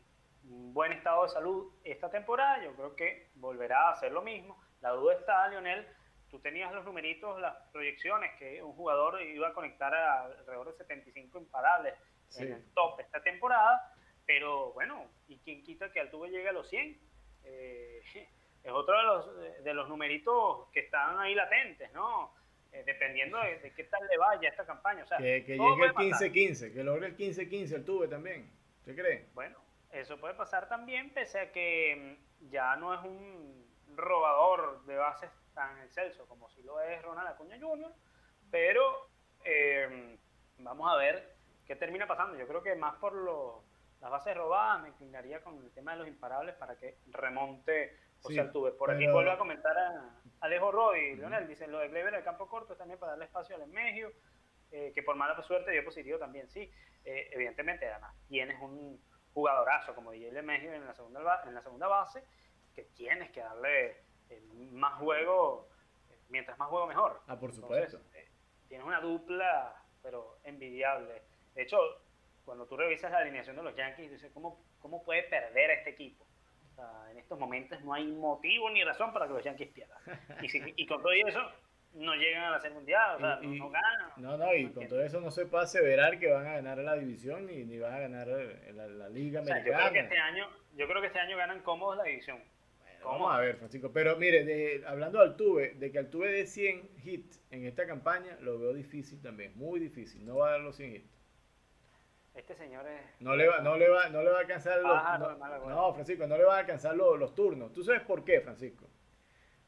un 0.50 0.74
buen 0.74 0.92
estado 0.92 1.24
de 1.24 1.30
salud 1.30 1.72
esta 1.86 2.12
temporada. 2.12 2.62
Yo 2.62 2.76
creo 2.76 2.94
que 2.94 3.30
volverá 3.36 3.88
a 3.88 3.92
hacer 3.92 4.12
lo 4.12 4.22
mismo. 4.22 4.62
La 4.82 4.90
duda 4.90 5.14
está, 5.14 5.48
Lionel, 5.48 5.88
tú 6.30 6.40
tenías 6.40 6.74
los 6.74 6.84
numeritos, 6.84 7.40
las 7.40 7.56
proyecciones, 7.72 8.38
que 8.38 8.62
un 8.62 8.74
jugador 8.74 9.22
iba 9.22 9.48
a 9.48 9.54
conectar 9.54 9.96
a 9.96 10.26
alrededor 10.26 10.74
de 10.74 10.78
75 10.78 11.40
imparables 11.40 11.94
en 12.38 12.52
el 12.52 12.66
top 12.74 13.00
esta 13.00 13.24
temporada, 13.24 13.94
pero 14.26 14.74
bueno, 14.74 15.10
¿y 15.30 15.38
quién 15.38 15.64
quita 15.64 15.90
que 15.94 16.02
Altuve 16.02 16.30
llegue 16.30 16.50
a 16.50 16.54
los 16.54 16.68
100? 16.70 17.00
Eh, 17.46 18.02
es 18.64 18.72
otro 18.74 18.98
de 18.98 19.04
los, 19.04 19.64
de 19.64 19.74
los 19.74 19.88
numeritos 19.88 20.68
que 20.74 20.82
están 20.82 21.18
ahí 21.18 21.34
latentes, 21.34 21.94
¿no? 21.94 22.34
Eh, 22.74 22.84
dependiendo 22.86 23.38
de, 23.38 23.72
qué 23.74 23.86
tal 23.86 24.06
le 24.06 24.18
vaya 24.18 24.50
esta 24.50 24.66
campaña. 24.66 25.04
O 25.04 25.08
sea, 25.08 25.18
que, 25.18 25.46
que 25.46 25.58
llegue 25.58 25.86
el 25.86 25.94
15-15, 25.94 26.74
que 26.74 26.84
logre 26.84 27.08
el 27.08 27.18
15-15 27.18 27.76
Altuve 27.76 28.10
también, 28.10 28.50
¿se 28.86 28.96
cree? 28.96 29.30
Bueno, 29.34 29.58
eso 29.92 30.20
puede 30.20 30.34
pasar 30.34 30.68
también, 30.70 31.14
pese 31.14 31.40
a 31.40 31.52
que 31.52 32.18
mm, 32.40 32.50
ya 32.50 32.76
no 32.76 32.94
es 32.94 33.02
un 33.04 33.66
robador 33.96 34.84
de 34.86 34.96
bases 34.96 35.30
tan 35.54 35.78
excelso 35.80 36.26
como 36.28 36.50
si 36.50 36.64
lo 36.64 36.80
es 36.82 37.02
Ronald 37.02 37.30
Acuña 37.30 37.60
Jr., 37.60 37.92
pero 38.50 39.10
eh, 39.44 40.18
vamos 40.60 40.92
a 40.92 40.96
ver 40.96 41.36
qué 41.66 41.76
termina 41.76 42.08
pasando. 42.08 42.38
Yo 42.38 42.48
creo 42.48 42.64
que 42.64 42.76
más 42.76 42.96
por 42.96 43.14
las 44.02 44.12
bases 44.12 44.36
robadas 44.36 44.82
me 44.82 44.90
inclinaría 44.90 45.42
con 45.42 45.58
el 45.58 45.72
tema 45.72 45.94
de 45.94 46.00
los 46.00 46.08
imparables 46.08 46.56
para 46.56 46.76
que 46.78 46.98
remonte 47.08 47.98
José 48.22 48.36
sea, 48.36 48.44
Altuve. 48.44 48.72
Por 48.72 48.92
aquí 48.92 49.08
vuelvo 49.08 49.32
a 49.32 49.38
comentar 49.38 49.78
a 49.78 50.22
Alejo 50.42 50.72
Rodi, 50.72 51.16
Leonel, 51.16 51.48
dice 51.48 51.68
lo 51.68 51.80
de 51.80 51.90
Gleyber 51.90 52.14
en 52.14 52.20
el 52.20 52.26
campo 52.26 52.48
corto 52.48 52.74
es 52.74 52.80
también 52.80 53.00
para 53.00 53.12
darle 53.12 53.26
espacio 53.26 53.56
al 53.56 53.64
Enmegio, 53.64 54.12
eh, 54.72 54.92
que 54.94 55.04
por 55.04 55.16
mala 55.16 55.42
suerte 55.42 55.72
dio 55.72 55.84
positivo 55.84 56.18
también, 56.18 56.50
sí. 56.50 56.72
Eh, 57.06 57.30
evidentemente, 57.32 57.88
además, 57.88 58.16
tienes 58.28 58.60
un 58.62 59.02
jugadorazo 59.34 59.96
como 59.96 60.12
DJ 60.12 60.32
Lemegio 60.32 60.74
en 60.74 60.86
la 60.86 60.94
segunda 60.94 61.42
en 61.46 61.54
la 61.56 61.62
segunda 61.62 61.88
base, 61.88 62.24
que 62.74 62.84
tienes 62.96 63.32
que 63.32 63.42
darle 63.42 64.04
más 64.72 64.96
juego, 64.96 65.70
mientras 66.30 66.58
más 66.58 66.70
juego 66.70 66.88
mejor. 66.88 67.22
Ah, 67.28 67.40
por 67.40 67.54
supuesto. 67.54 68.00
Eh, 68.14 68.30
tienes 68.68 68.86
una 68.86 69.02
dupla, 69.02 69.76
pero 70.02 70.40
envidiable. 70.44 71.24
De 71.54 71.64
hecho, 71.64 71.78
cuando 72.46 72.66
tú 72.66 72.78
revisas 72.78 73.12
la 73.12 73.20
alineación 73.20 73.56
de 73.56 73.64
los 73.64 73.76
Yankees, 73.76 74.12
dices, 74.12 74.32
¿cómo, 74.34 74.64
cómo 74.80 75.04
puede 75.04 75.24
perder 75.24 75.72
a 75.72 75.74
este 75.74 75.92
equipo? 75.92 76.26
en 77.12 77.20
estos 77.20 77.38
momentos 77.38 77.80
no 77.84 77.94
hay 77.94 78.08
motivo 78.08 78.70
ni 78.72 78.84
razón 78.84 79.14
para 79.14 79.28
que 79.28 79.34
los 79.34 79.44
Yankees 79.44 79.70
pierdan. 79.70 79.98
Y, 80.76 80.88
con 80.88 81.02
todo 81.02 81.12
eso, 81.12 81.40
no 81.94 82.16
llegan 82.16 82.44
a 82.46 82.52
la 82.52 82.60
Serie 82.60 82.76
Mundial, 82.76 83.16
o 83.16 83.20
sea, 83.20 83.40
no, 83.42 83.70
ganan. 83.70 84.12
No, 84.18 84.38
no, 84.38 84.54
y 84.56 84.70
con 84.72 84.88
todo 84.88 85.04
eso 85.04 85.20
no 85.20 85.32
se 85.32 85.46
puede 85.46 85.66
aseverar 85.66 86.20
que 86.20 86.32
van 86.32 86.48
a 86.48 86.54
ganar 86.54 86.78
la 86.80 86.96
división 86.96 87.46
ni, 87.46 87.64
ni 87.64 87.80
van 87.80 87.94
a 87.94 88.00
ganar 88.00 88.28
la, 88.28 89.10
Liga 89.10 89.42
Americana. 89.42 89.66
yo, 89.66 89.74
creo 89.74 89.92
que 89.92 90.00
este 90.00 90.18
año, 90.18 90.50
yo 90.76 90.88
creo 90.88 91.02
que 91.02 91.08
este 91.08 91.20
año 91.20 91.38
ganan 91.38 91.62
cómodos 91.62 91.98
la 91.98 92.04
división. 92.04 92.40
Vamos 93.04 93.34
a 93.34 93.40
ver, 93.40 93.58
Francisco. 93.58 93.92
Pero 93.92 94.16
mire, 94.18 94.44
de, 94.44 94.84
hablando 94.86 95.20
de 95.20 95.26
Altuve, 95.26 95.74
de 95.76 95.92
que 95.92 96.00
Altuve 96.00 96.32
de 96.32 96.46
100 96.46 96.90
hits 97.04 97.44
en 97.52 97.66
esta 97.66 97.88
campaña, 97.88 98.38
lo 98.42 98.60
veo 98.60 98.74
difícil 98.74 99.22
también, 99.22 99.54
muy 99.56 99.80
difícil. 99.80 100.26
No 100.26 100.38
va 100.38 100.50
a 100.50 100.52
dar 100.52 100.62
los 100.62 100.76
100 100.76 100.96
hits. 100.96 101.22
Este 102.36 102.56
señor 102.56 102.88
es... 102.88 103.02
No 103.20 103.36
le 103.36 103.48
va, 103.48 103.60
no 103.60 103.76
le 103.76 103.90
va, 103.90 104.08
no 104.10 104.24
le 104.24 104.30
va 104.30 104.38
a 104.38 104.42
alcanzar 104.42 104.80
los... 104.80 105.68
no, 105.68 105.94
Francisco, 105.94 106.28
no 106.28 106.38
le 106.38 106.46
va 106.46 106.56
a 106.56 106.60
alcanzar 106.60 106.96
los, 106.96 107.36
turnos. 107.36 107.74
¿Tú 107.74 107.84
sabes 107.84 108.02
por 108.04 108.24
qué, 108.24 108.40
Francisco? 108.40 108.88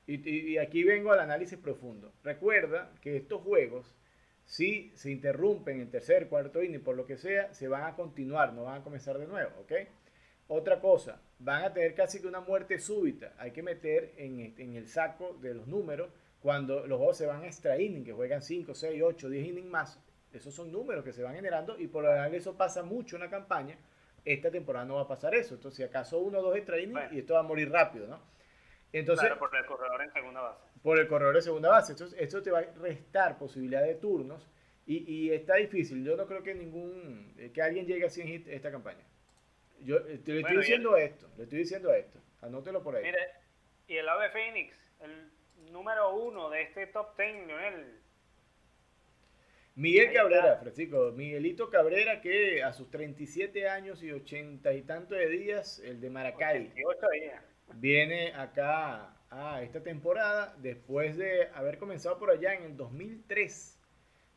Y, 0.05 0.29
y, 0.29 0.57
aquí 0.57 0.83
vengo 0.83 1.11
al 1.11 1.19
análisis 1.19 1.57
profundo. 1.57 2.13
Recuerda 2.23 2.91
que 3.01 3.15
estos 3.15 3.41
juegos, 3.41 3.95
si 4.43 4.91
se 4.95 5.11
interrumpen 5.11 5.79
en 5.79 5.89
tercer, 5.89 6.27
cuarto 6.27 6.61
inning, 6.61 6.81
por 6.81 6.95
lo 6.97 7.05
que 7.05 7.17
sea, 7.17 7.53
se 7.53 7.67
van 7.67 7.83
a 7.83 7.95
continuar, 7.95 8.53
no 8.53 8.63
van 8.63 8.81
a 8.81 8.83
comenzar 8.83 9.17
de 9.17 9.27
nuevo, 9.27 9.51
¿ok? 9.61 9.71
Otra 10.47 10.81
cosa, 10.81 11.21
van 11.39 11.63
a 11.63 11.73
tener 11.73 11.95
casi 11.95 12.19
que 12.19 12.27
una 12.27 12.41
muerte 12.41 12.79
súbita. 12.79 13.33
Hay 13.37 13.51
que 13.51 13.63
meter 13.63 14.13
en, 14.17 14.53
en 14.57 14.75
el 14.75 14.87
saco 14.87 15.37
de 15.41 15.53
los 15.53 15.67
números 15.67 16.09
cuando 16.41 16.85
los 16.85 16.97
juegos 16.97 17.17
se 17.17 17.25
van 17.25 17.43
a 17.43 17.45
extra 17.45 17.79
inning, 17.81 18.03
que 18.03 18.11
juegan 18.11 18.41
5, 18.41 18.75
6, 18.75 19.01
8, 19.01 19.29
10 19.29 19.47
innings 19.47 19.69
más. 19.69 19.99
Esos 20.33 20.53
son 20.53 20.71
números 20.71 21.05
que 21.05 21.13
se 21.13 21.23
van 21.23 21.35
generando 21.35 21.79
y 21.79 21.87
por 21.87 22.03
lo 22.03 22.09
general 22.09 22.35
eso 22.35 22.57
pasa 22.57 22.83
mucho 22.83 23.15
en 23.15 23.21
la 23.21 23.29
campaña. 23.29 23.77
Esta 24.25 24.51
temporada 24.51 24.83
no 24.83 24.95
va 24.95 25.03
a 25.03 25.07
pasar 25.07 25.35
eso. 25.35 25.55
Entonces, 25.55 25.77
si 25.77 25.83
acaso 25.83 26.19
uno 26.19 26.39
o 26.39 26.41
dos 26.41 26.57
extra 26.57 26.79
innings 26.81 27.13
y 27.13 27.19
esto 27.19 27.35
va 27.35 27.41
a 27.41 27.43
morir 27.43 27.71
rápido, 27.71 28.07
¿no? 28.07 28.19
Entonces, 28.93 29.25
claro, 29.25 29.39
por 29.39 29.55
el 29.55 29.65
corredor 29.65 30.01
en 30.03 30.13
segunda 30.13 30.41
base. 30.41 30.63
Por 30.81 30.99
el 30.99 31.07
corredor 31.07 31.35
en 31.35 31.41
segunda 31.41 31.69
base. 31.69 31.93
Entonces, 31.93 32.19
esto 32.19 32.41
te 32.41 32.51
va 32.51 32.59
a 32.59 32.71
restar 32.79 33.37
posibilidad 33.37 33.83
de 33.83 33.95
turnos 33.95 34.47
y, 34.85 35.11
y 35.11 35.31
está 35.31 35.55
difícil. 35.55 36.05
Yo 36.05 36.15
no 36.15 36.27
creo 36.27 36.43
que 36.43 36.53
ningún 36.53 37.35
que 37.53 37.61
alguien 37.61 37.87
llegue 37.87 38.05
a 38.05 38.09
100 38.09 38.27
hits 38.27 38.47
esta 38.47 38.71
campaña. 38.71 39.03
Yo 39.79 39.97
eh, 39.97 40.21
le 40.25 40.39
estoy 40.39 40.57
diciendo 40.57 40.95
esto, 40.95 41.27
le 41.37 41.43
estoy 41.43 41.59
diciendo 41.59 41.93
esto. 41.93 42.19
Anótelo 42.41 42.83
por 42.83 42.95
ahí. 42.95 43.03
Mire, 43.03 43.19
y 43.87 43.97
el 43.97 44.07
ave 44.07 44.29
Phoenix, 44.29 44.75
el 45.01 45.31
número 45.71 46.15
uno 46.15 46.49
de 46.49 46.61
este 46.61 46.87
top 46.87 47.17
10, 47.17 47.47
Lionel. 47.47 47.99
Miguel 49.75 50.13
Cabrera, 50.13 50.57
Francisco, 50.57 51.11
Miguelito 51.13 51.69
Cabrera, 51.71 52.21
que 52.21 52.61
a 52.61 52.73
sus 52.73 52.91
37 52.91 53.67
años 53.67 54.03
y 54.03 54.11
80 54.11 54.71
y 54.73 54.83
tantos 54.83 55.17
de 55.17 55.27
días, 55.27 55.79
el 55.79 55.99
de 55.99 56.11
Maracay, 56.11 56.67
días. 56.67 57.43
Viene 57.80 58.34
acá 58.34 59.13
a 59.30 59.63
esta 59.63 59.82
temporada 59.82 60.55
después 60.61 61.17
de 61.17 61.47
haber 61.53 61.78
comenzado 61.78 62.19
por 62.19 62.30
allá 62.30 62.53
en 62.53 62.63
el 62.63 62.78
2003. 62.78 63.80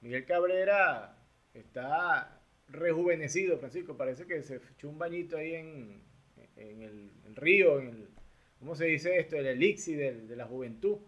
Miguel 0.00 0.24
Cabrera 0.24 1.16
está 1.52 2.40
rejuvenecido, 2.68 3.58
Francisco. 3.58 3.96
Parece 3.96 4.26
que 4.26 4.42
se 4.42 4.56
echó 4.56 4.88
un 4.88 4.98
bañito 4.98 5.36
ahí 5.36 5.54
en, 5.54 6.02
el, 6.56 7.10
río, 7.34 7.80
en 7.80 7.88
el, 7.88 8.08
¿cómo 8.58 8.74
se 8.74 8.86
dice 8.86 9.18
esto? 9.18 9.36
El 9.36 9.46
elixir 9.46 9.98
de, 9.98 10.36
la 10.36 10.46
juventud. 10.46 10.98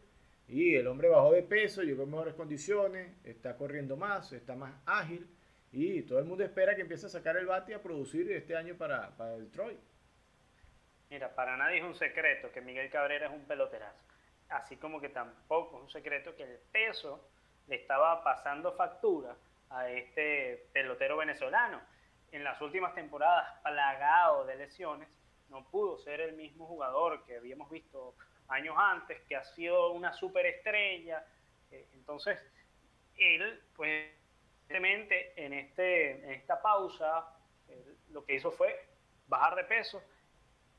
Y 0.48 0.74
el 0.74 0.86
hombre 0.86 1.08
bajó 1.08 1.32
de 1.32 1.42
peso, 1.42 1.82
llegó 1.82 2.04
en 2.04 2.10
mejores 2.10 2.34
condiciones, 2.34 3.12
está 3.24 3.56
corriendo 3.56 3.96
más, 3.96 4.32
está 4.32 4.56
más 4.56 4.74
ágil. 4.86 5.26
Y 5.72 6.02
todo 6.02 6.18
el 6.18 6.24
mundo 6.24 6.42
espera 6.42 6.74
que 6.74 6.80
empiece 6.82 7.06
a 7.06 7.10
sacar 7.10 7.36
el 7.36 7.46
bate 7.46 7.74
a 7.74 7.82
producir 7.82 8.30
este 8.32 8.56
año 8.56 8.74
para, 8.76 9.14
para 9.16 9.38
Detroit. 9.38 9.78
Mira, 11.10 11.34
para 11.34 11.56
nadie 11.56 11.78
es 11.78 11.84
un 11.84 11.94
secreto 11.94 12.52
que 12.52 12.60
Miguel 12.60 12.90
Cabrera 12.90 13.26
es 13.26 13.32
un 13.32 13.44
peloterazo. 13.46 14.02
Así 14.50 14.76
como 14.76 15.00
que 15.00 15.08
tampoco 15.08 15.78
es 15.78 15.82
un 15.84 15.90
secreto 15.90 16.34
que 16.36 16.42
el 16.42 16.58
peso 16.70 17.30
le 17.66 17.76
estaba 17.76 18.22
pasando 18.22 18.72
factura 18.72 19.34
a 19.70 19.88
este 19.88 20.68
pelotero 20.72 21.16
venezolano. 21.16 21.80
En 22.30 22.44
las 22.44 22.60
últimas 22.60 22.94
temporadas, 22.94 23.58
plagado 23.62 24.44
de 24.44 24.56
lesiones, 24.56 25.08
no 25.48 25.64
pudo 25.70 25.96
ser 25.98 26.20
el 26.20 26.34
mismo 26.34 26.66
jugador 26.66 27.24
que 27.24 27.36
habíamos 27.36 27.70
visto 27.70 28.14
años 28.48 28.76
antes, 28.78 29.20
que 29.22 29.36
ha 29.36 29.44
sido 29.44 29.92
una 29.92 30.12
superestrella. 30.12 31.24
Eh, 31.70 31.86
entonces, 31.94 32.38
él, 33.16 33.62
pues, 33.74 34.12
evidentemente, 34.68 35.32
en, 35.42 35.54
este, 35.54 36.22
en 36.22 36.32
esta 36.32 36.60
pausa, 36.60 37.34
lo 38.10 38.24
que 38.24 38.34
hizo 38.34 38.50
fue 38.50 38.86
bajar 39.26 39.54
de 39.54 39.64
peso 39.64 40.02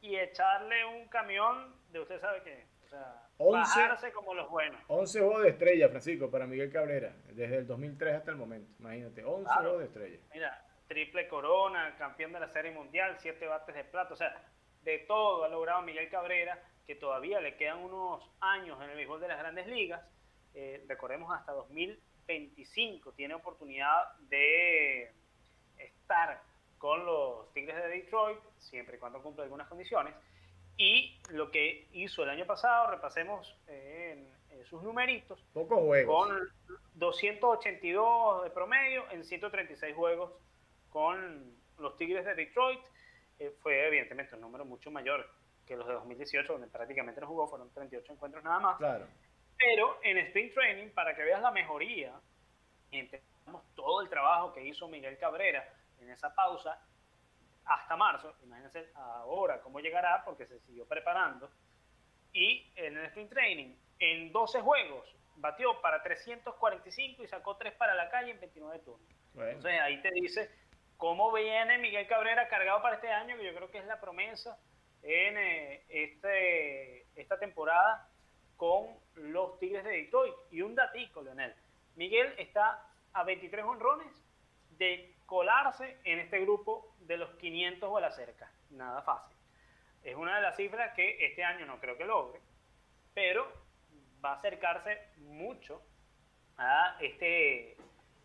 y 0.02 0.16
echarle 0.16 0.86
un 0.86 1.08
camión 1.08 1.76
de 1.92 2.00
usted 2.00 2.20
sabe 2.20 2.42
qué. 2.44 2.68
O 2.86 2.88
sea, 2.88 3.28
11, 3.38 3.60
bajarse 3.60 4.12
como 4.12 4.34
los 4.34 4.50
buenos. 4.50 4.82
11 4.88 5.20
juegos 5.20 5.44
de 5.44 5.50
estrella, 5.50 5.90
Francisco, 5.90 6.32
para 6.32 6.48
Miguel 6.48 6.72
Cabrera, 6.72 7.14
desde 7.28 7.58
el 7.58 7.68
2003 7.68 8.16
hasta 8.16 8.32
el 8.32 8.38
momento. 8.38 8.72
Imagínate, 8.80 9.24
11 9.24 9.54
juegos 9.54 9.80
de 9.80 9.86
estrella. 9.86 10.20
Mira, 10.34 10.66
triple 10.88 11.28
corona, 11.28 11.96
campeón 11.98 12.34
de 12.34 12.40
la 12.40 12.50
Serie 12.50 12.72
Mundial, 12.72 13.16
7 13.20 13.46
bates 13.48 13.76
de 13.76 13.84
plata. 13.84 14.14
O 14.14 14.18
sea, 14.18 14.36
de 14.82 15.00
todo 15.00 15.44
ha 15.44 15.50
logrado 15.50 15.82
Miguel 15.84 16.10
Cabrera, 16.10 16.62
que 16.88 16.96
todavía 16.96 17.40
le 17.40 17.56
quedan 17.56 17.80
unos 17.80 18.28
años 18.40 18.82
en 18.82 18.90
el 18.90 18.96
béisbol 18.96 19.22
de 19.22 19.28
las 19.28 19.40
grandes 19.40 19.68
ligas. 19.68 20.02
Eh, 20.56 20.84
recordemos 20.88 21.32
hasta 21.32 21.52
2025 21.52 23.14
tiene 23.14 23.36
oportunidad 23.36 24.18
de 24.22 25.12
estar 25.78 26.42
con 26.80 27.06
los 27.06 27.52
Tigres 27.54 27.76
de 27.76 27.90
Detroit, 27.90 28.40
siempre 28.58 28.96
y 28.96 29.00
cuando 29.00 29.22
cumpla 29.22 29.44
algunas 29.44 29.68
condiciones. 29.68 30.16
Y 30.78 31.22
lo 31.30 31.52
que 31.52 31.90
hizo 31.92 32.24
el 32.24 32.30
año 32.30 32.46
pasado, 32.48 32.90
repasemos 32.90 33.54
eh, 33.68 34.26
en, 34.50 34.66
sus 34.66 34.82
numeritos. 34.82 35.44
Pocos 35.54 35.80
juegos. 35.80 36.28
Con 36.28 36.80
282 36.96 38.44
de 38.44 38.50
promedio 38.50 39.04
en 39.12 39.24
136 39.24 39.96
juegos 39.96 40.32
con 40.90 41.54
los 41.80 41.98
Tigres 41.98 42.26
de 42.26 42.34
Detroit. 42.34 42.80
Eh, 43.40 43.54
fue 43.62 43.88
evidentemente 43.88 44.36
un 44.36 44.42
número 44.42 44.66
mucho 44.66 44.90
mayor 44.90 45.30
que 45.66 45.76
los 45.76 45.88
de 45.88 45.94
2018, 45.94 46.54
donde 46.54 46.68
prácticamente 46.68 47.22
no 47.22 47.28
jugó, 47.28 47.48
fueron 47.48 47.72
38 47.72 48.14
encuentros 48.14 48.44
nada 48.44 48.60
más. 48.60 48.78
Claro. 48.78 49.06
Pero 49.58 50.00
en 50.04 50.18
Spring 50.18 50.54
Training, 50.54 50.90
para 50.92 51.14
que 51.16 51.24
veas 51.24 51.42
la 51.42 51.52
mejoría, 51.52 52.14
entendamos 52.92 53.64
todo 53.76 54.02
el 54.02 54.10
trabajo 54.10 54.54
que 54.54 54.66
hizo 54.66 54.88
Miguel 54.88 55.18
Cabrera 55.18 55.68
en 56.02 56.10
esa 56.12 56.34
pausa 56.34 56.82
hasta 57.66 57.96
marzo, 57.96 58.36
imagínense 58.44 58.92
ahora 58.96 59.62
cómo 59.62 59.80
llegará 59.80 60.24
porque 60.26 60.48
se 60.48 60.60
siguió 60.62 60.88
preparando, 60.88 61.50
y 62.34 62.72
en 62.76 62.98
el 62.98 63.06
sprint 63.06 63.32
training, 63.32 63.76
en 64.00 64.32
12 64.32 64.62
juegos, 64.62 65.16
batió 65.36 65.80
para 65.82 66.02
345 66.04 67.24
y 67.24 67.28
sacó 67.28 67.58
3 67.58 67.74
para 67.74 67.96
la 67.96 68.10
calle 68.10 68.32
en 68.32 68.40
29 68.40 68.80
turnos. 68.80 69.10
Entonces 69.36 69.80
ahí 69.82 70.02
te 70.02 70.12
dice 70.12 70.52
cómo 70.98 71.32
viene 71.32 71.78
Miguel 71.78 72.08
Cabrera 72.08 72.48
cargado 72.50 72.82
para 72.82 72.96
este 72.96 73.12
año, 73.12 73.38
que 73.38 73.46
yo 73.46 73.56
creo 73.56 73.72
que 73.72 73.78
es 73.78 73.86
la 73.86 74.00
promesa 74.00 74.58
en 75.02 75.38
eh, 75.38 75.86
este, 75.88 77.08
esta 77.16 77.40
temporada 77.40 78.10
con 78.58 78.88
los 79.16 79.58
Tigres 79.60 79.84
de 79.86 79.92
Detroit. 79.92 80.36
Y 80.52 80.62
un 80.62 80.76
datico, 80.76 81.22
Leonel. 81.22 81.56
Miguel 81.96 82.34
está 82.38 82.86
a 83.14 83.24
23 83.24 83.64
honrones 83.66 84.26
de 84.72 85.16
colarse 85.30 86.00
en 86.04 86.18
este 86.20 86.40
grupo 86.40 86.96
de 87.02 87.18
los 87.18 87.30
500 87.36 87.88
o 87.88 87.98
a 87.98 88.02
la 88.02 88.12
cerca. 88.12 88.52
Nada 88.72 89.04
fácil. 89.04 89.38
Es 90.04 90.16
una 90.16 90.36
de 90.38 90.42
las 90.42 90.58
cifras 90.58 90.94
que 90.96 91.24
este 91.24 91.44
año 91.44 91.68
no 91.68 91.80
creo 91.80 91.98
que 91.98 92.06
logre, 92.06 92.42
pero 93.14 93.48
va 94.26 94.32
a 94.32 94.36
acercarse 94.38 94.98
mucho 95.18 95.84
a 96.58 96.98
este 97.00 97.78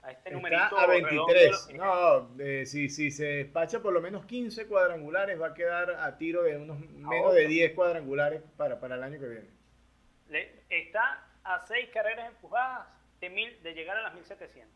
a 0.02 0.12
este 0.12 0.30
numerito 0.30 0.78
a 0.78 0.86
23. 0.86 1.74
No, 1.74 2.30
si, 2.64 2.88
si 2.88 3.10
se 3.10 3.24
despacha 3.24 3.80
por 3.80 3.92
lo 3.92 4.00
menos 4.00 4.24
15 4.24 4.66
cuadrangulares, 4.66 5.40
va 5.40 5.48
a 5.48 5.54
quedar 5.54 5.90
a 5.90 6.16
tiro 6.16 6.42
de 6.42 6.56
unos 6.56 6.78
menos 6.78 7.34
de 7.34 7.46
10 7.46 7.74
cuadrangulares 7.74 8.42
para, 8.56 8.80
para 8.80 8.96
el 8.96 9.02
año 9.02 9.18
que 9.18 9.28
viene. 9.28 10.50
está 10.68 11.26
a 11.42 11.66
6 11.66 11.90
carreras 11.92 12.28
empujadas 12.28 12.86
de, 13.20 13.30
mil, 13.30 13.62
de 13.62 13.74
llegar 13.74 13.96
a 13.96 14.02
las 14.02 14.14
1700. 14.14 14.70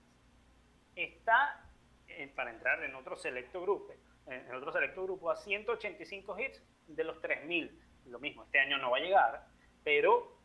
Está 0.96 1.67
para 2.34 2.50
entrar 2.50 2.82
en 2.82 2.94
otro 2.94 3.16
selecto 3.16 3.62
grupo, 3.62 3.92
en 4.26 4.54
otro 4.54 4.72
selecto 4.72 5.04
grupo 5.04 5.30
a 5.30 5.36
185 5.36 6.38
hits 6.38 6.62
de 6.86 7.04
los 7.04 7.20
3000. 7.20 7.80
Lo 8.06 8.18
mismo, 8.18 8.44
este 8.44 8.58
año 8.58 8.78
no 8.78 8.90
va 8.90 8.98
a 8.98 9.00
llegar, 9.00 9.46
pero 9.84 10.38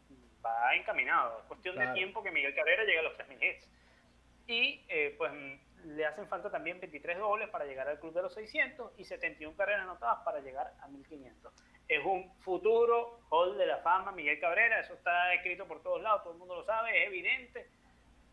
va 0.45 0.75
encaminado. 0.75 1.39
Es 1.39 1.45
cuestión 1.45 1.77
de 1.77 1.87
tiempo 1.93 2.21
que 2.21 2.31
Miguel 2.31 2.53
Cabrera 2.53 2.83
llegue 2.83 2.99
a 2.99 3.03
los 3.03 3.15
3000 3.15 3.43
hits. 3.43 3.69
Y 4.45 4.85
eh, 4.89 5.15
pues 5.17 5.31
le 5.85 6.05
hacen 6.05 6.27
falta 6.27 6.49
también 6.49 6.79
23 6.79 7.17
dobles 7.17 7.49
para 7.49 7.65
llegar 7.65 7.87
al 7.87 7.99
club 7.99 8.13
de 8.13 8.21
los 8.21 8.33
600 8.33 8.91
y 8.97 9.05
71 9.05 9.55
carreras 9.55 9.81
anotadas 9.81 10.19
para 10.23 10.39
llegar 10.39 10.73
a 10.81 10.87
1500. 10.87 11.53
Es 11.87 12.03
un 12.05 12.33
futuro 12.39 13.19
hall 13.29 13.57
de 13.57 13.65
la 13.65 13.77
fama 13.79 14.11
Miguel 14.11 14.39
Cabrera, 14.39 14.79
eso 14.79 14.93
está 14.93 15.33
escrito 15.33 15.67
por 15.67 15.81
todos 15.81 16.01
lados, 16.01 16.23
todo 16.23 16.33
el 16.33 16.39
mundo 16.39 16.55
lo 16.55 16.63
sabe, 16.63 17.01
es 17.01 17.07
evidente. 17.07 17.69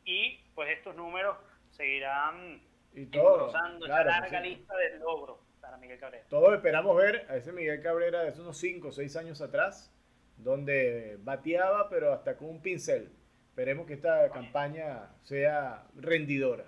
Y 0.05 0.39
pues 0.55 0.71
estos 0.71 0.95
números 0.95 1.37
seguirán 1.71 2.63
y 2.93 3.07
todo, 3.07 3.53
larga 3.87 4.41
lista 4.41 4.77
de 4.77 4.99
logros 4.99 5.39
para 5.61 5.77
Miguel 5.77 5.99
Cabrera. 5.99 6.25
Todos 6.29 6.55
esperamos 6.55 6.97
ver 6.97 7.27
a 7.29 7.37
ese 7.37 7.53
Miguel 7.53 7.83
Cabrera 7.83 8.23
de 8.23 8.29
hace 8.29 8.41
unos 8.41 8.59
5 8.59 8.89
o 8.89 8.93
6 8.93 9.17
años 9.17 9.41
atrás, 9.41 9.93
donde 10.37 11.17
bateaba, 11.21 11.89
pero 11.89 12.13
hasta 12.13 12.37
con 12.37 12.49
un 12.49 12.63
pincel. 12.63 13.13
Esperemos 13.51 13.87
que 13.87 13.95
esta 13.95 14.31
campaña 14.31 15.11
sea 15.23 15.85
rendidora. 15.95 16.65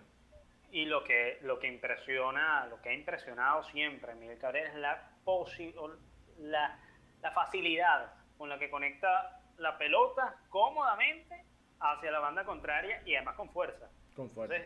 Y 0.71 0.87
lo 0.87 1.05
que, 1.05 1.39
lo 1.43 1.59
que 1.59 1.69
impresiona, 1.69 2.67
lo 2.67 2.81
que 2.81 2.91
ha 2.91 2.95
impresionado 2.95 3.65
siempre 3.65 4.15
Miguel 4.15 4.39
Cabrera 4.39 4.69
es 4.69 4.75
la, 4.77 5.11
la, 6.39 6.79
la 7.21 7.31
facilidad 7.33 8.15
con 8.39 8.49
la 8.49 8.59
que 8.59 8.71
conecta 8.71 9.41
la 9.59 9.77
pelota 9.77 10.37
cómodamente 10.49 11.45
hacia 11.79 12.11
la 12.11 12.21
banda 12.21 12.45
contraria 12.45 13.03
y 13.05 13.15
además 13.15 13.37
con 13.37 13.51
fuerza. 13.51 13.91
Con 14.15 14.31
fuerza 14.31 14.57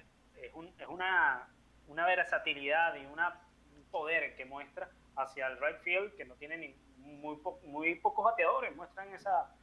es, 0.42 0.52
un, 0.54 0.66
es 0.78 0.86
una, 0.88 1.48
una, 1.88 2.06
versatilidad 2.06 2.94
y 2.96 3.06
una, 3.06 3.40
un 3.76 3.84
poder 3.90 4.36
que 4.36 4.44
muestra 4.44 4.90
hacia 5.16 5.46
el 5.46 5.58
right 5.60 5.78
field 5.80 6.14
que 6.16 6.24
no 6.24 6.34
tiene 6.34 6.56
ni 6.56 6.74
muy, 6.98 7.38
muy 7.64 7.94
pocos 7.96 8.24
bateadores, 8.24 8.74
muestran 8.76 9.12
esa, 9.14 9.54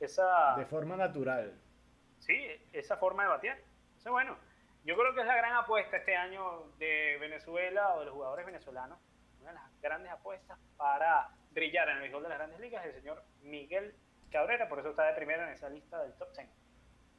esa... 0.00 0.56
De 0.56 0.66
forma 0.66 0.96
natural. 0.96 1.52
Sí, 2.18 2.46
esa 2.72 2.96
forma 2.96 3.24
de 3.24 3.28
batear. 3.28 3.58
Entonces, 3.58 4.12
bueno, 4.12 4.36
yo 4.84 4.96
creo 4.96 5.14
que 5.14 5.20
es 5.20 5.26
la 5.26 5.36
gran 5.36 5.54
apuesta 5.54 5.96
este 5.96 6.16
año 6.16 6.70
de 6.78 7.18
Venezuela 7.20 7.94
o 7.94 8.00
de 8.00 8.06
los 8.06 8.14
jugadores 8.14 8.46
venezolanos. 8.46 8.98
Una 9.40 9.50
de 9.50 9.58
las 9.58 9.80
grandes 9.80 10.12
apuestas 10.12 10.58
para 10.76 11.28
brillar 11.50 11.88
en 11.88 11.96
el 11.96 12.02
béisbol 12.02 12.22
de 12.22 12.28
las 12.28 12.38
grandes 12.38 12.60
ligas 12.60 12.84
es 12.84 12.94
el 12.94 13.00
señor 13.00 13.22
Miguel 13.42 13.94
Cabrera, 14.30 14.68
por 14.68 14.78
eso 14.78 14.90
está 14.90 15.04
de 15.04 15.14
primero 15.14 15.42
en 15.42 15.50
esa 15.50 15.68
lista 15.68 16.02
del 16.02 16.12
top 16.14 16.28
10. 16.36 16.48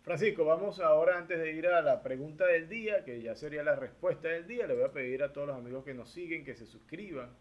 Francisco, 0.08 0.46
vamos 0.46 0.80
ahora 0.80 1.18
antes 1.18 1.38
de 1.38 1.52
ir 1.52 1.68
a 1.68 1.82
la 1.82 2.02
pregunta 2.02 2.48
del 2.48 2.70
día, 2.70 3.04
que 3.04 3.22
ya 3.22 3.36
sería 3.36 3.62
la 3.62 3.76
respuesta 3.76 4.30
del 4.30 4.48
día, 4.48 4.66
le 4.66 4.74
voy 4.74 4.86
a 4.86 4.94
pedir 4.94 5.22
a 5.22 5.34
todos 5.34 5.48
los 5.48 5.58
amigos 5.58 5.84
que 5.84 5.94
nos 5.94 6.10
siguen 6.10 6.46
que 6.46 6.56
se 6.56 6.66
suscriban 6.66 7.36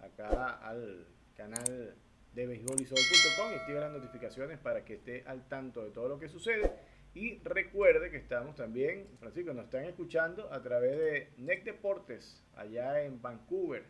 acá 0.00 0.54
al 0.66 1.06
canal 1.36 1.94
de 2.32 2.46
beisbolisol.com 2.46 3.52
y 3.52 3.56
activen 3.56 3.82
las 3.82 3.92
notificaciones 3.92 4.58
para 4.58 4.82
que 4.82 4.94
esté 4.94 5.24
al 5.26 5.46
tanto 5.46 5.84
de 5.84 5.90
todo 5.90 6.08
lo 6.08 6.18
que 6.18 6.30
sucede. 6.30 6.72
Y 7.12 7.36
recuerde 7.40 8.10
que 8.10 8.16
estamos 8.16 8.56
también, 8.56 9.08
Francisco, 9.20 9.52
nos 9.52 9.66
están 9.66 9.84
escuchando 9.84 10.50
a 10.50 10.62
través 10.62 10.96
de 10.96 11.32
NEC 11.36 11.64
Deportes, 11.64 12.42
allá 12.56 13.02
en 13.02 13.20
Vancouver, 13.20 13.84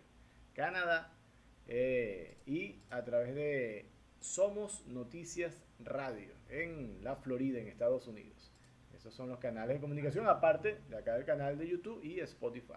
Canadá, 0.52 1.16
eh, 1.68 2.38
y 2.44 2.80
a 2.90 3.04
través 3.04 3.36
de 3.36 3.86
Somos 4.18 4.84
Noticias 4.88 5.62
Radio 5.78 6.35
en 6.48 7.02
la 7.02 7.16
Florida, 7.16 7.58
en 7.58 7.68
Estados 7.68 8.06
Unidos. 8.06 8.52
Esos 8.94 9.14
son 9.14 9.28
los 9.28 9.38
canales 9.38 9.76
de 9.76 9.80
comunicación, 9.80 10.26
aparte 10.26 10.80
de 10.88 10.96
acá 10.96 11.14
del 11.14 11.24
canal 11.24 11.58
de 11.58 11.68
YouTube 11.68 12.02
y 12.02 12.20
Spotify. 12.20 12.74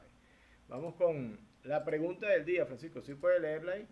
Vamos 0.68 0.96
con 0.96 1.40
la 1.64 1.84
pregunta 1.84 2.28
del 2.28 2.46
día, 2.46 2.66
Francisco. 2.66 3.02
¿Sí 3.02 3.16
puede 3.16 3.40
leerla 3.40 3.74
ahí? 3.74 3.88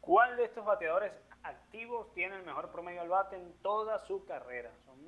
¿Cuál 0.00 0.36
de 0.36 0.44
estos 0.44 0.64
bateadores 0.64 1.12
activos 1.46 2.12
tiene 2.12 2.36
el 2.36 2.44
mejor 2.44 2.70
promedio 2.70 3.02
al 3.02 3.08
bate 3.08 3.36
en 3.36 3.52
toda 3.62 3.98
su 4.00 4.24
carrera. 4.24 4.70
Son 4.84 4.98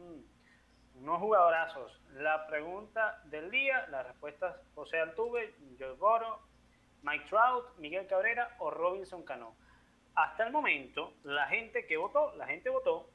unos 0.94 1.18
jugadorazos. 1.18 2.00
La 2.14 2.46
pregunta 2.46 3.20
del 3.24 3.50
día, 3.50 3.86
las 3.88 4.06
respuestas 4.06 4.56
José 4.74 5.00
Altuve, 5.00 5.54
Joe 5.78 5.92
Boro, 5.92 6.40
Mike 7.02 7.26
Trout, 7.28 7.76
Miguel 7.78 8.06
Cabrera 8.06 8.56
o 8.58 8.70
Robinson 8.70 9.22
Cano. 9.22 9.56
Hasta 10.18 10.44
el 10.44 10.52
momento, 10.52 11.14
la 11.22 11.46
gente 11.46 11.86
que 11.86 11.96
votó, 11.96 12.34
la 12.34 12.48
gente 12.48 12.68
votó, 12.70 13.08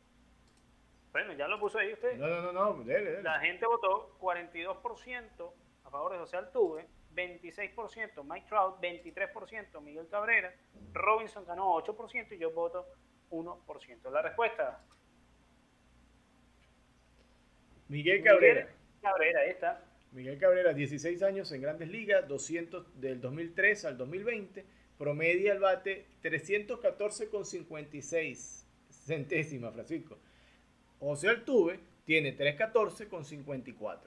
bueno, 1.11 1.33
ya 1.33 1.49
lo 1.49 1.59
puso 1.59 1.77
ahí 1.77 1.91
usted. 1.91 2.15
No, 2.17 2.29
no, 2.29 2.41
no, 2.41 2.53
no, 2.53 2.83
dele, 2.85 3.11
dele. 3.11 3.23
La 3.23 3.41
gente 3.41 3.65
votó 3.65 4.17
42% 4.21 5.53
a 5.83 5.89
favor 5.89 6.13
de 6.13 6.19
José 6.19 6.37
Altuve, 6.37 6.87
26% 7.13 8.23
Mike 8.23 8.47
Trout, 8.47 8.79
23% 8.79 9.81
Miguel 9.81 10.07
Cabrera, 10.07 10.53
Robinson 10.93 11.45
ganó 11.45 11.75
8% 11.75 12.31
y 12.31 12.37
yo 12.37 12.51
voto 12.51 12.87
1%. 13.31 14.09
La 14.09 14.21
respuesta. 14.21 14.81
Miguel 17.89 18.23
Cabrera. 18.23 18.61
Miguel 18.61 19.01
Cabrera, 19.01 19.41
ahí 19.41 19.49
está. 19.49 19.83
Miguel 20.13 20.39
Cabrera, 20.39 20.71
16 20.71 21.21
años 21.21 21.51
en 21.51 21.63
Grandes 21.63 21.89
Ligas, 21.89 22.25
200 22.29 23.01
del 23.01 23.19
2003 23.19 23.83
al 23.83 23.97
2020, 23.97 24.65
promedia 25.03 25.51
al 25.51 25.59
bate 25.59 26.05
314,56 26.23 28.63
centésimas, 28.89 29.73
Francisco. 29.73 30.17
José 30.97 31.27
Altuve 31.27 31.81
tiene 32.05 32.37
314,54. 32.37 33.99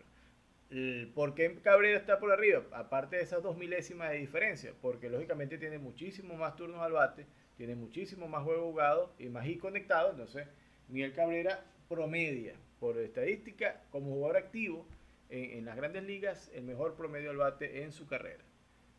¿Por 1.15 1.35
qué 1.35 1.55
Cabrera 1.57 1.99
está 1.99 2.19
por 2.19 2.33
arriba? 2.33 2.63
Aparte 2.73 3.17
de 3.17 3.23
esas 3.23 3.43
dos 3.43 3.59
milésimas 3.59 4.11
de 4.11 4.17
diferencia, 4.17 4.73
porque 4.81 5.11
lógicamente 5.11 5.59
tiene 5.59 5.79
muchísimo 5.79 6.35
más 6.35 6.57
turnos 6.57 6.81
al 6.81 6.93
bate, 6.93 7.27
tiene 7.59 7.75
muchísimo 7.75 8.27
más 8.27 8.43
juego 8.45 8.71
jugado 8.71 9.13
y 9.19 9.29
más 9.29 9.47
y 9.47 9.59
conectado. 9.59 10.13
Entonces, 10.13 10.49
Miguel 10.89 11.13
Cabrera 11.13 11.63
promedia 11.91 12.55
por 12.81 12.99
estadística 12.99 13.83
como 13.91 14.15
jugador 14.15 14.39
activo 14.39 14.87
en, 15.29 15.67
las 15.67 15.77
grandes 15.77 16.05
ligas 16.05 16.51
el 16.55 16.63
mejor 16.63 16.95
promedio 16.95 17.33
al 17.33 17.37
bate 17.37 17.83
en 17.83 17.93
su 17.93 18.07
carrera. 18.07 18.43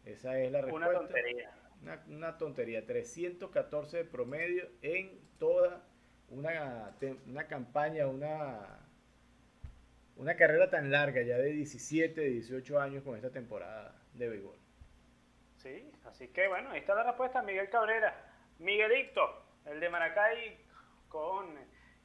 Esa 0.06 0.40
es 0.40 0.52
la 0.52 0.62
respuesta. 0.62 0.92
Una 0.92 1.00
tontería. 1.00 1.57
Una, 2.10 2.38
tontería. 2.38 2.86
314 2.86 3.98
de 3.98 4.06
promedio 4.06 4.68
en 4.82 5.20
toda 5.40 5.84
una, 6.30 6.96
una 7.26 7.48
campaña, 7.48 8.08
una 8.08 8.88
una 10.18 10.36
carrera 10.36 10.70
tan 10.70 10.92
larga, 10.92 11.22
ya 11.22 11.38
de 11.38 11.52
17, 11.52 12.22
18 12.22 12.80
años 12.80 13.04
con 13.04 13.16
esta 13.16 13.30
temporada 13.30 13.96
de 14.14 14.28
béisbol. 14.28 14.58
Sí, 15.58 15.92
así 16.06 16.28
que 16.30 16.48
bueno, 16.48 16.72
ahí 16.72 16.80
está 16.80 16.96
la 16.96 17.04
respuesta, 17.04 17.42
Miguel 17.42 17.70
Cabrera. 17.70 18.16
Miguelito, 18.60 19.22
el 19.66 19.80
de 19.80 19.90
Maracay, 19.90 20.58
con 21.08 21.56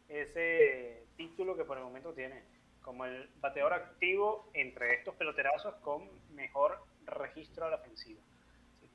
ese 0.09 1.07
título 1.16 1.57
que 1.57 1.64
por 1.64 1.79
el 1.79 1.85
momento 1.85 2.12
tiene 2.12 2.43
como 2.83 3.05
el 3.07 3.31
bateador 3.41 3.73
activo 3.75 4.51
entre 4.55 4.95
estos 4.95 5.14
peloterazos 5.14 5.75
con 5.77 6.09
mejor 6.35 6.85
registro 7.07 7.66
a 7.66 7.70
la 7.70 7.77
ofensiva. 7.77 8.20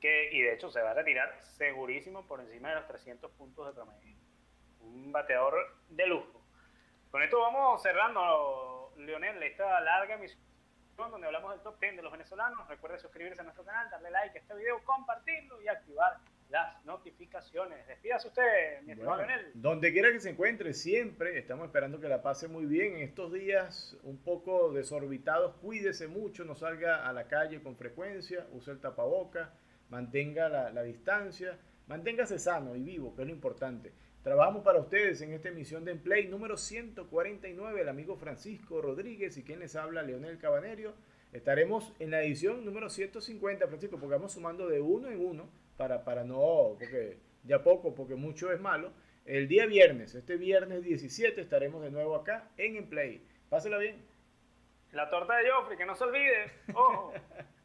Que, 0.00 0.30
y 0.32 0.42
de 0.42 0.54
hecho 0.54 0.70
se 0.70 0.80
va 0.80 0.92
a 0.92 0.94
retirar 0.94 1.40
segurísimo 1.40 2.26
por 2.26 2.40
encima 2.40 2.68
de 2.68 2.76
los 2.76 2.86
300 2.86 3.30
puntos 3.32 3.66
de 3.66 3.72
promedio. 3.72 4.16
Un 4.80 5.10
bateador 5.12 5.54
de 5.88 6.06
lujo. 6.06 6.44
Con 7.10 7.22
esto 7.22 7.40
vamos 7.40 7.82
cerrando 7.82 8.92
Leonel, 8.96 9.42
esta 9.42 9.80
larga 9.80 10.14
emisión 10.14 10.48
donde 11.06 11.28
hablamos 11.28 11.52
del 11.52 11.60
top 11.60 11.78
10 11.80 11.96
de 11.96 12.02
los 12.02 12.10
venezolanos. 12.10 12.66
Recuerde 12.68 12.98
suscribirse 12.98 13.40
a 13.40 13.44
nuestro 13.44 13.64
canal, 13.64 13.88
darle 13.88 14.10
like 14.10 14.36
a 14.36 14.40
este 14.40 14.54
video, 14.54 14.82
compartirlo 14.84 15.62
y 15.62 15.68
activar 15.68 16.18
las 16.48 16.84
notificaciones. 16.84 17.86
Despídase 17.86 18.28
usted, 18.28 18.82
mi 18.82 18.92
estimado 18.92 19.18
Leonel. 19.18 19.52
Donde 19.54 19.92
quiera 19.92 20.10
que 20.10 20.18
se 20.18 20.30
encuentre, 20.30 20.74
siempre 20.74 21.38
estamos 21.38 21.66
esperando 21.66 22.00
que 22.00 22.08
la 22.08 22.20
pase 22.20 22.48
muy 22.48 22.66
bien. 22.66 22.96
En 22.96 23.02
estos 23.02 23.32
días 23.32 23.96
un 24.02 24.18
poco 24.18 24.72
desorbitados, 24.72 25.54
cuídese 25.56 26.08
mucho, 26.08 26.44
no 26.44 26.56
salga 26.56 27.08
a 27.08 27.12
la 27.12 27.28
calle 27.28 27.62
con 27.62 27.76
frecuencia, 27.76 28.46
use 28.50 28.72
el 28.72 28.80
tapaboca, 28.80 29.52
mantenga 29.90 30.48
la, 30.48 30.70
la 30.70 30.82
distancia, 30.82 31.58
manténgase 31.86 32.38
sano 32.38 32.76
y 32.76 32.82
vivo, 32.82 33.14
que 33.14 33.22
es 33.22 33.28
lo 33.28 33.34
importante. 33.34 33.92
Trabajamos 34.22 34.62
para 34.62 34.80
ustedes 34.80 35.22
en 35.22 35.32
esta 35.32 35.48
emisión 35.48 35.84
de 35.84 35.92
Emplay 35.92 36.26
número 36.26 36.56
149, 36.56 37.80
el 37.80 37.88
amigo 37.88 38.16
Francisco 38.16 38.82
Rodríguez 38.82 39.36
y 39.38 39.42
quien 39.42 39.60
les 39.60 39.76
habla, 39.76 40.02
Leonel 40.02 40.38
Cabanerio. 40.38 40.92
Estaremos 41.32 41.92
en 41.98 42.10
la 42.10 42.22
edición 42.22 42.64
número 42.64 42.90
150, 42.90 43.66
Francisco, 43.68 43.98
porque 43.98 44.16
vamos 44.16 44.32
sumando 44.32 44.66
de 44.66 44.80
uno 44.80 45.08
en 45.08 45.24
uno 45.24 45.48
para, 45.76 46.04
para 46.04 46.24
no, 46.24 46.76
porque 46.78 47.18
ya 47.44 47.62
poco, 47.62 47.94
porque 47.94 48.16
mucho 48.16 48.52
es 48.52 48.60
malo. 48.60 48.92
El 49.24 49.46
día 49.46 49.66
viernes, 49.66 50.14
este 50.14 50.36
viernes 50.36 50.82
17, 50.82 51.40
estaremos 51.40 51.82
de 51.82 51.90
nuevo 51.90 52.16
acá 52.16 52.50
en 52.56 52.76
Emplay. 52.76 53.22
Pásela 53.48 53.78
bien. 53.78 54.02
La 54.92 55.10
torta 55.10 55.36
de 55.36 55.50
Joffrey, 55.50 55.76
que 55.76 55.86
no 55.86 55.94
se 55.94 56.04
olvide. 56.04 56.50
Ojo. 56.74 57.12